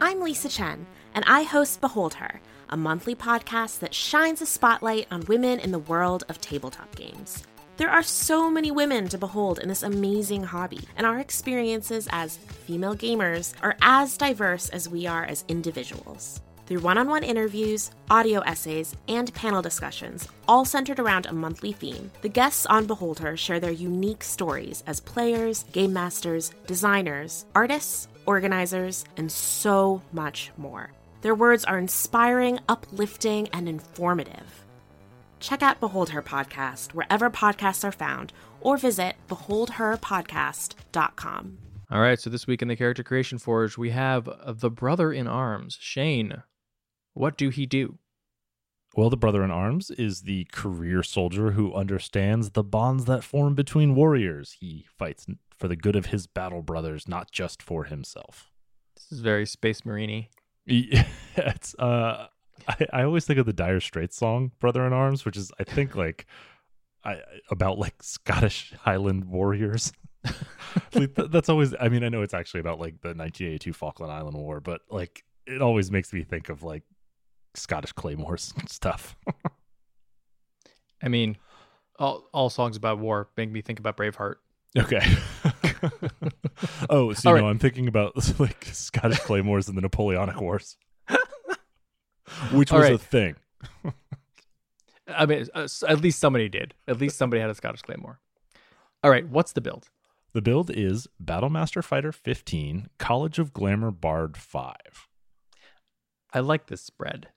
I'm 0.00 0.20
Lisa 0.20 0.48
Chen, 0.48 0.86
and 1.14 1.22
I 1.26 1.42
host 1.42 1.82
Behold 1.82 2.14
Her, 2.14 2.40
a 2.70 2.78
monthly 2.78 3.14
podcast 3.14 3.80
that 3.80 3.92
shines 3.92 4.40
a 4.40 4.46
spotlight 4.46 5.06
on 5.10 5.20
women 5.28 5.60
in 5.60 5.72
the 5.72 5.80
world 5.80 6.24
of 6.30 6.40
tabletop 6.40 6.96
games. 6.96 7.44
There 7.76 7.90
are 7.90 8.02
so 8.02 8.50
many 8.50 8.70
women 8.70 9.06
to 9.08 9.18
behold 9.18 9.58
in 9.58 9.68
this 9.68 9.82
amazing 9.82 10.44
hobby, 10.44 10.80
and 10.96 11.06
our 11.06 11.18
experiences 11.18 12.08
as 12.10 12.38
female 12.38 12.96
gamers 12.96 13.52
are 13.60 13.76
as 13.82 14.16
diverse 14.16 14.70
as 14.70 14.88
we 14.88 15.06
are 15.06 15.24
as 15.24 15.44
individuals 15.48 16.40
through 16.66 16.80
one 16.80 16.98
on 16.98 17.08
one 17.08 17.22
interviews, 17.22 17.92
audio 18.10 18.40
essays, 18.40 18.94
and 19.08 19.32
panel 19.34 19.62
discussions, 19.62 20.28
all 20.48 20.64
centered 20.64 20.98
around 20.98 21.26
a 21.26 21.32
monthly 21.32 21.72
theme. 21.72 22.10
The 22.22 22.28
guests 22.28 22.66
on 22.66 22.86
Behold 22.86 23.20
Her 23.20 23.36
share 23.36 23.60
their 23.60 23.70
unique 23.70 24.24
stories 24.24 24.82
as 24.86 25.00
players, 25.00 25.64
game 25.72 25.92
masters, 25.92 26.50
designers, 26.66 27.44
artists, 27.54 28.08
organizers, 28.26 29.04
and 29.16 29.30
so 29.30 30.02
much 30.12 30.50
more. 30.56 30.90
Their 31.22 31.34
words 31.34 31.64
are 31.64 31.78
inspiring, 31.78 32.60
uplifting, 32.68 33.48
and 33.52 33.68
informative. 33.68 34.64
Check 35.40 35.62
out 35.62 35.80
Behold 35.80 36.10
Her 36.10 36.22
Podcast 36.22 36.92
wherever 36.92 37.30
podcasts 37.30 37.84
are 37.84 37.92
found 37.92 38.32
or 38.60 38.76
visit 38.76 39.16
beholdherpodcast.com. 39.28 41.58
All 41.88 42.00
right, 42.00 42.18
so 42.18 42.30
this 42.30 42.48
week 42.48 42.62
in 42.62 42.68
the 42.68 42.74
Character 42.74 43.04
Creation 43.04 43.38
Forge, 43.38 43.78
we 43.78 43.90
have 43.90 44.28
the 44.44 44.70
brother 44.70 45.12
in 45.12 45.28
arms, 45.28 45.78
Shane. 45.80 46.42
What 47.16 47.38
do 47.38 47.48
he 47.48 47.64
do? 47.64 47.98
Well, 48.94 49.08
the 49.08 49.16
brother 49.16 49.42
in 49.42 49.50
arms 49.50 49.90
is 49.90 50.22
the 50.22 50.44
career 50.52 51.02
soldier 51.02 51.52
who 51.52 51.74
understands 51.74 52.50
the 52.50 52.62
bonds 52.62 53.06
that 53.06 53.24
form 53.24 53.54
between 53.54 53.94
warriors. 53.94 54.56
He 54.60 54.84
fights 54.98 55.26
for 55.56 55.66
the 55.66 55.76
good 55.76 55.96
of 55.96 56.06
his 56.06 56.26
battle 56.26 56.60
brothers, 56.60 57.08
not 57.08 57.30
just 57.30 57.62
for 57.62 57.84
himself. 57.84 58.50
This 58.94 59.10
is 59.10 59.20
very 59.20 59.46
Space 59.46 59.86
Marine 59.86 60.26
Yeah, 60.66 61.06
it's 61.36 61.74
uh 61.78 62.26
I, 62.68 62.86
I 62.92 63.02
always 63.04 63.24
think 63.24 63.38
of 63.38 63.46
the 63.46 63.52
Dire 63.54 63.80
Straits 63.80 64.16
song 64.16 64.52
"Brother 64.58 64.86
in 64.86 64.92
Arms," 64.92 65.24
which 65.24 65.38
is 65.38 65.50
I 65.58 65.64
think 65.64 65.96
like 65.96 66.26
I 67.02 67.20
about 67.50 67.78
like 67.78 68.02
Scottish 68.02 68.74
Highland 68.80 69.24
warriors. 69.24 69.90
like, 70.92 71.14
that's 71.14 71.48
always. 71.48 71.74
I 71.80 71.88
mean, 71.88 72.04
I 72.04 72.10
know 72.10 72.20
it's 72.20 72.34
actually 72.34 72.60
about 72.60 72.78
like 72.78 73.00
the 73.00 73.08
1982 73.08 73.72
Falkland 73.72 74.12
Island 74.12 74.36
War, 74.36 74.60
but 74.60 74.82
like 74.90 75.24
it 75.46 75.62
always 75.62 75.90
makes 75.90 76.12
me 76.12 76.22
think 76.24 76.48
of 76.48 76.62
like 76.62 76.82
Scottish 77.56 77.92
claymores 77.92 78.54
stuff. 78.66 79.16
I 81.02 81.08
mean, 81.08 81.36
all 81.98 82.28
all 82.32 82.50
songs 82.50 82.76
about 82.76 82.98
war 82.98 83.28
make 83.36 83.50
me 83.50 83.62
think 83.62 83.78
about 83.78 83.96
Braveheart. 83.96 84.36
Okay. 84.76 85.00
oh, 86.90 87.12
so 87.12 87.34
you 87.34 87.40
know, 87.40 87.48
I'm 87.48 87.58
thinking 87.58 87.88
about 87.88 88.14
like 88.40 88.66
Scottish 88.66 89.20
claymores 89.20 89.68
in 89.68 89.74
the 89.74 89.80
Napoleonic 89.80 90.40
Wars, 90.40 90.76
which 92.52 92.70
was 92.70 92.82
right. 92.82 92.92
a 92.92 92.98
thing. 92.98 93.36
I 95.08 95.24
mean, 95.24 95.46
uh, 95.54 95.68
at 95.88 96.00
least 96.00 96.18
somebody 96.18 96.48
did. 96.48 96.74
At 96.88 96.98
least 96.98 97.16
somebody 97.16 97.40
had 97.40 97.50
a 97.50 97.54
Scottish 97.54 97.82
claymore. 97.82 98.20
All 99.02 99.10
right, 99.10 99.26
what's 99.28 99.52
the 99.52 99.60
build? 99.60 99.88
The 100.32 100.42
build 100.42 100.70
is 100.70 101.06
Battlemaster 101.22 101.82
Fighter 101.82 102.12
15, 102.12 102.88
College 102.98 103.38
of 103.38 103.52
Glamour 103.52 103.90
Bard 103.90 104.36
5. 104.36 104.74
I 106.34 106.40
like 106.40 106.66
this 106.66 106.82
spread. 106.82 107.28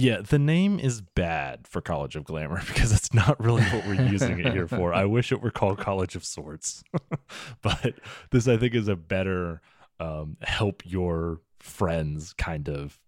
Yeah, 0.00 0.22
the 0.22 0.38
name 0.38 0.80
is 0.80 1.02
bad 1.02 1.68
for 1.68 1.82
College 1.82 2.16
of 2.16 2.24
Glamour 2.24 2.62
because 2.66 2.92
it's 2.92 3.12
not 3.12 3.38
really 3.38 3.62
what 3.64 3.86
we're 3.86 4.08
using 4.08 4.38
it 4.40 4.52
here 4.52 4.66
for. 4.66 4.94
I 4.94 5.04
wish 5.04 5.30
it 5.30 5.42
were 5.42 5.50
called 5.50 5.78
College 5.78 6.16
of 6.16 6.24
Swords. 6.24 6.82
but 7.62 7.94
this, 8.30 8.48
I 8.48 8.56
think, 8.56 8.74
is 8.74 8.88
a 8.88 8.96
better 8.96 9.60
um, 9.98 10.38
help 10.40 10.82
your 10.86 11.40
friends 11.58 12.32
kind 12.32 12.68
of 12.68 12.98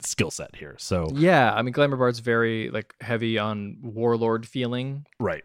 skill 0.00 0.32
set 0.32 0.56
here. 0.56 0.74
So 0.78 1.08
yeah, 1.14 1.54
I 1.54 1.62
mean, 1.62 1.72
Glamour 1.72 1.96
Bard's 1.96 2.18
very 2.18 2.70
like 2.70 2.94
heavy 3.00 3.38
on 3.38 3.78
warlord 3.80 4.46
feeling. 4.46 5.06
Right. 5.20 5.44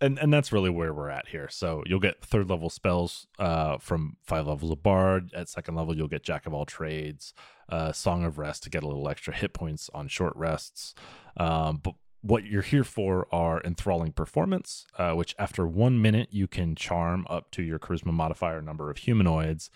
And 0.00 0.18
and 0.18 0.32
that's 0.32 0.50
really 0.50 0.70
where 0.70 0.94
we're 0.94 1.10
at 1.10 1.28
here. 1.28 1.48
So 1.50 1.82
you'll 1.86 2.00
get 2.00 2.24
third 2.24 2.48
level 2.48 2.70
spells 2.70 3.26
uh, 3.38 3.78
from 3.78 4.16
five 4.22 4.46
levels 4.46 4.70
of 4.70 4.82
Bard. 4.82 5.30
At 5.34 5.48
second 5.48 5.74
level, 5.74 5.94
you'll 5.96 6.08
get 6.08 6.22
Jack 6.22 6.46
of 6.46 6.54
all 6.54 6.64
trades, 6.64 7.34
uh, 7.68 7.92
Song 7.92 8.24
of 8.24 8.38
Rest 8.38 8.62
to 8.62 8.70
get 8.70 8.82
a 8.82 8.88
little 8.88 9.08
extra 9.08 9.34
hit 9.34 9.52
points 9.52 9.90
on 9.92 10.08
short 10.08 10.34
rests. 10.36 10.94
Um, 11.36 11.80
but 11.82 11.94
what 12.22 12.44
you're 12.44 12.62
here 12.62 12.84
for 12.84 13.26
are 13.32 13.62
enthralling 13.62 14.12
performance, 14.12 14.86
uh, 14.98 15.12
which 15.12 15.34
after 15.38 15.66
one 15.66 16.00
minute 16.00 16.28
you 16.30 16.46
can 16.46 16.74
charm 16.74 17.26
up 17.30 17.50
to 17.52 17.62
your 17.62 17.78
charisma 17.78 18.12
modifier 18.12 18.60
number 18.60 18.90
of 18.90 18.98
humanoids 18.98 19.70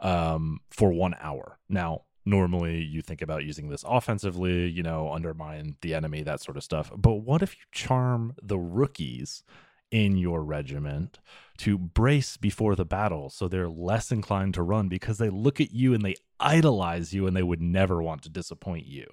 um, 0.00 0.60
for 0.70 0.92
one 0.92 1.14
hour. 1.20 1.58
Now, 1.68 2.02
normally 2.24 2.82
you 2.82 3.02
think 3.02 3.22
about 3.22 3.44
using 3.44 3.68
this 3.68 3.84
offensively, 3.86 4.68
you 4.68 4.82
know, 4.82 5.12
undermine 5.12 5.76
the 5.80 5.94
enemy, 5.94 6.22
that 6.22 6.40
sort 6.40 6.56
of 6.56 6.64
stuff. 6.64 6.90
But 6.96 7.14
what 7.14 7.42
if 7.42 7.56
you 7.56 7.64
charm 7.72 8.34
the 8.42 8.58
rookies 8.58 9.42
in 9.90 10.16
your 10.16 10.42
regiment 10.42 11.18
to 11.58 11.76
brace 11.76 12.36
before 12.36 12.74
the 12.74 12.84
battle 12.84 13.28
so 13.28 13.46
they're 13.46 13.68
less 13.68 14.10
inclined 14.10 14.54
to 14.54 14.62
run 14.62 14.88
because 14.88 15.18
they 15.18 15.28
look 15.28 15.60
at 15.60 15.72
you 15.72 15.92
and 15.92 16.02
they 16.02 16.14
idolize 16.40 17.12
you 17.12 17.26
and 17.26 17.36
they 17.36 17.42
would 17.42 17.60
never 17.60 18.02
want 18.02 18.22
to 18.22 18.30
disappoint 18.30 18.86
you? 18.86 19.06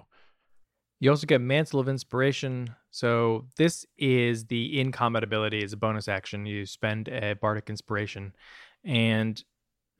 You 1.00 1.10
also 1.10 1.26
get 1.26 1.40
Mantle 1.40 1.80
of 1.80 1.88
Inspiration. 1.88 2.74
So 2.90 3.46
this 3.56 3.86
is 3.96 4.46
the 4.46 4.80
in 4.80 4.92
combat 4.92 5.24
ability 5.24 5.64
as 5.64 5.72
a 5.72 5.78
bonus 5.78 6.08
action. 6.08 6.44
You 6.44 6.66
spend 6.66 7.08
a 7.08 7.34
Bardic 7.34 7.70
Inspiration, 7.70 8.34
and 8.84 9.42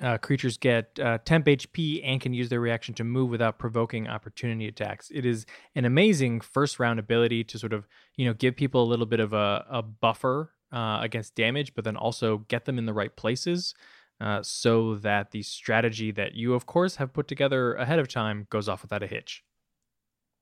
uh, 0.00 0.18
creatures 0.18 0.56
get 0.56 0.98
uh, 0.98 1.18
temp 1.24 1.46
HP 1.46 2.00
and 2.04 2.20
can 2.20 2.32
use 2.32 2.48
their 2.48 2.60
reaction 2.60 2.94
to 2.94 3.04
move 3.04 3.30
without 3.30 3.58
provoking 3.58 4.08
opportunity 4.08 4.66
attacks. 4.66 5.10
It 5.12 5.26
is 5.26 5.46
an 5.74 5.84
amazing 5.84 6.40
first 6.40 6.78
round 6.78 6.98
ability 6.98 7.44
to 7.44 7.58
sort 7.58 7.72
of 7.72 7.86
you 8.16 8.26
know 8.26 8.34
give 8.34 8.56
people 8.56 8.82
a 8.82 8.88
little 8.88 9.06
bit 9.06 9.20
of 9.20 9.32
a, 9.32 9.64
a 9.70 9.82
buffer 9.82 10.52
uh, 10.72 10.98
against 11.02 11.34
damage, 11.34 11.74
but 11.74 11.84
then 11.84 11.96
also 11.96 12.38
get 12.48 12.64
them 12.64 12.78
in 12.78 12.86
the 12.86 12.94
right 12.94 13.14
places. 13.14 13.74
Uh, 14.20 14.42
so 14.42 14.96
that 14.96 15.30
the 15.30 15.42
strategy 15.42 16.10
that 16.10 16.34
you, 16.34 16.52
of 16.52 16.66
course, 16.66 16.96
have 16.96 17.10
put 17.10 17.26
together 17.26 17.72
ahead 17.74 17.98
of 17.98 18.06
time 18.06 18.46
goes 18.50 18.68
off 18.68 18.82
without 18.82 19.02
a 19.02 19.06
hitch. 19.06 19.42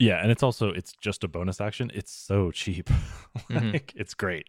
Yeah, 0.00 0.20
and 0.20 0.32
it's 0.32 0.42
also 0.42 0.70
it's 0.70 0.92
just 1.00 1.24
a 1.24 1.28
bonus 1.28 1.61
action. 1.61 1.90
It's 1.94 2.12
so 2.12 2.50
cheap. 2.52 2.88
Mm-hmm. 2.88 3.54
like 3.54 3.86
mm-hmm. 3.86 4.00
it's 4.00 4.14
great. 4.14 4.48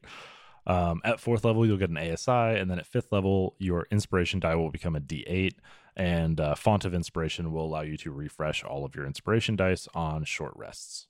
Um, 0.70 1.01
at 1.03 1.20
fourth 1.20 1.43
level, 1.43 1.65
you'll 1.65 1.78
get 1.78 1.89
an 1.89 1.97
ASI, 1.97 2.59
and 2.59 2.70
then 2.70 2.78
at 2.78 2.86
fifth 2.86 3.11
level, 3.11 3.55
your 3.57 3.88
inspiration 3.89 4.39
die 4.39 4.53
will 4.53 4.70
become 4.70 4.95
a 4.95 4.99
D8, 5.01 5.53
and 5.95 6.39
uh, 6.39 6.53
Font 6.53 6.86
of 6.86 6.93
Inspiration 6.93 7.51
will 7.51 7.65
allow 7.65 7.82
you 7.82 7.97
to 7.97 8.11
refresh 8.11 8.63
all 8.63 8.86
of 8.86 8.95
your 8.95 9.07
inspiration 9.07 9.55
dice 9.55 9.88
on 9.95 10.26
short 10.26 10.53
rests. 10.55 11.07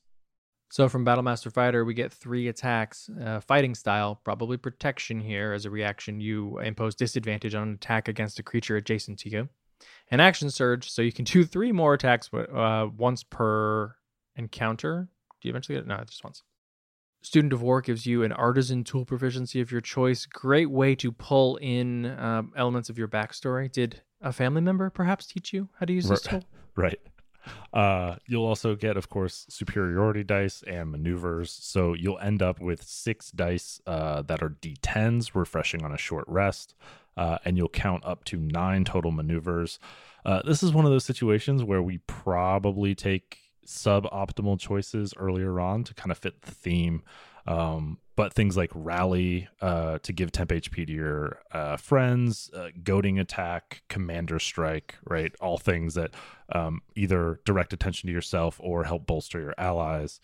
So 0.72 0.88
from 0.88 1.04
Battlemaster 1.04 1.52
Fighter, 1.52 1.84
we 1.84 1.94
get 1.94 2.14
three 2.14 2.48
attacks. 2.48 3.10
Uh, 3.22 3.42
fighting 3.42 3.76
style, 3.76 4.22
probably 4.24 4.56
protection 4.56 5.20
here. 5.20 5.52
As 5.52 5.66
a 5.66 5.70
reaction, 5.70 6.22
you 6.22 6.58
impose 6.60 6.96
disadvantage 6.96 7.54
on 7.54 7.68
an 7.68 7.74
attack 7.74 8.08
against 8.08 8.40
a 8.40 8.44
creature 8.44 8.78
adjacent 8.78 9.20
to 9.20 9.30
you. 9.30 9.50
An 10.10 10.22
action 10.22 10.50
surge, 10.50 10.90
so 10.90 11.02
you 11.02 11.12
can 11.12 11.26
do 11.26 11.44
three 11.44 11.74
more 11.74 11.96
attacks 11.96 12.30
uh, 12.34 12.88
once 12.96 13.24
per 13.24 13.94
encounter. 14.38 15.10
Do 15.42 15.50
you 15.50 15.52
eventually 15.52 15.76
get 15.76 15.84
it? 15.84 15.88
No, 15.88 16.02
just 16.06 16.24
once. 16.24 16.44
Student 17.22 17.54
of 17.54 17.62
War 17.62 17.82
gives 17.82 18.06
you 18.06 18.24
an 18.24 18.32
artisan 18.32 18.84
tool 18.84 19.06
proficiency 19.06 19.60
of 19.60 19.72
your 19.72 19.82
choice. 19.82 20.26
Great 20.26 20.72
way 20.72 20.96
to 20.96 21.12
pull 21.12 21.58
in 21.58 22.06
um, 22.18 22.54
elements 22.56 22.90
of 22.90 22.98
your 22.98 23.08
backstory. 23.08 23.72
Did 23.72 24.02
a 24.22 24.32
family 24.32 24.62
member 24.62 24.90
perhaps 24.90 25.26
teach 25.26 25.52
you 25.52 25.70
how 25.80 25.86
to 25.86 25.94
use 25.94 26.08
this 26.08 26.22
tool? 26.22 26.44
Right. 26.76 27.00
Uh, 27.74 28.16
you'll 28.26 28.46
also 28.46 28.74
get, 28.76 28.96
of 28.96 29.10
course, 29.10 29.46
superiority 29.50 30.24
dice 30.24 30.64
and 30.66 30.92
maneuvers. 30.92 31.52
So 31.52 31.94
you'll 31.94 32.20
end 32.20 32.42
up 32.42 32.62
with 32.62 32.84
six 32.84 33.32
dice 33.32 33.82
uh, 33.86 34.22
that 34.24 34.42
are 34.42 34.56
d10s, 34.62 35.32
refreshing 35.36 35.84
on 35.84 35.92
a 35.92 35.98
short 35.98 36.24
rest, 36.28 36.76
uh, 37.18 37.40
and 37.44 37.58
you'll 37.58 37.68
count 37.68 38.06
up 38.06 38.24
to 38.26 38.38
nine 38.38 38.86
total 38.86 39.12
maneuvers. 39.12 39.78
Uh, 40.26 40.42
this 40.46 40.64
is 40.64 40.72
one 40.72 40.86
of 40.86 40.92
those 40.92 41.06
situations 41.06 41.64
where 41.64 41.82
we 41.82 41.98
probably 42.08 42.96
take 42.96 43.49
suboptimal 43.70 44.60
choices 44.60 45.14
earlier 45.18 45.60
on 45.60 45.84
to 45.84 45.94
kind 45.94 46.12
of 46.12 46.18
fit 46.18 46.42
the 46.42 46.52
theme. 46.52 47.04
Um, 47.48 48.00
but 48.16 48.34
things 48.34 48.58
like 48.58 48.72
rally 48.74 49.48
uh, 49.62 50.00
to 50.00 50.12
give 50.12 50.32
temp 50.32 50.50
HP 50.50 50.86
to 50.88 50.92
your 50.92 51.40
uh, 51.52 51.78
friends, 51.78 52.52
uh, 52.54 52.70
goading 52.84 53.18
attack, 53.18 53.84
commander 53.88 54.40
strike, 54.40 54.96
right? 55.06 55.32
All 55.40 55.58
things 55.58 55.94
that 55.94 56.12
um, 56.52 56.82
either 56.96 57.40
direct 57.46 57.72
attention 57.72 58.08
to 58.08 58.14
yourself 58.14 58.60
or 58.62 58.84
help 58.84 59.06
bolster 59.06 59.40
your 59.40 59.56
allies. 59.58 60.20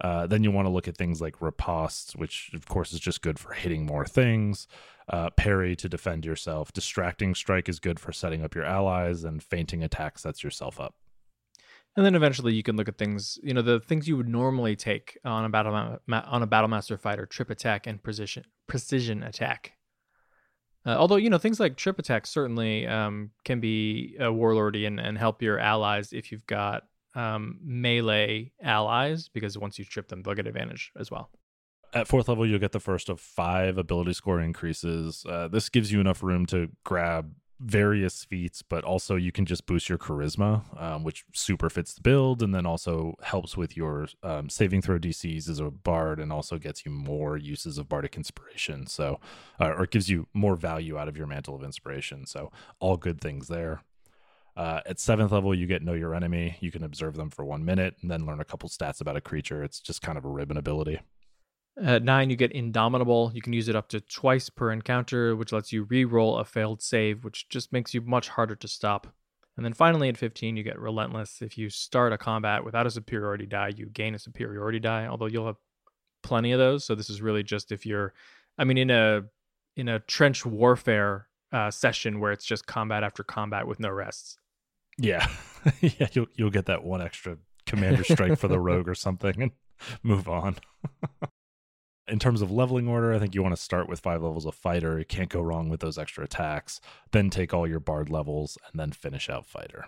Uh, 0.00 0.26
then 0.26 0.44
you 0.44 0.50
want 0.50 0.66
to 0.66 0.70
look 0.70 0.86
at 0.86 0.96
things 0.96 1.20
like 1.20 1.40
riposte, 1.40 2.12
which 2.12 2.50
of 2.54 2.66
course 2.66 2.92
is 2.92 3.00
just 3.00 3.22
good 3.22 3.38
for 3.38 3.52
hitting 3.52 3.86
more 3.86 4.04
things. 4.04 4.68
Uh, 5.08 5.30
parry 5.30 5.74
to 5.74 5.88
defend 5.88 6.24
yourself. 6.24 6.72
Distracting 6.72 7.34
strike 7.34 7.68
is 7.68 7.80
good 7.80 7.98
for 7.98 8.12
setting 8.12 8.44
up 8.44 8.54
your 8.54 8.64
allies, 8.64 9.24
and 9.24 9.42
feinting 9.42 9.82
attack 9.82 10.18
sets 10.18 10.44
yourself 10.44 10.78
up. 10.78 10.94
And 11.98 12.06
then 12.06 12.14
eventually 12.14 12.54
you 12.54 12.62
can 12.62 12.76
look 12.76 12.88
at 12.88 12.96
things, 12.96 13.40
you 13.42 13.52
know, 13.52 13.60
the 13.60 13.80
things 13.80 14.06
you 14.06 14.16
would 14.16 14.28
normally 14.28 14.76
take 14.76 15.18
on 15.24 15.44
a 15.44 15.48
battle 15.48 15.74
on 15.74 15.98
a 16.42 16.46
battlemaster 16.46 16.96
fighter, 16.96 17.26
trip 17.26 17.50
attack 17.50 17.88
and 17.88 18.00
precision 18.00 18.44
precision 18.68 19.24
attack. 19.24 19.72
Uh, 20.86 20.90
although 20.90 21.16
you 21.16 21.28
know 21.28 21.38
things 21.38 21.58
like 21.58 21.76
trip 21.76 21.98
attack 21.98 22.24
certainly 22.24 22.86
um, 22.86 23.32
can 23.44 23.58
be 23.58 24.14
a 24.20 24.26
warlordy 24.26 24.86
and, 24.86 25.00
and 25.00 25.18
help 25.18 25.42
your 25.42 25.58
allies 25.58 26.12
if 26.12 26.30
you've 26.30 26.46
got 26.46 26.84
um, 27.16 27.58
melee 27.64 28.52
allies 28.62 29.28
because 29.28 29.58
once 29.58 29.76
you 29.76 29.84
trip 29.84 30.06
them 30.06 30.22
they'll 30.22 30.34
get 30.34 30.46
advantage 30.46 30.92
as 30.96 31.10
well. 31.10 31.30
At 31.94 32.06
fourth 32.06 32.28
level, 32.28 32.46
you'll 32.46 32.60
get 32.60 32.70
the 32.70 32.78
first 32.78 33.08
of 33.08 33.18
five 33.18 33.76
ability 33.76 34.12
score 34.12 34.40
increases. 34.40 35.26
Uh, 35.28 35.48
this 35.48 35.68
gives 35.68 35.90
you 35.90 35.98
enough 36.00 36.22
room 36.22 36.46
to 36.46 36.68
grab 36.84 37.32
various 37.60 38.24
feats, 38.24 38.62
but 38.62 38.84
also 38.84 39.16
you 39.16 39.32
can 39.32 39.44
just 39.44 39.66
boost 39.66 39.88
your 39.88 39.98
charisma, 39.98 40.62
um, 40.80 41.04
which 41.04 41.24
super 41.32 41.68
fits 41.68 41.94
the 41.94 42.00
build, 42.00 42.42
and 42.42 42.54
then 42.54 42.66
also 42.66 43.14
helps 43.22 43.56
with 43.56 43.76
your 43.76 44.08
um, 44.22 44.48
saving 44.48 44.82
throw 44.82 44.98
DCs 44.98 45.48
as 45.48 45.58
a 45.58 45.70
bard, 45.70 46.20
and 46.20 46.32
also 46.32 46.58
gets 46.58 46.84
you 46.84 46.92
more 46.92 47.36
uses 47.36 47.78
of 47.78 47.88
bardic 47.88 48.16
inspiration. 48.16 48.86
So, 48.86 49.20
uh, 49.60 49.72
or 49.76 49.86
gives 49.86 50.08
you 50.08 50.28
more 50.32 50.56
value 50.56 50.96
out 50.96 51.08
of 51.08 51.16
your 51.16 51.26
mantle 51.26 51.56
of 51.56 51.64
inspiration. 51.64 52.26
So, 52.26 52.52
all 52.80 52.96
good 52.96 53.20
things 53.20 53.48
there. 53.48 53.82
Uh, 54.56 54.80
at 54.86 54.98
seventh 54.98 55.30
level, 55.30 55.54
you 55.54 55.66
get 55.66 55.82
know 55.82 55.92
your 55.94 56.14
enemy. 56.14 56.56
You 56.60 56.72
can 56.72 56.82
observe 56.82 57.14
them 57.14 57.30
for 57.30 57.44
one 57.44 57.64
minute 57.64 57.94
and 58.02 58.10
then 58.10 58.26
learn 58.26 58.40
a 58.40 58.44
couple 58.44 58.68
stats 58.68 59.00
about 59.00 59.16
a 59.16 59.20
creature. 59.20 59.62
It's 59.62 59.80
just 59.80 60.02
kind 60.02 60.18
of 60.18 60.24
a 60.24 60.28
ribbon 60.28 60.56
ability. 60.56 61.00
At 61.80 62.02
nine, 62.02 62.28
you 62.28 62.36
get 62.36 62.52
Indomitable. 62.52 63.30
You 63.34 63.42
can 63.42 63.52
use 63.52 63.68
it 63.68 63.76
up 63.76 63.88
to 63.90 64.00
twice 64.00 64.50
per 64.50 64.72
encounter, 64.72 65.36
which 65.36 65.52
lets 65.52 65.72
you 65.72 65.84
re-roll 65.84 66.38
a 66.38 66.44
failed 66.44 66.82
save, 66.82 67.24
which 67.24 67.48
just 67.48 67.72
makes 67.72 67.94
you 67.94 68.00
much 68.00 68.28
harder 68.28 68.56
to 68.56 68.68
stop. 68.68 69.06
And 69.56 69.64
then 69.64 69.74
finally, 69.74 70.08
at 70.08 70.16
15, 70.16 70.56
you 70.56 70.62
get 70.62 70.78
Relentless. 70.78 71.42
If 71.42 71.58
you 71.58 71.70
start 71.70 72.12
a 72.12 72.18
combat 72.18 72.64
without 72.64 72.86
a 72.86 72.90
superiority 72.90 73.46
die, 73.46 73.72
you 73.76 73.86
gain 73.86 74.14
a 74.14 74.18
superiority 74.18 74.78
die, 74.78 75.06
although 75.06 75.26
you'll 75.26 75.46
have 75.46 75.56
plenty 76.22 76.52
of 76.52 76.58
those. 76.58 76.84
So 76.84 76.94
this 76.94 77.10
is 77.10 77.22
really 77.22 77.42
just 77.42 77.72
if 77.72 77.86
you're, 77.86 78.12
I 78.56 78.64
mean, 78.64 78.78
in 78.78 78.90
a 78.90 79.22
in 79.76 79.88
a 79.88 80.00
trench 80.00 80.44
warfare 80.44 81.28
uh, 81.52 81.70
session 81.70 82.20
where 82.20 82.32
it's 82.32 82.44
just 82.44 82.66
combat 82.66 83.04
after 83.04 83.22
combat 83.22 83.66
with 83.66 83.80
no 83.80 83.90
rests. 83.90 84.38
Yeah, 84.96 85.26
yeah, 85.80 86.08
you'll 86.12 86.26
you'll 86.34 86.50
get 86.50 86.66
that 86.66 86.84
one 86.84 87.02
extra 87.02 87.38
commander 87.66 88.04
strike 88.04 88.38
for 88.38 88.48
the 88.48 88.60
rogue 88.60 88.88
or 88.88 88.94
something 88.94 89.42
and 89.42 89.52
move 90.02 90.28
on. 90.28 90.56
in 92.08 92.18
terms 92.18 92.42
of 92.42 92.50
leveling 92.50 92.88
order, 92.88 93.12
I 93.12 93.18
think 93.18 93.34
you 93.34 93.42
want 93.42 93.54
to 93.54 93.60
start 93.60 93.88
with 93.88 94.00
five 94.00 94.22
levels 94.22 94.46
of 94.46 94.54
fighter. 94.54 94.98
You 94.98 95.04
can't 95.04 95.28
go 95.28 95.40
wrong 95.40 95.68
with 95.68 95.80
those 95.80 95.98
extra 95.98 96.24
attacks. 96.24 96.80
Then 97.12 97.30
take 97.30 97.52
all 97.54 97.66
your 97.66 97.80
bard 97.80 98.10
levels 98.10 98.58
and 98.70 98.80
then 98.80 98.92
finish 98.92 99.28
out 99.28 99.46
fighter. 99.46 99.86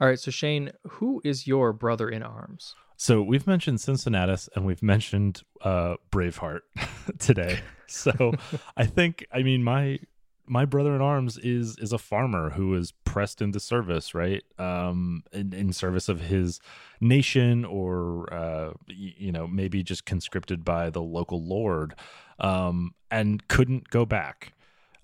All 0.00 0.08
right, 0.08 0.18
so 0.18 0.30
Shane, 0.30 0.72
who 0.86 1.22
is 1.24 1.46
your 1.46 1.72
brother 1.72 2.08
in 2.08 2.22
arms? 2.22 2.74
So 2.96 3.22
we've 3.22 3.46
mentioned 3.46 3.80
Cincinnatus 3.80 4.48
and 4.54 4.64
we've 4.66 4.82
mentioned 4.82 5.42
uh, 5.62 5.96
Braveheart 6.10 6.60
today. 7.18 7.60
So 7.88 8.32
I 8.76 8.84
think, 8.84 9.24
I 9.32 9.44
mean, 9.44 9.62
my 9.62 10.00
my 10.48 10.64
brother 10.64 10.94
in 10.94 11.00
arms 11.00 11.38
is 11.38 11.76
is 11.78 11.92
a 11.92 11.98
farmer 11.98 12.50
who 12.50 12.74
is 12.74 12.92
pressed 13.04 13.42
into 13.42 13.60
service 13.60 14.14
right? 14.14 14.42
Um 14.58 15.22
in, 15.32 15.52
in 15.52 15.72
service 15.72 16.08
of 16.08 16.20
his 16.20 16.60
nation 17.00 17.64
or 17.64 18.32
uh 18.32 18.72
you 18.86 19.32
know 19.32 19.46
maybe 19.46 19.82
just 19.82 20.06
conscripted 20.06 20.64
by 20.64 20.90
the 20.90 21.02
local 21.02 21.42
lord 21.42 21.94
um 22.38 22.94
and 23.10 23.46
couldn't 23.48 23.90
go 23.90 24.04
back. 24.04 24.52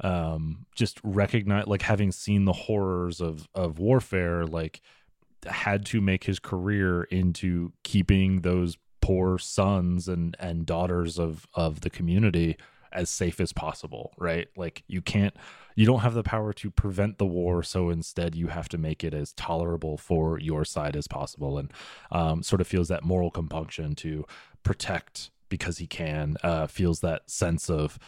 Um 0.01 0.67
just 0.75 1.01
recognize 1.03 1.67
like 1.67 1.83
having 1.83 2.13
seen 2.13 2.45
the 2.45 2.53
horrors 2.53 3.21
of 3.21 3.49
of 3.55 3.79
warfare 3.79 4.47
like 4.47 4.81
had 5.47 5.85
to 5.87 6.01
make 6.01 6.25
his 6.25 6.39
career 6.39 7.03
into 7.05 7.73
keeping 7.83 8.43
those 8.43 8.77
poor 9.01 9.37
sons 9.37 10.09
and 10.09 10.37
and 10.39 10.65
daughters 10.65 11.19
of 11.19 11.47
of 11.55 11.81
the 11.81 11.91
community 11.91 12.57
as 12.93 13.11
safe 13.11 13.41
as 13.41 13.53
possible, 13.53 14.13
right? 14.19 14.49
Like 14.57 14.85
you 14.87 15.03
can't 15.03 15.35
you 15.75 15.87
don't 15.87 16.01
have 16.01 16.15
the 16.15 16.23
power 16.23 16.53
to 16.53 16.71
prevent 16.71 17.19
the 17.19 17.27
war, 17.27 17.63
so 17.63 17.89
instead 17.91 18.35
you 18.35 18.49
have 18.49 18.69
to 18.71 18.79
make 18.79 19.03
it 19.03 19.15
as 19.15 19.33
tolerable 19.33 19.97
for 19.97 20.39
your 20.39 20.65
side 20.65 20.97
as 20.97 21.09
possible, 21.09 21.59
and 21.59 21.73
um, 22.11 22.43
sort 22.43 22.61
of 22.61 22.67
feels 22.67 22.89
that 22.89 23.05
moral 23.05 23.31
compunction 23.31 23.95
to 23.97 24.25
protect 24.63 25.31
because 25.49 25.79
he 25.79 25.87
can. 25.87 26.37
Uh, 26.43 26.67
feels 26.67 27.01
that 27.01 27.31
sense 27.31 27.69
of 27.69 27.99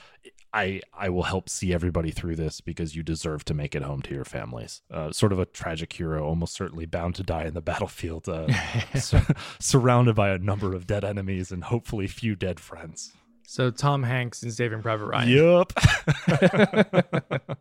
I 0.54 0.80
I 0.96 1.08
will 1.08 1.24
help 1.24 1.48
see 1.48 1.74
everybody 1.74 2.12
through 2.12 2.36
this 2.36 2.60
because 2.60 2.94
you 2.94 3.02
deserve 3.02 3.44
to 3.46 3.54
make 3.54 3.74
it 3.74 3.82
home 3.82 4.02
to 4.02 4.14
your 4.14 4.24
families. 4.24 4.82
Uh, 4.90 5.10
sort 5.10 5.32
of 5.32 5.40
a 5.40 5.44
tragic 5.44 5.92
hero, 5.92 6.24
almost 6.24 6.54
certainly 6.54 6.86
bound 6.86 7.16
to 7.16 7.24
die 7.24 7.44
in 7.44 7.54
the 7.54 7.60
battlefield, 7.72 8.28
uh, 8.28 8.46
sur- 8.94 9.34
surrounded 9.58 10.14
by 10.14 10.30
a 10.30 10.38
number 10.38 10.74
of 10.74 10.86
dead 10.86 11.04
enemies 11.04 11.50
and 11.50 11.64
hopefully 11.64 12.06
few 12.06 12.36
dead 12.36 12.60
friends. 12.60 13.12
So 13.46 13.70
Tom 13.70 14.02
Hanks 14.02 14.42
in 14.42 14.50
Saving 14.50 14.82
Private 14.82 15.06
Ryan. 15.06 15.28
Yup. 15.28 15.72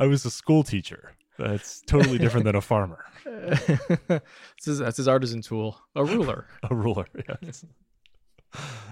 I 0.00 0.06
was 0.06 0.24
a 0.24 0.30
school 0.30 0.62
teacher. 0.62 1.12
That's 1.38 1.80
totally 1.82 2.18
different 2.18 2.44
than 2.44 2.56
a 2.56 2.60
farmer. 2.60 3.04
that's, 3.24 4.64
his, 4.64 4.78
that's 4.78 4.96
his 4.98 5.08
artisan 5.08 5.40
tool, 5.40 5.80
a 5.94 6.04
ruler. 6.04 6.46
a 6.70 6.74
ruler, 6.74 7.06
yes. 7.28 7.64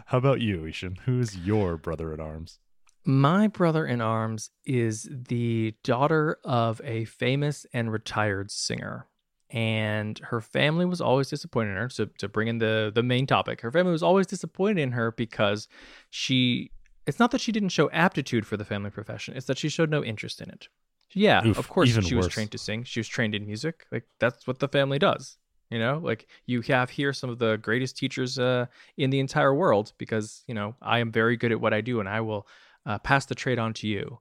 How 0.06 0.18
about 0.18 0.40
you, 0.40 0.66
I-Hsien? 0.66 0.96
Who 1.04 1.20
is 1.20 1.36
your 1.36 1.76
brother 1.76 2.14
in 2.14 2.20
arms? 2.20 2.59
My 3.04 3.48
brother 3.48 3.86
in 3.86 4.00
arms 4.00 4.50
is 4.64 5.09
the 5.11 5.74
daughter 5.82 6.38
of 6.44 6.80
a 6.84 7.04
famous 7.06 7.66
and 7.72 7.92
retired 7.92 8.50
singer. 8.50 9.09
And 9.51 10.18
her 10.18 10.40
family 10.40 10.84
was 10.84 11.01
always 11.01 11.28
disappointed 11.28 11.70
in 11.70 11.76
her. 11.76 11.88
So 11.88 12.07
to 12.18 12.28
bring 12.28 12.49
in 12.49 12.59
the 12.59 12.92
the 12.94 13.03
main 13.03 13.26
topic, 13.26 13.62
her 13.62 13.72
family 13.72 13.92
was 13.92 14.03
always 14.03 14.26
disappointed 14.26 14.80
in 14.80 14.92
her 14.92 15.12
because 15.12 15.68
she 16.11 16.70
it's 17.07 17.18
not 17.18 17.30
that 17.30 17.40
she 17.40 17.53
didn't 17.53 17.70
show 17.70 17.90
aptitude 17.90 18.46
for 18.46 18.59
the 18.59 18.64
family 18.64 18.90
profession, 18.90 19.34
it's 19.36 19.46
that 19.46 19.57
she 19.57 19.70
showed 19.70 19.90
no 19.90 20.05
interest 20.05 20.42
in 20.42 20.51
it. 20.51 20.68
Yeah, 21.14 21.46
Oof, 21.46 21.59
of 21.59 21.68
course 21.68 21.88
she 21.88 22.14
was 22.14 22.28
trained 22.28 22.51
to 22.51 22.59
sing. 22.59 22.84
She 22.84 23.01
was 23.01 23.09
trained 23.09 23.34
in 23.34 23.46
music. 23.46 23.86
Like 23.90 24.05
that's 24.20 24.46
what 24.46 24.59
the 24.59 24.68
family 24.68 24.99
does. 24.99 25.38
You 25.70 25.78
know, 25.78 26.01
like 26.03 26.26
you 26.46 26.61
have 26.62 26.90
here 26.90 27.12
some 27.12 27.30
of 27.30 27.38
the 27.38 27.57
greatest 27.57 27.96
teachers 27.96 28.38
uh, 28.38 28.66
in 28.96 29.11
the 29.11 29.20
entire 29.20 29.55
world 29.55 29.92
because 29.99 30.44
you 30.46 30.55
know 30.55 30.74
I 30.82 30.99
am 30.99 31.11
very 31.12 31.36
good 31.36 31.53
at 31.53 31.61
what 31.61 31.74
I 31.74 31.80
do 31.80 32.01
and 32.01 32.09
I 32.09 32.20
will 32.20 32.46
uh, 32.86 32.99
pass 32.99 33.26
the 33.26 33.34
trade 33.34 33.59
on 33.59 33.72
to 33.74 33.86
you. 33.86 34.18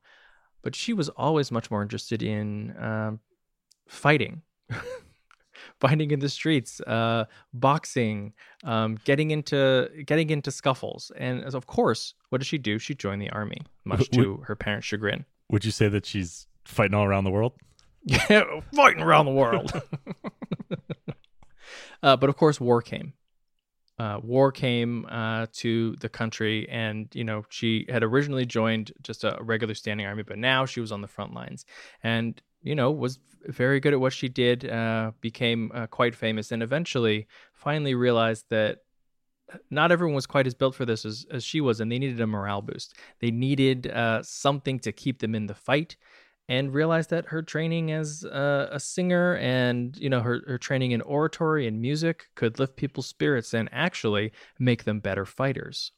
But 0.62 0.76
she 0.76 0.94
was 0.94 1.10
always 1.10 1.52
much 1.52 1.72
more 1.72 1.82
interested 1.82 2.22
in 2.22 2.76
um, 2.78 3.20
fighting, 3.88 4.42
fighting 5.80 6.12
in 6.12 6.20
the 6.20 6.30
streets, 6.30 6.82
uh, 6.82 7.26
boxing, 7.54 8.34
um, 8.64 8.98
getting 9.04 9.32
into 9.32 9.90
getting 10.06 10.30
into 10.30 10.52
scuffles, 10.52 11.12
and 11.18 11.44
of 11.44 11.68
course, 11.68 12.14
what 12.30 12.40
does 12.40 12.48
she 12.48 12.58
do? 12.58 12.80
She 12.80 12.96
joined 12.96 13.22
the 13.22 13.30
army, 13.30 13.62
much 13.86 14.10
to 14.12 14.38
her 14.46 14.56
parents' 14.56 14.88
chagrin. 14.88 15.26
Would 15.50 15.66
you 15.66 15.72
say 15.72 15.88
that 15.88 16.06
she's 16.06 16.48
fighting 16.66 16.96
all 16.96 17.06
around 17.06 17.24
the 17.24 17.32
world? 17.32 17.54
Yeah, 18.04 18.44
fighting 18.76 19.02
around 19.02 19.26
the 19.26 19.32
world. 19.32 19.72
uh, 22.04 22.18
but 22.18 22.30
of 22.30 22.38
course, 22.38 22.60
war 22.60 22.82
came. 22.82 23.14
Uh, 24.00 24.20
war 24.22 24.52
came 24.52 25.08
uh, 25.10 25.48
to 25.52 25.96
the 26.02 26.10
country, 26.10 26.70
and 26.70 27.08
you 27.14 27.24
know 27.24 27.44
she 27.50 27.86
had 27.90 28.04
originally 28.04 28.46
joined 28.46 28.92
just 29.02 29.24
a 29.24 29.38
regular 29.42 29.74
standing 29.74 30.06
army, 30.06 30.24
but 30.24 30.38
now 30.38 30.66
she 30.66 30.80
was 30.80 30.92
on 30.92 31.02
the 31.02 31.08
front 31.08 31.34
lines, 31.34 31.66
and 32.04 32.42
you 32.68 32.76
know 32.76 32.92
was 32.92 33.20
very 33.46 33.80
good 33.80 33.94
at 33.94 34.00
what 34.00 34.14
she 34.14 34.30
did. 34.30 34.70
Uh, 34.70 35.12
became 35.22 35.72
uh, 35.74 35.88
quite 35.88 36.16
famous, 36.16 36.52
and 36.52 36.62
eventually, 36.62 37.28
finally 37.54 37.96
realized 37.96 38.46
that 38.50 38.80
not 39.70 39.92
everyone 39.92 40.16
was 40.16 40.26
quite 40.26 40.48
as 40.48 40.54
built 40.54 40.76
for 40.76 40.86
this 40.86 41.06
as, 41.06 41.26
as 41.32 41.44
she 41.44 41.62
was, 41.62 41.80
and 41.80 41.92
they 41.92 42.00
needed 42.00 42.20
a 42.20 42.28
morale 42.28 42.62
boost. 42.62 42.96
They 43.20 43.32
needed 43.32 43.88
uh, 43.88 44.22
something 44.24 44.80
to 44.80 44.92
keep 44.92 45.20
them 45.20 45.34
in 45.34 45.48
the 45.48 45.56
fight, 45.56 45.96
and 46.50 46.74
realized 46.74 47.10
that 47.12 47.28
her 47.28 47.42
training 47.42 47.92
as 47.92 48.26
uh, 48.26 48.68
a 48.72 48.80
singer 48.80 49.38
and 49.38 49.98
you 49.98 50.10
know 50.10 50.22
her, 50.22 50.42
her 50.48 50.58
training 50.58 50.92
in 50.92 51.02
oratory 51.02 51.68
and 51.68 51.82
music 51.82 52.28
could 52.36 52.60
lift 52.60 52.76
people's 52.76 53.08
spirits 53.08 53.54
and 53.54 53.70
actually 53.72 54.32
make 54.60 54.84
them 54.84 55.00
better 55.00 55.26
fighters. 55.26 55.92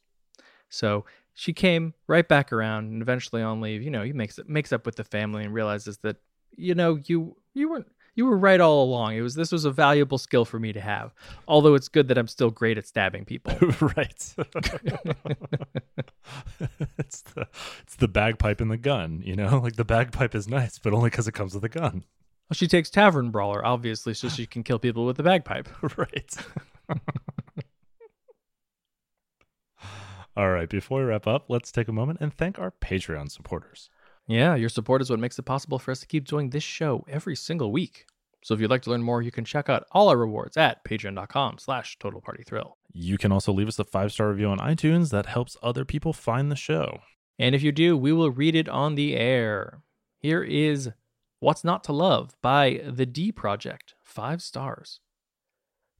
So 0.68 1.04
she 1.34 1.52
came 1.52 1.94
right 2.06 2.28
back 2.28 2.52
around, 2.52 2.92
and 2.92 3.02
eventually 3.02 3.42
on 3.42 3.60
leave, 3.60 3.82
you 3.82 3.90
know, 3.90 4.02
he 4.02 4.12
makes 4.12 4.38
makes 4.46 4.72
up 4.72 4.86
with 4.86 4.96
the 4.96 5.04
family 5.04 5.44
and 5.44 5.54
realizes 5.54 5.98
that 5.98 6.16
you 6.56 6.74
know 6.74 6.98
you 7.06 7.36
you 7.54 7.70
weren't 7.70 7.86
you 8.14 8.26
were 8.26 8.36
right 8.36 8.60
all 8.60 8.84
along. 8.84 9.16
It 9.16 9.22
was 9.22 9.34
this 9.34 9.50
was 9.52 9.64
a 9.64 9.70
valuable 9.70 10.18
skill 10.18 10.44
for 10.44 10.58
me 10.58 10.72
to 10.72 10.80
have. 10.80 11.14
Although 11.48 11.74
it's 11.74 11.88
good 11.88 12.08
that 12.08 12.18
I'm 12.18 12.26
still 12.26 12.50
great 12.50 12.76
at 12.76 12.86
stabbing 12.86 13.24
people. 13.24 13.54
right. 13.96 14.34
it's 16.98 17.22
the 17.22 17.48
it's 17.82 17.96
the 17.96 18.08
bagpipe 18.08 18.60
and 18.60 18.70
the 18.70 18.76
gun, 18.76 19.22
you 19.24 19.36
know? 19.36 19.58
Like 19.58 19.76
the 19.76 19.84
bagpipe 19.84 20.34
is 20.34 20.48
nice, 20.48 20.78
but 20.78 20.92
only 20.92 21.10
because 21.10 21.28
it 21.28 21.32
comes 21.32 21.54
with 21.54 21.64
a 21.64 21.68
gun. 21.68 22.04
Well, 22.48 22.54
she 22.54 22.66
takes 22.66 22.90
tavern 22.90 23.30
brawler 23.30 23.64
obviously 23.64 24.12
so 24.14 24.28
she 24.28 24.46
can 24.46 24.64
kill 24.64 24.78
people 24.78 25.06
with 25.06 25.16
the 25.16 25.22
bagpipe. 25.22 25.68
right. 25.96 26.36
All 30.36 30.50
right, 30.50 30.68
before 30.68 31.00
we 31.00 31.06
wrap 31.06 31.26
up, 31.26 31.46
let's 31.48 31.72
take 31.72 31.88
a 31.88 31.92
moment 31.92 32.20
and 32.20 32.32
thank 32.32 32.58
our 32.58 32.70
Patreon 32.70 33.30
supporters. 33.30 33.90
Yeah, 34.30 34.54
your 34.54 34.68
support 34.68 35.02
is 35.02 35.10
what 35.10 35.18
makes 35.18 35.40
it 35.40 35.42
possible 35.42 35.80
for 35.80 35.90
us 35.90 35.98
to 35.98 36.06
keep 36.06 36.24
doing 36.24 36.50
this 36.50 36.62
show 36.62 37.04
every 37.08 37.34
single 37.34 37.72
week. 37.72 38.06
So 38.44 38.54
if 38.54 38.60
you'd 38.60 38.70
like 38.70 38.82
to 38.82 38.90
learn 38.90 39.02
more, 39.02 39.20
you 39.20 39.32
can 39.32 39.44
check 39.44 39.68
out 39.68 39.86
all 39.90 40.08
our 40.08 40.16
rewards 40.16 40.56
at 40.56 40.84
patreon.com 40.84 41.58
slash 41.58 41.98
total 41.98 42.20
party 42.20 42.44
thrill. 42.44 42.78
You 42.92 43.18
can 43.18 43.32
also 43.32 43.52
leave 43.52 43.66
us 43.66 43.80
a 43.80 43.84
five 43.84 44.12
star 44.12 44.30
review 44.30 44.46
on 44.46 44.58
iTunes 44.58 45.10
that 45.10 45.26
helps 45.26 45.56
other 45.64 45.84
people 45.84 46.12
find 46.12 46.48
the 46.48 46.56
show. 46.56 47.00
And 47.40 47.56
if 47.56 47.62
you 47.64 47.72
do, 47.72 47.96
we 47.96 48.12
will 48.12 48.30
read 48.30 48.54
it 48.54 48.68
on 48.68 48.94
the 48.94 49.16
air. 49.16 49.82
Here 50.20 50.44
is 50.44 50.90
What's 51.40 51.64
Not 51.64 51.82
to 51.84 51.92
Love 51.92 52.36
by 52.40 52.82
The 52.86 53.06
D 53.06 53.32
Project, 53.32 53.94
five 54.04 54.42
stars. 54.42 55.00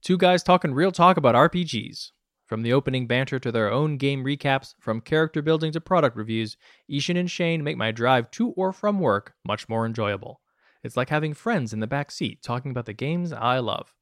Two 0.01 0.17
guys 0.17 0.41
talking 0.41 0.73
real 0.73 0.93
talk 0.93 1.17
about 1.17 1.35
RPGs. 1.35 2.11
From 2.51 2.63
the 2.63 2.73
opening 2.73 3.07
banter 3.07 3.39
to 3.39 3.49
their 3.49 3.71
own 3.71 3.95
game 3.95 4.25
recaps, 4.25 4.75
from 4.77 4.99
character 4.99 5.41
building 5.41 5.71
to 5.71 5.79
product 5.79 6.17
reviews, 6.17 6.57
I-Hsien 6.93 7.15
and 7.15 7.31
Shane 7.31 7.63
make 7.63 7.77
my 7.77 7.91
drive 7.91 8.29
to 8.31 8.49
or 8.57 8.73
from 8.73 8.99
work 8.99 9.35
much 9.45 9.69
more 9.69 9.85
enjoyable. 9.85 10.41
It's 10.83 10.97
like 10.97 11.07
having 11.07 11.33
friends 11.33 11.71
in 11.71 11.79
the 11.79 11.87
back 11.87 12.11
seat 12.11 12.43
talking 12.43 12.69
about 12.71 12.87
the 12.87 12.91
games 12.93 13.31
I 13.31 13.59
love. 13.59 13.93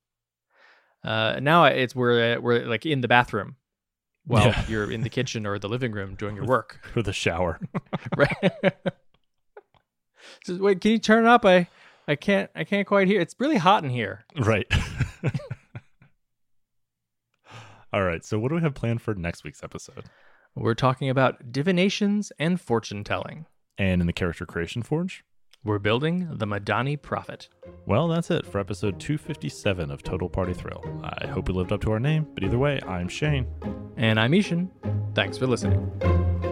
Uh, 1.04 1.40
now 1.40 1.66
it's 1.66 1.94
we're 1.96 2.40
we're 2.40 2.66
like 2.66 2.88
in 2.88 3.02
the 3.02 3.08
bathroom 3.08 3.58
while 4.26 4.48
Yeah. 4.48 4.66
you're 4.68 4.92
in 4.92 5.02
the 5.02 5.10
kitchen 5.12 5.46
or 5.46 5.60
the 5.60 5.70
living 5.70 5.92
room 5.92 6.16
doing 6.16 6.36
your 6.36 6.46
work. 6.46 6.80
or 6.96 7.04
the 7.04 7.14
shower. 7.14 7.60
right? 8.18 8.52
Says, 10.44 10.58
wait, 10.58 10.82
can 10.82 10.90
you 10.94 10.98
turn 10.98 11.26
it 11.26 11.30
up? 11.30 11.46
I 11.46 11.68
I 12.08 12.16
can't 12.16 12.50
I 12.56 12.64
can't 12.64 12.88
quite 12.88 13.06
hear. 13.08 13.22
It's 13.22 13.36
really 13.38 13.58
hot 13.58 13.84
in 13.84 13.92
here. 13.92 14.26
right. 14.40 14.66
All 17.92 18.04
right, 18.04 18.24
so 18.24 18.38
what 18.38 18.50
do 18.50 18.56
we 18.56 18.62
have 18.62 18.76
planned 18.76 19.02
for 19.02 19.16
next 19.16 19.44
week's 19.44 19.64
episode? 19.64 20.06
We're 20.56 20.76
talking 20.76 21.10
about 21.10 21.52
divinations 21.52 22.32
and 22.38 22.62
fortune 22.62 23.04
telling. 23.04 23.48
And 23.80 24.00
in 24.02 24.08
the 24.08 24.14
Character 24.14 24.46
Creation 24.46 24.84
Forge? 24.84 25.24
We're 25.64 25.80
building 25.80 26.28
the 26.32 26.46
Madani 26.46 27.02
Prophet. 27.02 27.50
Well, 27.88 28.08
that's 28.08 28.30
it 28.30 28.46
for 28.46 28.60
episode 28.60 29.00
257 29.00 29.90
of 29.90 30.04
Total 30.04 30.30
Party 30.30 30.54
Thrill. 30.54 30.84
I 31.04 31.28
hope 31.28 31.48
we 31.48 31.54
lived 31.56 31.72
up 31.72 31.82
to 31.82 31.92
our 31.92 32.00
name, 32.00 32.28
but 32.36 32.44
either 32.44 32.60
way, 32.60 32.80
I'm 32.88 33.08
Shane. 33.08 33.48
And 33.98 34.20
I'm 34.20 34.34
I-Hsien. 34.34 34.70
Thanks 35.16 35.38
for 35.38 35.48
listening. 35.48 36.49